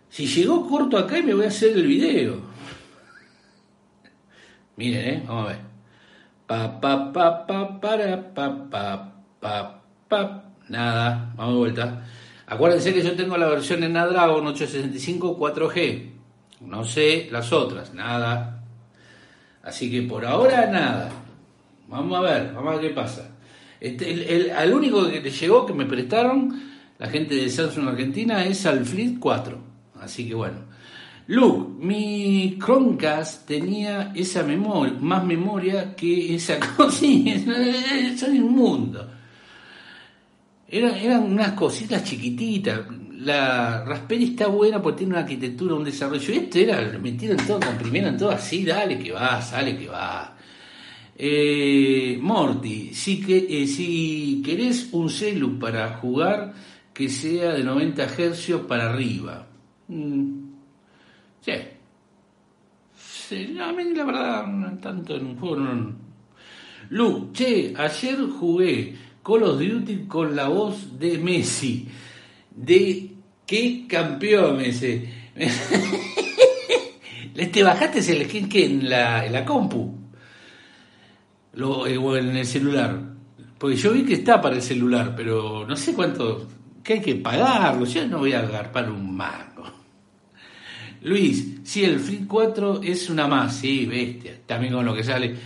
Si 0.09 0.29
llegó 0.29 0.69
corto 0.69 0.97
acá 0.97 1.19
y 1.19 1.25
me 1.25 1.35
voy 1.35 1.45
a 1.45 1.49
hacer 1.49 1.77
el 1.77 1.89
video. 1.89 2.37
Miren, 4.77 5.09
¿eh? 5.09 5.25
Vamos 5.27 5.45
a 5.45 5.49
ver. 5.49 5.59
Pa, 6.47 6.81
pa, 6.81 7.13
pa, 7.13 7.47
pa, 7.49 7.81
para, 7.81 8.33
pa, 8.33 8.69
pa, 9.41 9.83
pa 10.09 10.45
nada, 10.69 11.33
vamos 11.35 11.55
de 11.55 11.59
vuelta. 11.59 12.07
Acuérdense 12.47 12.95
que 12.95 13.03
yo 13.03 13.17
tengo 13.17 13.37
la 13.37 13.49
versión 13.49 13.83
en 13.83 13.91
Snapdragon 13.91 14.47
865 14.47 15.37
4G. 15.37 16.11
No 16.61 16.85
sé 16.85 17.29
las 17.33 17.53
otras, 17.53 17.93
nada. 17.93 18.63
Así 19.65 19.91
que 19.91 20.03
por 20.03 20.25
ahora 20.25 20.67
nada. 20.67 21.11
Vamos 21.89 22.19
a 22.19 22.21
ver, 22.21 22.53
vamos 22.55 22.73
a 22.73 22.77
ver 22.77 22.89
qué 22.89 22.95
pasa. 22.95 23.32
Este, 23.83 24.37
el, 24.37 24.51
al 24.53 24.73
único 24.73 25.11
que 25.11 25.19
te 25.19 25.31
llegó, 25.31 25.67
que 25.67 25.73
me 25.75 25.87
prestaron, 25.87 26.57
la 27.01 27.09
gente 27.09 27.35
de 27.35 27.49
Samsung 27.49 27.89
Argentina, 27.89 28.45
es 28.45 28.65
al 28.65 28.87
Flip 28.87 29.19
4. 29.19 29.59
Así 30.01 30.29
que 30.29 30.37
bueno. 30.37 30.59
Luke, 31.27 31.85
mi 31.85 32.59
Chromecast 32.65 33.45
tenía 33.45 34.13
esa 34.15 34.45
memoria, 34.45 34.95
más 35.01 35.25
memoria 35.25 35.97
que 35.97 36.37
esa 36.37 36.61
cosa. 36.77 37.01
son 38.17 38.37
inmundos. 38.37 39.05
Eran, 40.69 41.25
unas 41.25 41.51
cositas 41.55 42.05
chiquititas. 42.05 42.83
La 43.19 43.85
Raspberry 43.85 44.27
está 44.27 44.47
buena 44.47 44.81
porque 44.81 44.99
tiene 44.99 45.15
una 45.15 45.23
arquitectura, 45.23 45.75
un 45.75 45.83
desarrollo. 45.83 46.35
Esto 46.35 46.59
era, 46.61 46.81
metieron 47.01 47.45
todo, 47.45 47.59
comprimieron 47.59 48.17
todo 48.17 48.31
así, 48.31 48.65
dale 48.65 48.97
que 48.97 49.11
va, 49.11 49.43
sale 49.43 49.77
que 49.77 49.89
va. 49.89 50.37
Eh, 51.25 52.19
Morty, 52.21 52.93
si, 52.93 53.21
que, 53.21 53.47
eh, 53.49 53.69
si 53.69 54.43
querés 54.45 54.89
un 54.91 55.09
celu 55.09 55.57
para 55.57 55.99
jugar 55.99 56.53
que 56.93 57.09
sea 57.09 57.53
de 57.53 57.63
90 57.63 58.09
Hz 58.09 58.67
para 58.67 58.91
arriba. 58.91 59.47
Mm, 59.87 60.49
sí. 61.41 61.53
sí. 62.97 63.57
a 63.57 63.73
mí 63.73 63.95
la 63.95 64.05
verdad, 64.05 64.81
tanto 64.81 65.15
en 65.15 65.27
un 65.27 65.39
juego. 65.39 65.93
Lu, 66.91 67.31
che, 67.33 67.73
ayer 67.77 68.19
jugué 68.41 68.97
Call 69.25 69.45
of 69.45 69.61
Duty 69.61 70.07
con 70.09 70.35
la 70.35 70.49
voz 70.49 70.99
de 70.99 71.19
Messi. 71.19 71.87
De 72.51 73.13
qué 73.47 73.87
campeón 73.87 74.57
Messi. 74.57 75.05
¿Te 77.53 77.63
bajaste 77.63 78.01
el 78.13 78.25
skin 78.25 78.49
que 78.49 78.67
en 78.67 78.91
la, 78.91 79.25
en 79.25 79.33
la 79.33 79.45
compu? 79.45 80.02
Lo, 81.55 81.87
eh, 81.87 81.95
en 82.19 82.37
el 82.37 82.47
celular. 82.47 82.99
Porque 83.59 83.77
yo 83.77 83.93
vi 83.93 84.05
que 84.05 84.15
está 84.15 84.41
para 84.41 84.57
el 84.57 84.63
celular, 84.63 85.15
pero 85.17 85.67
no 85.67 85.77
sé 85.77 85.95
cuánto. 85.95 86.49
que 86.83 86.95
hay 86.95 87.01
que 87.01 87.15
pagarlo. 87.17 87.85
Yo 87.85 88.07
no 88.07 88.19
voy 88.19 88.33
a 88.33 88.41
agarpar 88.41 88.91
un 88.91 89.17
mango. 89.17 89.65
Luis, 91.03 91.61
si 91.63 91.85
el 91.85 92.01
Free 92.01 92.27
4 92.27 92.81
es 92.83 93.09
una 93.11 93.27
más, 93.27 93.57
sí, 93.57 93.87
bestia. 93.87 94.41
También 94.47 94.73
con 94.73 94.85
lo 94.85 94.95
que 94.95 95.05
sale. 95.05 95.37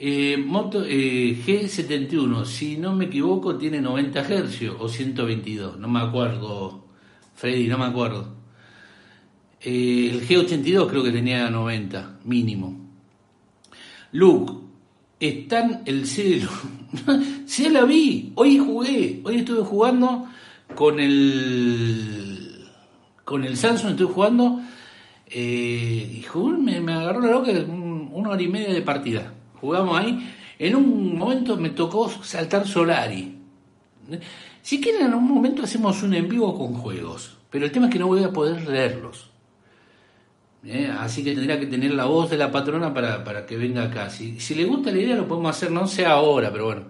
Eh, 0.00 0.36
moto 0.36 0.84
eh, 0.86 1.36
G71, 1.44 2.44
si 2.44 2.76
no 2.76 2.94
me 2.94 3.06
equivoco, 3.06 3.58
tiene 3.58 3.80
90 3.80 4.22
Hz 4.22 4.70
o 4.78 4.88
122, 4.88 5.76
no 5.76 5.88
me 5.88 5.98
acuerdo, 5.98 6.84
Freddy, 7.34 7.66
no 7.66 7.78
me 7.78 7.86
acuerdo. 7.86 8.36
El 9.60 10.24
G82 10.24 10.88
creo 10.88 11.02
que 11.02 11.10
tenía 11.10 11.50
90, 11.50 12.20
mínimo. 12.24 12.78
Luke, 14.12 14.67
están 15.20 15.82
el 15.86 16.06
celo. 16.06 16.50
sí 17.46 17.68
la 17.68 17.84
vi, 17.84 18.32
hoy 18.34 18.58
jugué, 18.58 19.20
hoy 19.24 19.36
estuve 19.36 19.62
jugando 19.64 20.26
con 20.74 21.00
el 21.00 22.66
con 23.24 23.44
el 23.44 23.56
Samsung, 23.56 23.90
estuve 23.90 24.12
jugando 24.12 24.60
y 25.30 26.24
me, 26.60 26.80
me 26.80 26.92
agarró 26.94 27.20
la 27.20 27.30
loca 27.30 27.52
una 27.68 28.30
hora 28.30 28.42
y 28.42 28.48
media 28.48 28.72
de 28.72 28.80
partida 28.80 29.34
jugamos 29.60 29.98
ahí. 29.98 30.34
En 30.58 30.74
un 30.74 31.16
momento 31.16 31.56
me 31.56 31.70
tocó 31.70 32.08
saltar 32.08 32.66
Solari. 32.66 33.36
Si 34.62 34.80
quieren, 34.80 35.06
en 35.06 35.14
un 35.14 35.24
momento 35.24 35.62
hacemos 35.62 36.02
un 36.02 36.14
en 36.14 36.28
vivo 36.28 36.56
con 36.56 36.74
juegos, 36.74 37.36
pero 37.50 37.64
el 37.64 37.72
tema 37.72 37.86
es 37.86 37.92
que 37.92 37.98
no 37.98 38.06
voy 38.06 38.24
a 38.24 38.32
poder 38.32 38.66
leerlos. 38.68 39.27
¿Eh? 40.64 40.90
Así 40.98 41.22
que 41.22 41.34
tendría 41.34 41.58
que 41.58 41.66
tener 41.66 41.92
la 41.94 42.06
voz 42.06 42.30
de 42.30 42.36
la 42.36 42.50
patrona 42.50 42.92
para, 42.92 43.46
que 43.46 43.56
venga 43.56 43.84
acá. 43.84 44.10
Si, 44.10 44.40
si, 44.40 44.54
le 44.54 44.64
gusta 44.64 44.90
la 44.90 44.98
idea, 44.98 45.16
lo 45.16 45.28
podemos 45.28 45.56
hacer, 45.56 45.70
no 45.70 45.86
sé 45.86 46.04
ahora, 46.04 46.50
pero 46.50 46.66
bueno. 46.66 46.84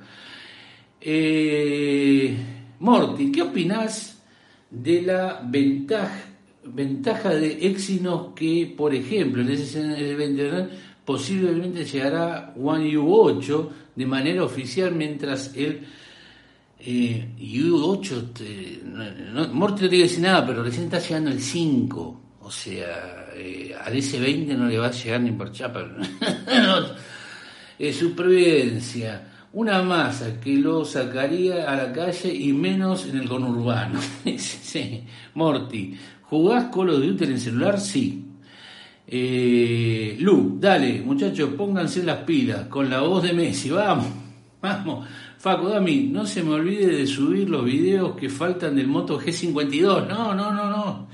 Eh, 1.00 2.36
Morty, 2.80 3.30
¿qué 3.30 3.42
opinás 3.42 4.22
de 4.70 5.02
la 5.02 5.40
ventaja, 5.44 6.24
ventaja 6.64 7.30
de 7.30 7.66
Exynos 7.66 8.28
que, 8.34 8.72
por 8.76 8.94
ejemplo, 8.94 9.42
en 9.42 9.50
ese 9.50 9.80
el 9.80 10.70
posiblemente 11.04 11.84
llegará 11.84 12.52
One 12.60 12.90
U8 12.96 13.68
de 13.96 14.06
manera 14.06 14.44
oficial 14.44 14.94
mientras 14.94 15.54
el 15.56 15.86
eh, 16.80 17.28
U8, 17.38 18.82
no, 19.32 19.48
Morty 19.54 19.84
no 19.84 19.88
te 19.88 19.96
decir 19.96 20.20
nada, 20.20 20.46
pero 20.46 20.62
recién 20.62 20.84
está 20.84 20.98
llegando 20.98 21.30
el 21.30 21.40
5, 21.40 22.20
o 22.48 22.50
sea, 22.50 23.26
eh, 23.36 23.74
al 23.78 23.92
S20 23.92 24.56
no 24.56 24.68
le 24.68 24.78
va 24.78 24.86
a 24.86 24.90
llegar 24.90 25.20
ni 25.20 25.32
por 25.32 25.52
chapa. 25.52 25.86
eh, 27.78 27.92
supervivencia, 27.92 29.48
una 29.52 29.82
masa 29.82 30.40
que 30.40 30.56
lo 30.56 30.82
sacaría 30.82 31.70
a 31.70 31.76
la 31.76 31.92
calle 31.92 32.32
y 32.32 32.54
menos 32.54 33.04
en 33.04 33.18
el 33.18 33.28
conurbano. 33.28 34.00
sí, 34.38 35.04
Morty, 35.34 35.94
¿jugás 36.22 36.74
Call 36.74 36.88
of 36.88 37.02
Duty 37.02 37.24
en 37.24 37.32
el 37.32 37.40
celular? 37.40 37.78
Sí. 37.78 38.24
Eh, 39.06 40.16
Lu, 40.18 40.56
dale, 40.58 41.02
muchachos, 41.02 41.50
pónganse 41.54 42.02
las 42.02 42.20
pilas 42.20 42.66
con 42.68 42.88
la 42.88 43.00
voz 43.00 43.24
de 43.24 43.34
Messi, 43.34 43.68
vamos, 43.68 44.06
vamos. 44.62 45.06
Facu, 45.36 45.68
Dami, 45.68 46.04
no 46.04 46.24
se 46.26 46.42
me 46.42 46.54
olvide 46.54 46.86
de 46.86 47.06
subir 47.06 47.50
los 47.50 47.62
videos 47.62 48.16
que 48.16 48.30
faltan 48.30 48.74
del 48.74 48.88
Moto 48.88 49.20
G52. 49.20 50.08
No, 50.08 50.34
no, 50.34 50.50
no, 50.50 50.70
no. 50.70 51.08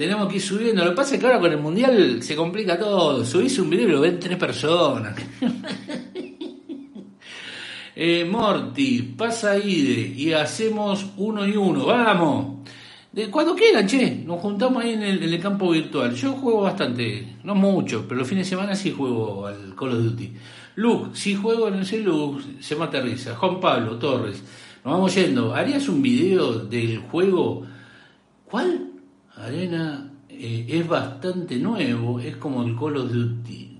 Tenemos 0.00 0.28
que 0.28 0.36
ir 0.36 0.40
subiendo. 0.40 0.82
Lo 0.82 0.92
que 0.92 0.96
pasa 0.96 1.14
es 1.14 1.20
que 1.20 1.26
ahora 1.26 1.38
con 1.38 1.52
el 1.52 1.58
Mundial 1.58 2.22
se 2.22 2.34
complica 2.34 2.78
todo. 2.78 3.22
Subís 3.22 3.58
un 3.58 3.68
video 3.68 3.86
y 3.86 3.92
lo 3.92 4.00
ven 4.00 4.18
tres 4.18 4.38
personas. 4.38 5.14
eh, 7.94 8.24
Morty, 8.24 9.14
pasa 9.14 9.58
Ide 9.58 10.14
y 10.16 10.32
hacemos 10.32 11.04
uno 11.18 11.46
y 11.46 11.54
uno. 11.54 11.84
Vamos. 11.84 12.66
De 13.12 13.28
cuando 13.28 13.54
quieran, 13.54 13.86
che, 13.86 14.22
nos 14.24 14.40
juntamos 14.40 14.82
ahí 14.82 14.94
en 14.94 15.02
el, 15.02 15.38
campo 15.38 15.68
virtual. 15.68 16.14
Yo 16.14 16.32
juego 16.32 16.62
bastante, 16.62 17.36
no 17.44 17.54
mucho, 17.54 18.06
pero 18.08 18.20
los 18.20 18.26
fines 18.26 18.46
de 18.46 18.56
semana 18.56 18.74
sí 18.74 18.92
juego 18.92 19.48
al 19.48 19.74
Call 19.74 19.90
of 19.90 20.02
Duty. 20.02 20.32
Luke, 20.76 21.10
si 21.12 21.34
juego 21.34 21.68
en 21.68 21.74
el 21.74 21.84
celu, 21.84 22.40
se 22.58 22.74
mata 22.74 23.02
risa. 23.02 23.36
Juan 23.36 23.60
Pablo 23.60 23.98
Torres, 23.98 24.42
nos 24.82 24.94
vamos 24.94 25.14
yendo. 25.14 25.54
¿Harías 25.54 25.90
un 25.90 26.00
video 26.00 26.54
del 26.54 27.00
juego 27.00 27.66
¿Cuál? 28.46 28.90
Arena 29.40 30.12
eh, 30.28 30.66
es 30.68 30.86
bastante 30.86 31.56
nuevo, 31.56 32.20
es 32.20 32.36
como 32.36 32.62
el 32.62 32.76
Call 32.76 32.96
of 32.98 33.12
Duty. 33.12 33.78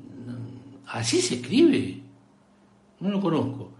¿Así 0.89 1.21
se 1.21 1.37
escribe? 1.37 2.01
No 3.01 3.11
lo 3.11 3.21
conozco. 3.21 3.73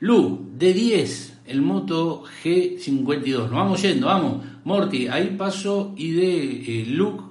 Lu, 0.00 0.50
de 0.56 0.72
10, 0.72 1.42
el 1.46 1.62
Moto 1.62 2.24
G52. 2.42 3.38
Nos 3.38 3.50
vamos 3.50 3.82
yendo, 3.82 4.06
vamos. 4.06 4.44
Morty, 4.64 5.08
ahí 5.08 5.34
paso 5.36 5.94
y 5.96 6.12
de 6.12 6.82
eh, 6.82 6.86
Luke 6.86 7.24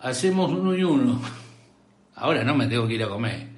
hacemos 0.00 0.50
uno 0.50 0.74
y 0.74 0.84
uno. 0.84 1.20
Ahora 2.14 2.44
no 2.44 2.54
me 2.54 2.66
tengo 2.66 2.86
que 2.86 2.94
ir 2.94 3.02
a 3.02 3.08
comer. 3.08 3.48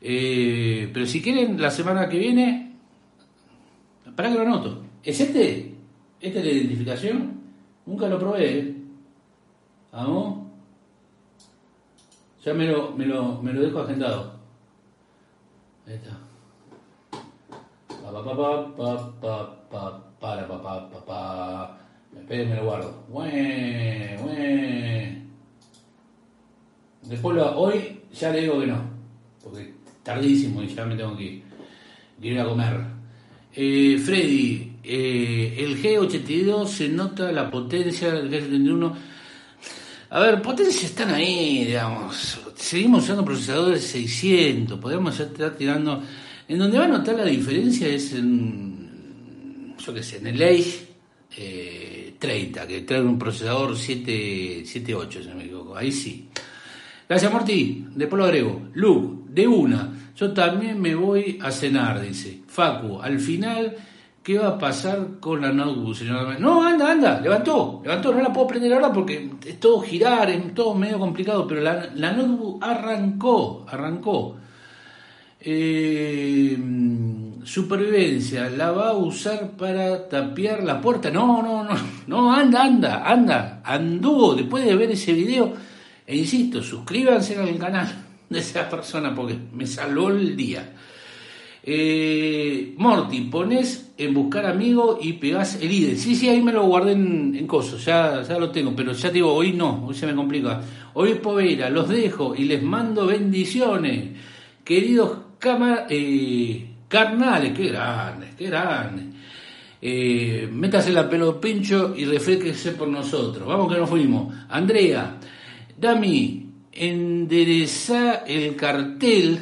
Eh, 0.00 0.90
pero 0.92 1.06
si 1.06 1.22
quieren, 1.22 1.60
la 1.60 1.70
semana 1.70 2.08
que 2.08 2.18
viene, 2.18 2.72
para 4.16 4.30
que 4.30 4.34
lo 4.34 4.42
anoto. 4.42 4.82
¿Es 5.02 5.20
este? 5.20 5.74
¿Esta 6.20 6.38
es 6.38 6.44
la 6.44 6.50
identificación? 6.50 7.40
Nunca 7.86 8.08
lo 8.08 8.18
probé. 8.18 8.58
¿eh? 8.58 8.83
¿Vamos? 9.94 10.48
Ya 12.44 12.52
me 12.52 12.66
lo, 12.66 12.90
me 12.92 13.06
lo, 13.06 13.40
me 13.40 13.52
lo 13.52 13.62
dejo 13.62 13.78
agendado. 13.78 14.34
Ahí 15.86 15.94
está. 15.94 16.18
Pa, 18.02 18.10
pa, 18.12 18.24
pa, 18.24 18.76
pa, 18.76 19.20
pa, 19.20 19.68
pa, 19.70 20.02
para, 20.18 20.48
pa, 20.48 20.62
pa, 20.62 20.90
pa, 20.90 21.04
pa. 21.06 21.78
Esperen, 22.18 22.50
me 22.50 22.56
lo 22.56 22.64
guardo. 22.64 23.04
Buen, 23.08 24.18
buen. 24.20 25.30
Después 27.02 27.36
lo, 27.36 27.56
hoy 27.56 28.00
ya 28.12 28.30
le 28.30 28.40
digo 28.40 28.60
que 28.60 28.66
no, 28.66 28.82
porque 29.42 29.74
tardísimo 30.02 30.62
y 30.62 30.74
ya 30.74 30.84
me 30.86 30.96
tengo 30.96 31.16
que, 31.16 31.40
que 32.20 32.28
ir 32.28 32.40
a 32.40 32.44
comer. 32.48 32.80
Eh, 33.54 33.96
Freddy, 34.04 34.72
eh, 34.82 35.54
el 35.58 35.80
G82 35.80 36.66
se 36.66 36.88
nota 36.88 37.30
la 37.30 37.48
potencia 37.48 38.12
del 38.12 38.28
G71. 38.28 39.13
A 40.14 40.20
ver, 40.20 40.40
potencias 40.40 40.84
están 40.84 41.10
ahí, 41.12 41.64
digamos. 41.64 42.38
Seguimos 42.54 43.02
usando 43.02 43.24
procesadores 43.24 43.82
600, 43.82 44.78
podemos 44.78 45.18
estar 45.18 45.56
tirando. 45.56 46.04
En 46.46 46.56
donde 46.56 46.78
va 46.78 46.84
a 46.84 46.88
notar 46.88 47.16
la 47.16 47.24
diferencia 47.24 47.88
es 47.88 48.12
en, 48.12 49.74
yo 49.76 49.92
qué 49.92 50.04
sé, 50.04 50.18
en 50.18 50.28
el 50.28 50.40
eh, 51.36 52.14
30, 52.16 52.64
que 52.64 52.82
trae 52.82 53.00
un 53.00 53.18
procesador 53.18 53.76
7, 53.76 54.62
78, 54.64 55.20
si 55.20 55.28
no 55.28 55.34
me 55.34 55.46
equivoco. 55.46 55.76
Ahí 55.76 55.90
sí. 55.90 56.28
Gracias, 57.08 57.32
Morty. 57.32 57.84
Después 57.96 58.16
lo 58.16 58.26
agrego. 58.26 58.68
Luke, 58.74 59.24
de 59.30 59.48
una. 59.48 60.12
Yo 60.14 60.32
también 60.32 60.80
me 60.80 60.94
voy 60.94 61.40
a 61.42 61.50
cenar, 61.50 62.00
dice. 62.00 62.38
Facu, 62.46 63.02
al 63.02 63.18
final, 63.18 63.74
¿qué 64.24 64.38
va 64.38 64.48
a 64.48 64.58
pasar 64.58 65.20
con 65.20 65.42
la 65.42 65.52
notebook, 65.52 65.94
señor? 65.94 66.40
No, 66.40 66.66
anda, 66.66 66.90
anda, 66.90 67.20
levantó, 67.20 67.80
levantó, 67.84 68.12
no 68.12 68.22
la 68.22 68.32
puedo 68.32 68.46
prender 68.48 68.72
ahora 68.72 68.92
porque 68.92 69.30
es 69.44 69.60
todo 69.60 69.82
girar, 69.82 70.30
es 70.30 70.54
todo 70.54 70.74
medio 70.74 70.98
complicado, 70.98 71.46
pero 71.46 71.60
la, 71.60 71.90
la 71.94 72.12
notebook 72.12 72.64
arrancó, 72.64 73.66
arrancó. 73.68 74.36
Eh, 75.46 76.58
supervivencia, 77.44 78.48
¿la 78.48 78.70
va 78.70 78.88
a 78.88 78.94
usar 78.94 79.50
para 79.50 80.08
tapiar 80.08 80.64
la 80.64 80.80
puerta? 80.80 81.10
No, 81.10 81.42
no, 81.42 81.62
no, 81.62 81.76
no, 82.06 82.32
anda, 82.32 82.64
anda, 82.64 83.02
anda, 83.04 83.60
anduvo 83.62 84.34
después 84.34 84.64
de 84.64 84.74
ver 84.74 84.90
ese 84.92 85.12
video 85.12 85.52
e 86.06 86.16
insisto, 86.16 86.62
suscríbanse 86.62 87.36
al 87.36 87.58
canal 87.58 87.88
de 88.28 88.38
esa 88.38 88.68
persona 88.68 89.14
porque 89.14 89.38
me 89.52 89.66
salvó 89.66 90.10
el 90.10 90.36
día. 90.36 90.74
Eh, 91.66 92.74
Morty, 92.76 93.22
pones 93.22 93.92
en 93.96 94.12
buscar 94.12 94.44
amigo 94.44 94.98
y 95.00 95.14
pegás 95.14 95.58
el 95.62 95.72
ID. 95.72 95.96
Sí, 95.96 96.14
sí, 96.14 96.28
ahí 96.28 96.42
me 96.42 96.52
lo 96.52 96.66
guardé 96.66 96.92
en, 96.92 97.34
en 97.34 97.46
coso, 97.46 97.78
ya, 97.78 98.22
ya 98.22 98.38
lo 98.38 98.50
tengo, 98.50 98.76
pero 98.76 98.92
ya 98.92 99.08
te 99.08 99.14
digo, 99.14 99.32
hoy 99.32 99.52
no, 99.52 99.86
hoy 99.86 99.94
se 99.94 100.06
me 100.06 100.14
complica. 100.14 100.60
Hoy 100.92 101.14
Povera, 101.14 101.70
los 101.70 101.88
dejo 101.88 102.34
y 102.36 102.44
les 102.44 102.62
mando 102.62 103.06
bendiciones. 103.06 104.10
Queridos 104.62 105.18
eh, 105.88 106.66
carnales, 106.88 107.52
qué 107.56 107.68
grandes, 107.68 108.34
qué 108.36 108.46
grandes. 108.46 109.04
Eh, 109.80 110.48
métase 110.50 110.92
la 110.92 111.08
pelo 111.08 111.40
pincho 111.40 111.94
y 111.96 112.04
refresquese 112.04 112.72
por 112.72 112.88
nosotros. 112.88 113.46
Vamos 113.46 113.72
que 113.72 113.78
nos 113.78 113.88
fuimos. 113.88 114.34
Andrea, 114.48 115.18
Dami, 115.78 116.46
endereza 116.72 118.24
el 118.26 118.56
cartel, 118.56 119.40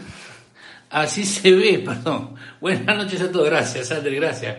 así 0.93 1.25
se 1.25 1.53
ve, 1.53 1.83
perdón. 1.85 2.35
Buenas 2.61 2.97
noches 2.97 3.21
a 3.23 3.33
todos, 3.33 3.47
gracias, 3.47 3.91
André, 3.91 4.15
gracias. 4.17 4.59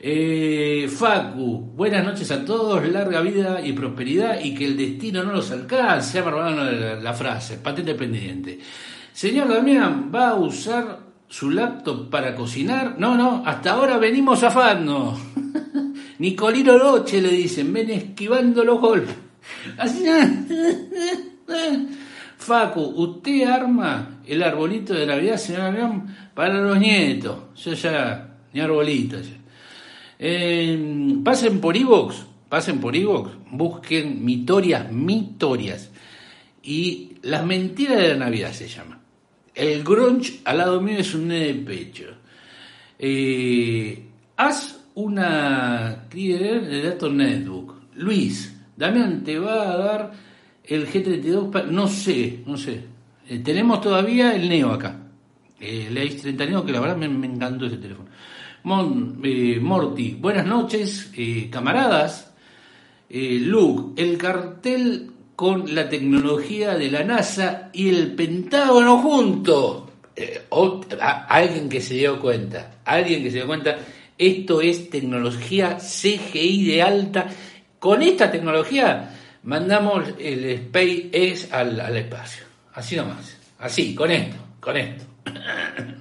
Eh, 0.00 0.88
Facu, 0.88 1.72
buenas 1.74 2.04
noches 2.04 2.30
a 2.30 2.44
todos, 2.44 2.86
larga 2.88 3.20
vida 3.20 3.60
y 3.64 3.72
prosperidad 3.72 4.38
y 4.40 4.54
que 4.54 4.66
el 4.66 4.76
destino 4.76 5.24
no 5.24 5.32
los 5.32 5.50
alcance. 5.50 6.18
Llama 6.20 6.52
la, 6.52 6.94
la 6.94 7.12
frase, 7.14 7.56
patente 7.56 7.94
pendiente. 7.94 8.60
Señor 9.12 9.48
Damián, 9.48 10.12
¿va 10.14 10.28
a 10.28 10.34
usar 10.34 11.00
su 11.26 11.50
laptop 11.50 12.08
para 12.08 12.36
cocinar? 12.36 12.94
No, 12.98 13.16
no, 13.16 13.42
hasta 13.44 13.72
ahora 13.72 13.98
venimos 13.98 14.38
zafando. 14.38 15.18
Nicolino 16.18 16.78
Roche 16.78 17.20
le 17.20 17.30
dicen, 17.30 17.72
ven 17.72 17.90
esquivando 17.90 18.64
los 18.64 18.80
golpes. 18.80 19.16
Así 19.78 20.04
Facu, 22.36 22.80
usted 22.80 23.48
arma 23.48 24.17
el 24.28 24.42
arbolito 24.42 24.94
de 24.94 25.06
Navidad, 25.06 25.40
Damián, 25.48 26.30
para 26.34 26.60
los 26.60 26.78
nietos. 26.78 27.38
Yo 27.56 27.72
ya, 27.72 28.36
ni 28.52 28.60
arbolito. 28.60 29.16
Eh, 30.18 31.16
pasen 31.24 31.60
por 31.60 31.76
Evox, 31.76 32.26
pasen 32.48 32.78
por 32.78 32.94
Evox, 32.94 33.30
busquen 33.50 34.24
mitorias, 34.24 34.92
mitorias. 34.92 35.90
Y 36.62 37.12
las 37.22 37.44
mentiras 37.44 37.98
de 37.98 38.08
la 38.08 38.16
Navidad 38.26 38.52
se 38.52 38.68
llama. 38.68 39.00
El 39.54 39.82
grunge 39.82 40.40
al 40.44 40.58
lado 40.58 40.80
mío 40.80 40.98
es 40.98 41.14
un 41.14 41.28
nene 41.28 41.46
de 41.46 41.54
pecho. 41.54 42.04
Eh, 42.98 44.04
haz 44.36 44.84
una 44.94 46.06
de 46.12 46.82
datos 46.82 47.12
netbook. 47.12 47.74
Luis, 47.94 48.54
Damián, 48.76 49.24
¿te 49.24 49.38
va 49.38 49.72
a 49.72 49.76
dar 49.76 50.12
el 50.64 50.86
G32? 50.86 51.66
No 51.66 51.88
sé, 51.88 52.40
no 52.46 52.56
sé. 52.56 52.84
Eh, 53.28 53.38
tenemos 53.38 53.80
todavía 53.80 54.34
el 54.34 54.48
Neo 54.48 54.72
acá. 54.72 54.96
El 55.60 55.96
X39, 55.96 56.64
que 56.64 56.72
la 56.72 56.80
verdad 56.80 56.96
me, 56.96 57.06
encantó 57.26 57.66
ese 57.66 57.76
teléfono. 57.76 58.08
Mon, 58.62 59.20
eh, 59.22 59.58
Morty, 59.60 60.14
buenas 60.14 60.46
noches, 60.46 61.10
eh, 61.16 61.48
camaradas. 61.50 62.32
Eh, 63.10 63.38
Luke, 63.40 64.00
el 64.00 64.18
cartel 64.18 65.10
con 65.34 65.74
la 65.74 65.88
tecnología 65.88 66.74
de 66.74 66.90
la 66.90 67.04
NASA 67.04 67.70
y 67.72 67.88
el 67.88 68.14
Pentágono 68.14 68.98
junto. 68.98 69.90
Eh, 70.14 70.42
alguien 71.28 71.68
que 71.68 71.80
se 71.80 71.94
dio 71.94 72.20
cuenta, 72.20 72.80
alguien 72.84 73.22
que 73.22 73.30
se 73.30 73.36
dio 73.36 73.46
cuenta, 73.46 73.78
esto 74.16 74.60
es 74.60 74.90
tecnología 74.90 75.78
CGI 75.78 76.64
de 76.66 76.82
alta. 76.82 77.26
Con 77.78 78.02
esta 78.02 78.30
tecnología 78.30 79.14
mandamos 79.44 80.04
el 80.18 80.58
SpaceX 80.58 81.52
al, 81.52 81.80
al 81.80 81.96
espacio. 81.96 82.47
Así 82.78 82.94
nomás. 82.94 83.36
Así, 83.58 83.92
con 83.92 84.08
esto, 84.12 84.36
con 84.60 84.76
esto. 84.76 85.04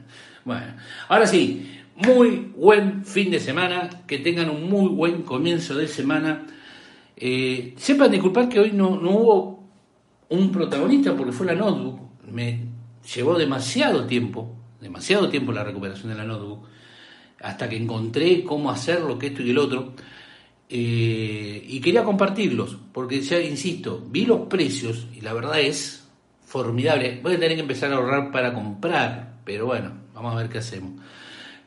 Bueno, 0.45 0.75
ahora 1.09 1.27
sí, 1.27 1.81
muy 1.95 2.53
buen 2.55 3.03
fin 3.03 3.29
de 3.31 3.41
semana, 3.41 3.89
que 4.07 4.19
tengan 4.19 4.49
un 4.49 4.69
muy 4.69 4.87
buen 4.87 5.23
comienzo 5.23 5.75
de 5.75 5.89
semana. 5.89 6.45
Eh, 7.17 7.73
sepan 7.75 8.11
disculpar 8.11 8.47
que 8.47 8.61
hoy 8.61 8.71
no, 8.71 8.95
no 8.95 9.09
hubo 9.09 9.63
un 10.29 10.49
protagonista 10.49 11.13
porque 11.17 11.33
fue 11.33 11.47
la 11.47 11.55
notebook. 11.55 11.99
Me 12.31 12.63
llevó 13.13 13.37
demasiado 13.37 14.05
tiempo, 14.05 14.55
demasiado 14.79 15.27
tiempo 15.27 15.51
la 15.51 15.65
recuperación 15.65 16.09
de 16.09 16.15
la 16.15 16.23
notebook, 16.23 16.65
hasta 17.41 17.67
que 17.67 17.75
encontré 17.75 18.43
cómo 18.43 18.71
hacer 18.71 19.01
lo 19.01 19.19
que 19.19 19.27
esto 19.27 19.41
y 19.41 19.49
el 19.49 19.57
otro. 19.57 19.95
Eh, 20.69 21.65
y 21.67 21.81
quería 21.81 22.05
compartirlos, 22.05 22.77
porque 22.93 23.19
ya 23.19 23.41
insisto, 23.41 24.01
vi 24.09 24.25
los 24.25 24.41
precios 24.41 25.07
y 25.13 25.19
la 25.19 25.33
verdad 25.33 25.59
es 25.59 26.06
formidable. 26.47 27.19
Voy 27.21 27.33
a 27.33 27.39
tener 27.39 27.55
que 27.55 27.61
empezar 27.61 27.91
a 27.91 27.97
ahorrar 27.97 28.31
para 28.31 28.53
comprar, 28.53 29.33
pero 29.43 29.65
bueno, 29.65 29.91
vamos 30.13 30.33
a 30.33 30.37
ver 30.37 30.49
qué 30.49 30.59
hacemos. 30.59 30.93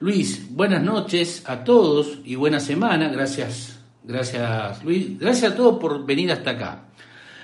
Luis, 0.01 0.49
buenas 0.51 0.83
noches 0.83 1.45
a 1.47 1.62
todos 1.62 2.18
y 2.24 2.35
buena 2.35 2.59
semana. 2.61 3.09
Gracias, 3.09 3.78
gracias 4.03 4.83
Luis. 4.83 5.18
Gracias 5.18 5.53
a 5.53 5.55
todos 5.55 5.78
por 5.78 6.07
venir 6.07 6.33
hasta 6.33 6.53
acá. 6.53 6.85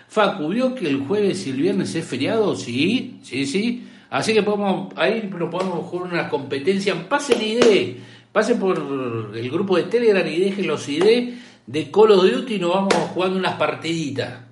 Facu, 0.08 0.48
¿vio 0.48 0.74
que 0.74 0.88
el 0.88 1.00
jueves 1.00 1.46
y 1.46 1.50
el 1.50 1.60
viernes 1.60 1.94
es 1.94 2.06
feriado? 2.06 2.56
Sí, 2.56 3.20
sí, 3.22 3.44
sí. 3.44 3.86
Así 4.08 4.32
que 4.32 4.42
podemos, 4.42 4.94
ahí 4.96 5.28
nos 5.30 5.50
podemos 5.50 5.84
jugar 5.86 6.12
unas 6.12 6.30
competencias. 6.30 6.96
Pasen 7.08 7.42
ID, 7.42 7.96
pasen 8.32 8.58
por 8.58 9.32
el 9.34 9.50
grupo 9.50 9.76
de 9.76 9.82
Telegram 9.84 10.26
y 10.26 10.38
dejen 10.38 10.66
los 10.66 10.88
ID 10.88 11.34
de 11.66 11.90
Call 11.90 12.12
of 12.12 12.22
Duty 12.22 12.54
y 12.54 12.58
nos 12.60 12.72
vamos 12.72 12.94
jugando 13.12 13.38
unas 13.38 13.56
partiditas. 13.56 14.45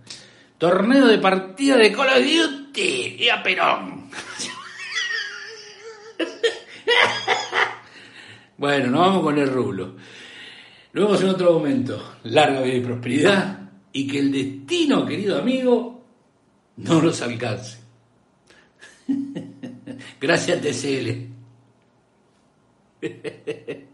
Torneo 0.59 1.07
de 1.07 1.19
partida 1.19 1.77
de 1.77 1.93
Call 1.93 2.09
of 2.09 2.25
Duty 2.25 3.17
y 3.19 3.29
a 3.29 3.43
Perón. 3.43 4.11
Bueno, 8.57 8.87
nos 8.91 9.01
vamos 9.01 9.23
con 9.23 9.39
el. 9.39 9.51
Nos 9.53 9.97
vemos 10.93 11.21
en 11.23 11.29
otro 11.29 11.53
momento. 11.55 12.19
Larga 12.25 12.63
vida 12.63 12.75
y 12.75 12.81
prosperidad 12.81 13.71
y 13.93 14.07
que 14.07 14.19
el 14.21 14.33
destino, 14.33 15.05
querido 15.05 15.39
amigo, 15.39 16.05
no 16.77 17.03
nos 17.03 17.21
alcance. 17.23 17.79
Gracias, 20.21 20.61
TCL. 20.61 21.29